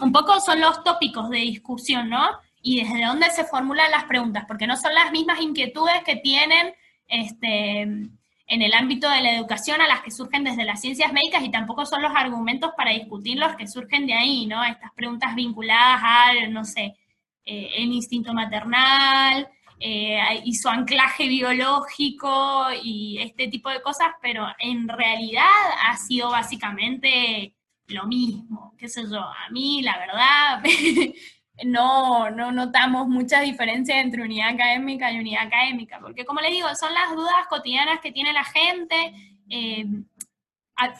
un 0.00 0.12
poco 0.12 0.40
son 0.40 0.60
los 0.60 0.84
tópicos 0.84 1.30
de 1.30 1.38
discusión, 1.38 2.10
¿no? 2.10 2.28
Y 2.60 2.82
desde 2.82 3.04
dónde 3.04 3.30
se 3.30 3.44
formulan 3.44 3.90
las 3.90 4.04
preguntas, 4.04 4.44
porque 4.46 4.66
no 4.66 4.76
son 4.76 4.94
las 4.94 5.10
mismas 5.12 5.40
inquietudes 5.40 6.02
que 6.04 6.16
tienen 6.16 6.74
este, 7.08 8.08
en 8.46 8.62
el 8.62 8.72
ámbito 8.74 9.10
de 9.10 9.22
la 9.22 9.34
educación 9.34 9.80
a 9.80 9.88
las 9.88 10.02
que 10.02 10.10
surgen 10.10 10.44
desde 10.44 10.64
las 10.64 10.80
ciencias 10.80 11.12
médicas 11.12 11.42
y 11.44 11.50
tampoco 11.50 11.84
son 11.84 12.02
los 12.02 12.12
argumentos 12.14 12.70
para 12.76 12.92
discutir 12.92 13.38
los 13.38 13.56
que 13.56 13.66
surgen 13.66 14.06
de 14.06 14.14
ahí, 14.14 14.46
¿no? 14.46 14.62
Estas 14.64 14.92
preguntas 14.92 15.34
vinculadas 15.34 16.00
al, 16.02 16.52
no 16.52 16.64
sé, 16.64 16.96
eh, 17.44 17.70
el 17.76 17.92
instinto 17.92 18.32
maternal 18.32 19.48
eh, 19.80 20.18
y 20.44 20.54
su 20.54 20.68
anclaje 20.68 21.28
biológico 21.28 22.66
y 22.82 23.18
este 23.18 23.48
tipo 23.48 23.68
de 23.68 23.82
cosas, 23.82 24.08
pero 24.22 24.46
en 24.58 24.88
realidad 24.88 25.44
ha 25.84 25.96
sido 25.96 26.30
básicamente 26.30 27.54
lo 27.88 28.06
mismo, 28.06 28.74
qué 28.78 28.88
sé 28.88 29.04
yo, 29.10 29.20
a 29.20 29.48
mí 29.50 29.82
la 29.82 29.98
verdad 29.98 30.62
no, 31.64 32.30
no 32.30 32.52
notamos 32.52 33.08
mucha 33.08 33.40
diferencia 33.40 34.00
entre 34.00 34.22
unidad 34.22 34.50
académica 34.50 35.10
y 35.10 35.18
unidad 35.18 35.46
académica, 35.46 35.98
porque 36.00 36.24
como 36.24 36.40
les 36.40 36.52
digo, 36.52 36.68
son 36.74 36.92
las 36.92 37.14
dudas 37.14 37.46
cotidianas 37.48 38.00
que 38.00 38.12
tiene 38.12 38.32
la 38.32 38.44
gente. 38.44 39.14
Eh, 39.48 39.86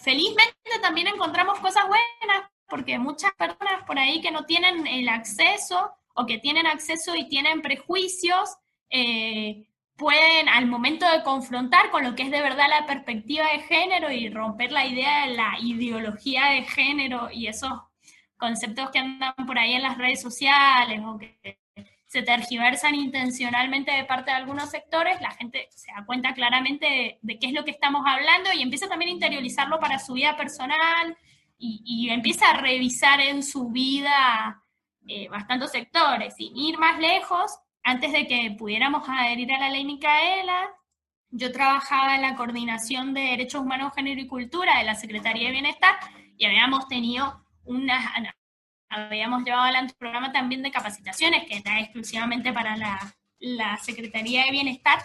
felizmente 0.01 0.55
también 0.81 1.09
encontramos 1.09 1.59
cosas 1.61 1.85
buenas, 1.87 2.51
porque 2.69 2.99
muchas 2.99 3.33
personas 3.35 3.83
por 3.87 3.99
ahí 3.99 4.21
que 4.21 4.31
no 4.31 4.45
tienen 4.47 4.87
el 4.87 5.09
acceso 5.09 5.93
o 6.15 6.25
que 6.27 6.39
tienen 6.39 6.67
acceso 6.67 7.15
y 7.15 7.29
tienen 7.29 7.61
prejuicios, 7.61 8.57
eh, 8.89 9.67
pueden 9.97 10.49
al 10.49 10.67
momento 10.67 11.11
de 11.11 11.23
confrontar 11.23 11.91
con 11.91 12.05
lo 12.05 12.15
que 12.15 12.25
es 12.25 12.31
de 12.31 12.41
verdad 12.41 12.67
la 12.69 12.87
perspectiva 12.87 13.47
de 13.53 13.61
género 13.61 14.11
y 14.11 14.29
romper 14.29 14.73
la 14.73 14.87
idea 14.87 15.27
de 15.27 15.35
la 15.35 15.55
ideología 15.61 16.47
de 16.47 16.63
género 16.63 17.31
y 17.31 17.47
esos 17.47 17.73
conceptos 18.37 18.91
que 18.91 18.99
andan 18.99 19.35
por 19.47 19.59
ahí 19.59 19.75
en 19.75 19.83
las 19.83 19.99
redes 19.99 20.21
sociales 20.21 21.01
o 21.05 21.19
que 21.19 21.59
se 22.07 22.23
tergiversan 22.23 22.95
intencionalmente 22.95 23.91
de 23.93 24.05
parte 24.05 24.31
de 24.31 24.37
algunos 24.37 24.71
sectores, 24.71 25.21
la 25.21 25.33
gente 25.33 25.69
se 25.71 25.93
da 25.93 26.05
cuenta 26.07 26.35
claramente 26.35 27.19
de, 27.21 27.39
qué 27.39 27.49
es 27.49 27.53
lo 27.53 27.65
que 27.65 27.73
estamos 27.73 28.05
hablando 28.07 28.51
y 28.53 28.63
empieza 28.63 28.89
también 28.89 29.11
a 29.11 29.15
interiorizarlo 29.15 29.81
para 29.81 29.99
su 29.99 30.15
vida 30.15 30.37
personal 30.37 31.17
y, 31.59 31.83
y 31.85 32.11
empieza 32.11 32.51
a 32.51 32.57
revisar 32.59 33.21
en 33.21 33.43
su 33.43 33.71
vida 33.71 34.63
eh, 35.09 35.29
bastantes 35.29 35.71
sectores. 35.71 36.35
Sin 36.37 36.57
ir 36.57 36.79
más 36.79 36.99
lejos, 36.99 37.59
antes 37.83 38.13
de 38.13 38.27
que 38.27 38.55
pudiéramos 38.59 39.09
adherir 39.09 39.53
a 39.53 39.61
la 39.61 39.71
ley 39.71 39.85
Micaela, 39.85 40.71
yo 41.31 41.53
trabajaba 41.53 42.17
en 42.17 42.23
la 42.23 42.35
coordinación 42.35 43.15
de 43.15 43.21
Derechos 43.21 43.61
Humanos, 43.61 43.93
Género 43.95 44.21
y 44.21 44.27
Cultura 44.27 44.79
de 44.79 44.85
la 44.85 44.95
Secretaría 44.95 45.47
de 45.47 45.53
Bienestar 45.53 45.97
y 46.37 46.45
habíamos 46.45 46.89
tenido 46.89 47.46
una, 47.67 48.35
habíamos 48.89 49.45
llevado 49.45 49.65
adelante 49.65 49.93
un 49.95 49.99
programa 49.99 50.33
también 50.33 50.63
de 50.63 50.71
capacitaciones 50.71 51.45
que 51.49 51.59
era 51.59 51.81
exclusivamente 51.81 52.53
para 52.53 52.77
la, 52.77 53.17
la 53.39 53.77
Secretaría 53.79 54.45
de 54.45 54.51
Bienestar, 54.51 55.01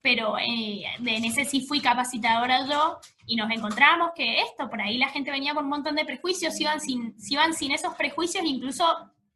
pero 0.00 0.36
eh, 0.38 0.84
en 0.98 1.24
ese 1.24 1.44
sí 1.44 1.64
fui 1.66 1.80
capacitadora 1.80 2.66
yo 2.68 2.98
y 3.26 3.36
nos 3.36 3.50
encontramos 3.50 4.10
que 4.14 4.40
esto, 4.40 4.68
por 4.68 4.80
ahí 4.80 4.98
la 4.98 5.08
gente 5.08 5.30
venía 5.30 5.54
con 5.54 5.64
un 5.64 5.70
montón 5.70 5.94
de 5.94 6.04
prejuicios, 6.04 6.60
iban 6.60 6.80
sin, 6.80 7.14
iban 7.28 7.54
sin 7.54 7.72
esos 7.72 7.94
prejuicios, 7.94 8.44
incluso 8.44 8.84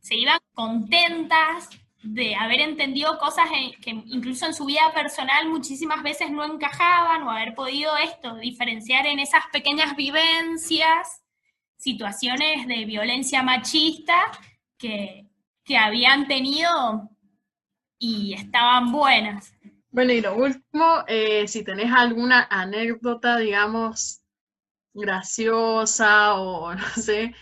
se 0.00 0.16
iban 0.16 0.38
contentas 0.54 1.68
de 2.02 2.36
haber 2.36 2.60
entendido 2.60 3.18
cosas 3.18 3.48
que 3.80 3.90
incluso 3.90 4.46
en 4.46 4.54
su 4.54 4.64
vida 4.64 4.92
personal 4.94 5.48
muchísimas 5.48 6.02
veces 6.02 6.30
no 6.30 6.44
encajaban 6.44 7.22
o 7.22 7.30
haber 7.30 7.54
podido 7.54 7.96
esto, 7.96 8.36
diferenciar 8.36 9.06
en 9.06 9.18
esas 9.18 9.44
pequeñas 9.52 9.96
vivencias 9.96 11.22
situaciones 11.76 12.66
de 12.66 12.84
violencia 12.84 13.42
machista 13.42 14.16
que, 14.78 15.26
que 15.64 15.76
habían 15.76 16.26
tenido 16.26 17.10
y 17.98 18.34
estaban 18.34 18.92
buenas. 18.92 19.54
Bueno, 19.90 20.12
y 20.12 20.20
lo 20.20 20.36
último, 20.36 21.04
eh, 21.06 21.48
si 21.48 21.64
tenés 21.64 21.90
alguna 21.90 22.46
anécdota, 22.50 23.38
digamos, 23.38 24.20
graciosa 24.92 26.34
o 26.34 26.74
no 26.74 26.88
sé, 26.88 27.34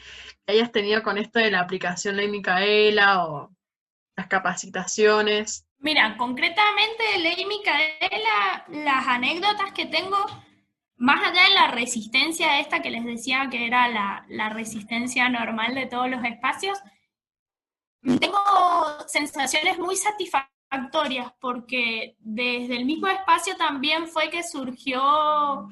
hayas 0.47 0.71
tenido 0.73 1.03
con 1.03 1.19
esto 1.19 1.39
de 1.39 1.51
la 1.51 1.61
aplicación 1.61 2.17
Ley 2.17 2.29
Micaela 2.29 3.25
o 3.25 3.51
las 4.17 4.27
capacitaciones. 4.29 5.67
Mira, 5.79 6.17
concretamente 6.17 7.19
Ley 7.19 7.45
Micaela, 7.47 8.65
las 8.69 9.07
anécdotas 9.07 9.73
que 9.73 9.87
tengo, 9.87 10.25
más 10.97 11.23
allá 11.23 11.49
de 11.49 11.55
la 11.55 11.69
resistencia 11.69 12.61
esta 12.61 12.83
que 12.83 12.91
les 12.91 13.05
decía 13.05 13.49
que 13.51 13.67
era 13.67 13.89
la, 13.89 14.49
resistencia 14.51 15.29
normal 15.29 15.75
de 15.75 15.87
todos 15.87 16.09
los 16.09 16.25
espacios, 16.25 16.79
tengo 18.03 18.39
sensaciones 19.07 19.79
muy 19.79 19.97
satisfactorias 19.97 21.33
porque 21.41 22.17
desde 22.21 22.77
el 22.77 22.85
mismo 22.85 23.07
espacio 23.09 23.57
también 23.57 24.09
fue 24.09 24.31
que 24.31 24.43
surgió, 24.43 25.69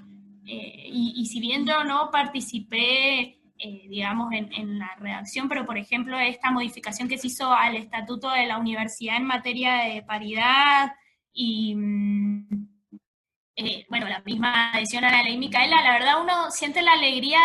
eh, 0.47 0.89
y, 0.89 1.15
y 1.17 1.27
si 1.27 1.41
bien 1.41 1.67
yo 1.67 1.85
no 1.85 2.11
participé 2.11 3.43
eh, 3.65 3.87
digamos, 3.89 4.33
en, 4.33 4.81
la 4.81 4.97
redacción, 4.99 5.49
pero 5.49 5.65
por 5.65 5.79
ejemplo, 5.79 6.19
esta 6.19 6.51
modificación 6.51 7.09
que 7.09 7.17
se 7.17 7.29
hizo 7.29 7.53
al 7.53 7.77
estatuto 7.77 8.29
de 8.29 8.49
la 8.49 8.59
universidad 8.59 9.19
en 9.19 9.25
materia 9.25 9.85
de 9.85 10.03
paridad 10.03 10.95
y, 11.33 11.77
mm, 11.77 12.72
eh, 13.57 13.87
bueno, 13.89 14.09
la 14.09 14.21
misma 14.21 14.73
adhesión 14.73 15.05
a 15.05 15.11
la 15.11 15.23
ley 15.23 15.37
Micaela, 15.37 15.83
la 15.83 15.93
verdad 15.93 16.23
uno 16.23 16.51
siente 16.51 16.83
la 16.83 16.93
alegría 16.93 17.39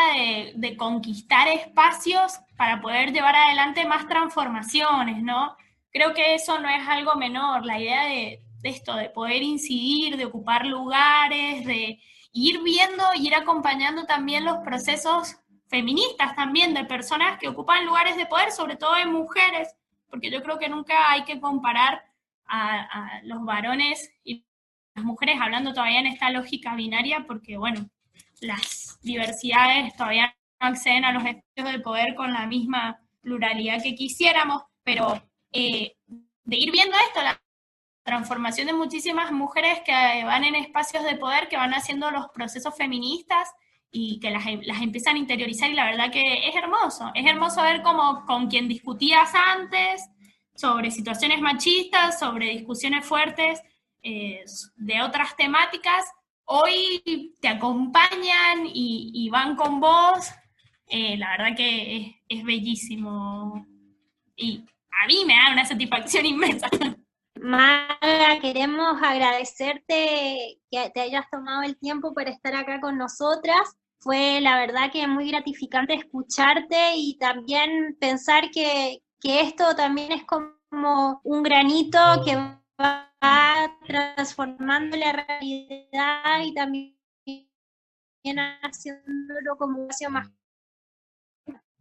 de, 0.55 0.77
conquistar 0.77 1.47
espacios 1.47 2.39
para 2.55 2.81
poder 2.81 3.11
llevar 3.11 3.35
adelante 3.35 3.85
más 3.85 4.07
transformaciones, 4.07 5.21
¿no? 5.21 5.55
Creo 5.91 6.13
que 6.13 6.35
eso 6.35 6.59
no 6.59 6.69
es 6.69 6.87
algo 6.87 7.15
menor, 7.15 7.65
la 7.65 7.79
idea 7.79 8.05
de, 8.05 8.41
de 8.61 8.69
esto, 8.69 8.95
de 8.95 9.09
poder 9.09 9.41
incidir, 9.41 10.17
de 10.17 10.25
ocupar 10.25 10.65
lugares, 10.65 11.65
de 11.65 11.99
ir 12.31 12.61
viendo 12.63 13.03
y 13.15 13.27
ir 13.27 13.35
acompañando 13.35 14.05
también 14.05 14.45
los 14.45 14.57
procesos 14.57 15.37
feministas 15.67 16.35
también, 16.35 16.73
de 16.73 16.85
personas 16.85 17.37
que 17.39 17.47
ocupan 17.47 17.85
lugares 17.85 18.15
de 18.15 18.25
poder, 18.25 18.51
sobre 18.51 18.75
todo 18.75 18.97
en 18.97 19.11
mujeres, 19.11 19.75
porque 20.09 20.31
yo 20.31 20.41
creo 20.41 20.57
que 20.57 20.69
nunca 20.69 21.11
hay 21.11 21.23
que 21.23 21.39
comparar 21.39 22.03
a, 22.49 23.19
los 23.23 23.43
varones 23.43 24.11
y 24.23 24.45
mujeres 25.03 25.37
hablando 25.39 25.73
todavía 25.73 25.99
en 25.99 26.07
esta 26.07 26.29
lógica 26.29 26.75
binaria, 26.75 27.25
porque 27.27 27.57
bueno, 27.57 27.89
las 28.41 28.99
diversidades 29.01 29.95
todavía 29.95 30.35
no 30.59 30.67
acceden 30.67 31.05
a 31.05 31.11
los 31.11 31.23
espacios 31.23 31.71
de 31.71 31.79
poder 31.79 32.15
con 32.15 32.33
la 32.33 32.45
misma 32.45 32.99
pluralidad 33.21 33.81
que 33.81 33.95
quisiéramos, 33.95 34.63
pero 34.83 35.21
eh, 35.51 35.95
de 36.43 36.55
ir 36.55 36.71
viendo 36.71 36.95
esto, 37.07 37.21
la 37.21 37.41
transformación 38.03 38.67
de 38.67 38.73
muchísimas 38.73 39.31
mujeres 39.31 39.81
que 39.85 39.91
van 39.91 40.45
en 40.45 40.55
espacios 40.55 41.03
de 41.03 41.17
poder, 41.17 41.49
que 41.49 41.57
van 41.57 41.73
haciendo 41.73 42.09
los 42.09 42.29
procesos 42.29 42.75
feministas 42.75 43.49
y 43.91 44.19
que 44.19 44.31
las, 44.31 44.45
las 44.65 44.81
empiezan 44.81 45.15
a 45.15 45.19
interiorizar 45.19 45.69
y 45.69 45.73
la 45.73 45.85
verdad 45.85 46.11
que 46.11 46.47
es 46.47 46.55
hermoso, 46.55 47.11
es 47.13 47.25
hermoso 47.25 47.61
ver 47.61 47.81
cómo 47.81 48.25
con 48.25 48.47
quien 48.47 48.67
discutías 48.67 49.33
antes 49.35 50.09
sobre 50.55 50.89
situaciones 50.91 51.41
machistas, 51.41 52.19
sobre 52.19 52.49
discusiones 52.49 53.05
fuertes 53.05 53.61
de 54.01 55.01
otras 55.01 55.35
temáticas, 55.35 56.05
hoy 56.47 57.35
te 57.41 57.47
acompañan 57.47 58.63
y, 58.65 59.29
van 59.29 59.55
con 59.55 59.79
vos, 59.79 60.31
eh, 60.87 61.17
la 61.17 61.31
verdad 61.31 61.55
que 61.55 62.21
es, 62.27 62.43
bellísimo 62.43 63.65
y 64.35 64.63
a 65.03 65.07
mí 65.07 65.23
me 65.25 65.35
da 65.35 65.51
una 65.51 65.65
satisfacción 65.65 66.25
inmensa. 66.33 66.69
Maga, 67.39 68.39
queremos 68.41 69.01
agradecerte 69.01 70.59
que 70.71 70.89
te 70.89 71.01
hayas 71.01 71.29
tomado 71.29 71.63
el 71.63 71.77
tiempo 71.77 72.13
para 72.13 72.31
estar 72.31 72.55
acá 72.55 72.79
con 72.81 72.97
nosotras. 72.97 73.77
Fue 73.99 74.39
la 74.41 74.57
verdad 74.57 74.91
que 74.91 75.07
muy 75.07 75.29
gratificante 75.29 75.93
escucharte 75.93 76.95
y 76.95 77.17
también 77.17 77.97
pensar 77.99 78.49
que, 78.51 79.01
que 79.19 79.41
esto 79.41 79.75
también 79.75 80.11
es 80.11 80.23
como 80.25 81.21
un 81.23 81.43
granito 81.43 81.99
que 82.25 82.37
va 82.79 83.07
transformando 83.85 84.97
la 84.97 85.11
realidad 85.13 86.41
y 86.43 86.53
también 86.53 86.97
haciéndolo 88.61 89.55
como 89.57 89.87
más 90.09 90.31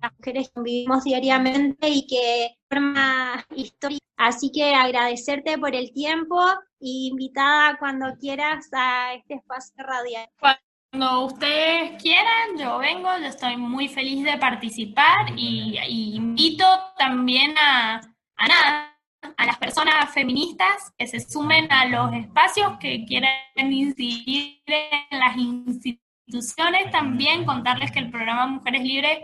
las 0.01 0.12
mujeres 0.18 0.51
que 0.55 0.61
vivimos 0.61 1.05
diariamente 1.05 1.88
y 1.88 2.07
que 2.07 2.57
forma 2.68 3.44
historia. 3.55 3.99
Así 4.16 4.51
que 4.51 4.74
agradecerte 4.74 5.59
por 5.59 5.74
el 5.74 5.92
tiempo 5.92 6.38
y 6.78 7.09
invitada 7.11 7.76
cuando 7.78 8.14
quieras 8.18 8.68
a 8.72 9.14
este 9.14 9.34
espacio 9.34 9.74
radial. 9.78 10.28
Cuando 10.38 11.26
ustedes 11.26 12.01
quieran, 12.01 12.57
yo 12.59 12.78
vengo, 12.78 13.09
yo 13.18 13.26
estoy 13.26 13.57
muy 13.57 13.88
feliz 13.88 14.24
de 14.24 14.38
participar 14.38 15.32
y, 15.36 15.78
invito 16.14 16.64
también 16.97 17.57
a, 17.59 18.01
a 18.36 18.49
nada, 18.49 18.95
a 19.37 19.47
las 19.47 19.59
personas 19.59 20.12
feministas 20.12 20.93
que 20.97 21.07
se 21.07 21.20
sumen 21.20 21.70
a 21.72 21.87
los 21.87 22.12
espacios 22.12 22.79
que 22.79 23.05
quieren 23.05 23.33
incidir 23.57 24.61
en 24.66 25.18
las 25.18 25.37
instituciones, 25.37 26.91
también 26.91 27.45
contarles 27.45 27.93
que 27.93 27.99
el 27.99 28.11
programa 28.11 28.47
Mujeres 28.47 28.83
Libres 28.83 29.18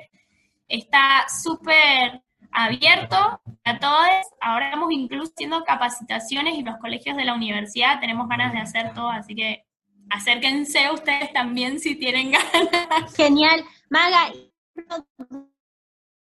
está 0.69 1.27
súper 1.29 2.23
abierto 2.51 3.41
a 3.65 3.79
todos. 3.79 4.09
Ahora 4.41 4.67
estamos 4.67 4.91
incluso 4.93 5.33
haciendo 5.35 5.65
capacitaciones 5.65 6.55
y 6.59 6.63
los 6.63 6.77
colegios 6.79 7.17
de 7.17 7.25
la 7.25 7.35
universidad 7.35 8.01
tenemos 8.01 8.29
ganas 8.29 8.53
de 8.53 8.59
hacer 8.59 8.95
todo, 8.95 9.11
así 9.11 9.35
que 9.35 9.65
acérquense 10.11 10.91
ustedes 10.91 11.33
también 11.33 11.81
si 11.81 11.97
tienen 11.97 12.33
ganas. 12.33 13.15
Genial. 13.17 13.65
Maga, 13.89 14.33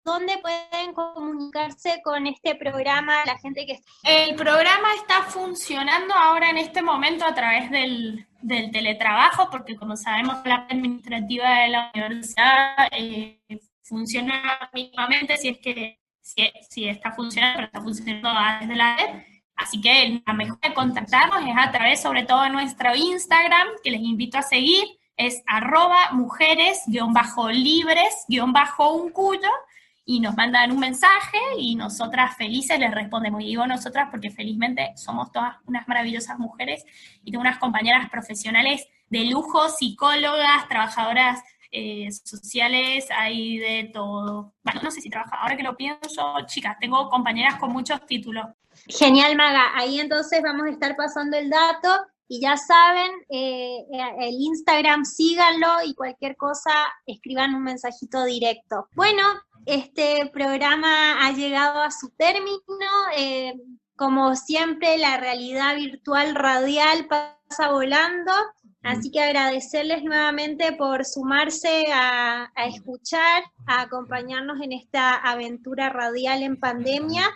¿dónde 0.04 0.38
pueden 0.40 0.94
comunicarse 0.94 2.02
con 2.04 2.28
este 2.28 2.56
programa 2.56 3.26
la 3.26 3.38
gente 3.38 3.66
que 3.66 3.80
El 4.04 4.36
programa 4.36 4.94
está 4.96 5.24
funcionando 5.24 6.14
ahora 6.14 6.50
en 6.50 6.58
este 6.58 6.82
momento 6.82 7.26
a 7.26 7.34
través 7.34 7.72
del, 7.72 8.28
teletrabajo, 8.72 9.50
porque 9.50 9.76
como 9.76 9.98
sabemos 9.98 10.38
la 10.46 10.68
administrativa 10.70 11.60
de 11.60 11.70
la 11.70 11.92
universidad 11.94 12.88
eh, 12.92 13.40
funciona 13.84 14.70
mínimamente 14.74 15.38
si 15.38 15.50
es 15.50 15.58
que 15.60 16.00
si, 16.70 16.88
está 16.88 17.12
funcionando, 17.12 17.58
pero 17.58 17.66
está 17.68 17.82
funcionando 17.82 18.30
desde 18.60 18.76
la 18.76 18.98
red. 18.98 19.24
Así 19.56 19.82
que 19.82 20.22
la 20.26 20.34
mejor 20.34 20.60
de 20.62 20.74
contactarnos 20.74 21.42
es 21.42 21.56
a 21.58 21.72
través 21.72 22.02
sobre 22.02 22.24
todo 22.24 22.44
de 22.44 22.50
nuestro 22.50 22.96
Instagram, 22.96 23.68
que 23.84 23.92
les 23.92 24.02
invito 24.02 24.38
a 24.38 24.42
seguir, 24.42 24.86
es 25.18 25.44
arroba 25.48 26.12
mujeres-libres-un 26.14 29.12
cuyo, 29.12 29.50
y 30.10 30.20
nos 30.20 30.36
mandan 30.36 30.72
un 30.72 30.80
mensaje 30.80 31.38
y 31.60 31.76
nosotras 31.76 32.36
felices 32.36 32.80
les 32.80 32.90
respondemos. 32.90 33.44
Y 33.44 33.50
digo 33.50 33.68
nosotras 33.68 34.08
porque 34.10 34.32
felizmente 34.32 34.92
somos 34.96 35.32
todas 35.32 35.58
unas 35.68 35.88
maravillosas 35.88 36.40
mujeres 36.40 36.84
y 37.24 37.30
tengo 37.30 37.42
unas 37.42 37.60
compañeras 37.60 38.10
profesionales 38.10 38.88
de 39.08 39.26
lujo, 39.26 39.70
psicólogas, 39.70 40.68
trabajadoras 40.68 41.44
eh, 41.70 42.10
sociales, 42.12 43.06
hay 43.16 43.60
de 43.60 43.92
todo. 43.94 44.56
Bueno, 44.64 44.82
no 44.82 44.90
sé 44.90 45.00
si 45.00 45.12
trabaja, 45.12 45.36
ahora 45.36 45.56
que 45.56 45.62
lo 45.62 45.78
pienso, 45.78 46.38
chicas, 46.48 46.78
tengo 46.80 47.08
compañeras 47.08 47.58
con 47.58 47.72
muchos 47.72 48.04
títulos. 48.08 48.48
Genial, 48.88 49.36
Maga. 49.36 49.76
Ahí 49.76 50.00
entonces 50.00 50.42
vamos 50.42 50.66
a 50.66 50.72
estar 50.72 50.96
pasando 50.96 51.38
el 51.38 51.52
dato 51.52 51.88
y 52.32 52.40
ya 52.40 52.58
saben, 52.58 53.12
eh, 53.30 53.80
eh, 53.92 54.16
el 54.20 54.36
Instagram 54.36 55.04
síganlo 55.04 55.68
y 55.84 55.96
cualquier 55.96 56.38
cosa 56.38 56.72
escriban 57.08 57.56
un 57.56 57.64
mensajito 57.64 58.24
directo. 58.24 58.88
Bueno, 58.94 59.24
este 59.66 60.30
programa 60.32 61.26
ha 61.26 61.32
llegado 61.32 61.82
a 61.82 61.90
su 61.90 62.12
término. 62.12 62.60
Eh, 63.18 63.56
como 63.96 64.36
siempre, 64.36 65.00
la 65.00 65.18
realidad 65.18 65.76
virtual 65.76 66.36
radial 66.36 67.08
pasa 67.08 67.72
volando. 67.72 68.32
Así 68.84 69.12
que 69.12 69.22
agradecerles 69.22 70.04
nuevamente 70.04 70.72
por 70.74 71.06
sumarse 71.06 71.88
a, 71.92 72.52
escuchar, 72.68 73.44
a 73.66 73.82
acompañarnos 73.82 74.62
en 74.62 74.72
esta 74.72 75.16
aventura 75.16 75.90
radial 75.90 76.44
en 76.44 76.60
pandemia 76.60 77.28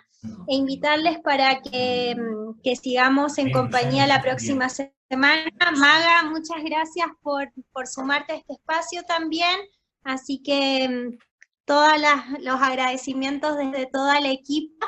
e 0.47 0.55
invitarles 0.55 1.19
para 1.19 1.61
que, 1.61 2.15
que 2.63 2.75
sigamos 2.75 3.37
en 3.37 3.51
compañía 3.51 4.07
la 4.07 4.21
próxima 4.21 4.69
semana. 4.69 5.51
Maga, 5.77 6.23
muchas 6.29 6.63
gracias 6.63 7.07
por, 7.21 7.51
por 7.71 7.87
sumarte 7.87 8.33
a 8.33 8.35
este 8.37 8.53
espacio 8.53 9.03
también. 9.03 9.59
Así 10.03 10.41
que 10.43 11.17
todos 11.65 11.93
los 12.39 12.61
agradecimientos 12.61 13.57
desde 13.57 13.85
toda 13.85 14.19
la 14.19 14.31
equipa. 14.31 14.87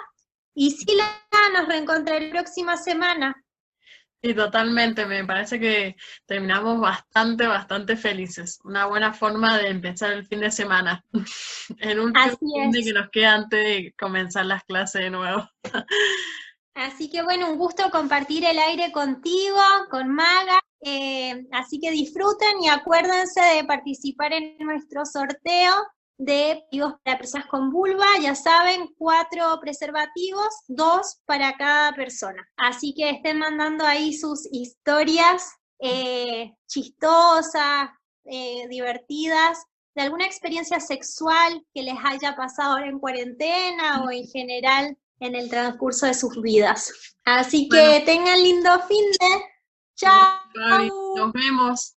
Y 0.53 0.71
Sila, 0.71 1.05
nos 1.53 1.67
reencontraré 1.67 2.27
la 2.27 2.31
próxima 2.31 2.77
semana. 2.77 3.35
Sí, 4.25 4.33
totalmente. 4.33 5.05
Me 5.05 5.23
parece 5.23 5.59
que 5.59 5.95
terminamos 6.25 6.79
bastante, 6.79 7.45
bastante 7.45 7.95
felices. 7.95 8.59
Una 8.63 8.87
buena 8.87 9.13
forma 9.13 9.55
de 9.59 9.67
empezar 9.67 10.13
el 10.13 10.25
fin 10.25 10.39
de 10.39 10.49
semana. 10.49 11.05
el 11.77 11.99
último 11.99 12.37
fin 12.37 12.71
de 12.71 12.83
que 12.83 12.93
nos 12.93 13.09
queda 13.11 13.35
antes 13.35 13.63
de 13.63 13.93
comenzar 13.95 14.47
las 14.47 14.63
clases 14.63 15.03
de 15.03 15.11
nuevo. 15.11 15.47
así 16.73 17.07
que 17.11 17.21
bueno, 17.21 17.51
un 17.51 17.59
gusto 17.59 17.91
compartir 17.91 18.45
el 18.45 18.57
aire 18.57 18.91
contigo, 18.91 19.61
con 19.91 20.09
Maga. 20.09 20.59
Eh, 20.81 21.45
así 21.51 21.79
que 21.79 21.91
disfruten 21.91 22.63
y 22.63 22.69
acuérdense 22.69 23.41
de 23.41 23.63
participar 23.63 24.33
en 24.33 24.57
nuestro 24.57 25.05
sorteo 25.05 25.71
de 26.17 26.63
para 27.03 27.17
personas 27.17 27.47
con 27.47 27.71
vulva, 27.71 28.05
ya 28.21 28.35
saben, 28.35 28.89
cuatro 28.97 29.59
preservativos, 29.59 30.49
dos 30.67 31.21
para 31.25 31.55
cada 31.57 31.93
persona. 31.93 32.47
Así 32.57 32.93
que 32.95 33.09
estén 33.09 33.39
mandando 33.39 33.85
ahí 33.85 34.13
sus 34.13 34.47
historias 34.51 35.51
eh, 35.79 36.53
chistosas, 36.67 37.89
eh, 38.25 38.67
divertidas, 38.69 39.65
de 39.95 40.01
alguna 40.03 40.25
experiencia 40.25 40.79
sexual 40.79 41.65
que 41.73 41.83
les 41.83 41.95
haya 42.03 42.35
pasado 42.35 42.73
ahora 42.73 42.89
en 42.89 42.99
cuarentena 42.99 44.03
o 44.03 44.11
en 44.11 44.27
general 44.27 44.97
en 45.19 45.35
el 45.35 45.49
transcurso 45.49 46.05
de 46.05 46.13
sus 46.13 46.41
vidas. 46.41 46.91
Así 47.23 47.69
que 47.69 48.03
tengan 48.05 48.41
lindo 48.41 48.69
fin 48.87 49.05
de... 49.11 49.45
Chao. 49.95 50.39
Nos 51.15 51.31
vemos. 51.31 51.93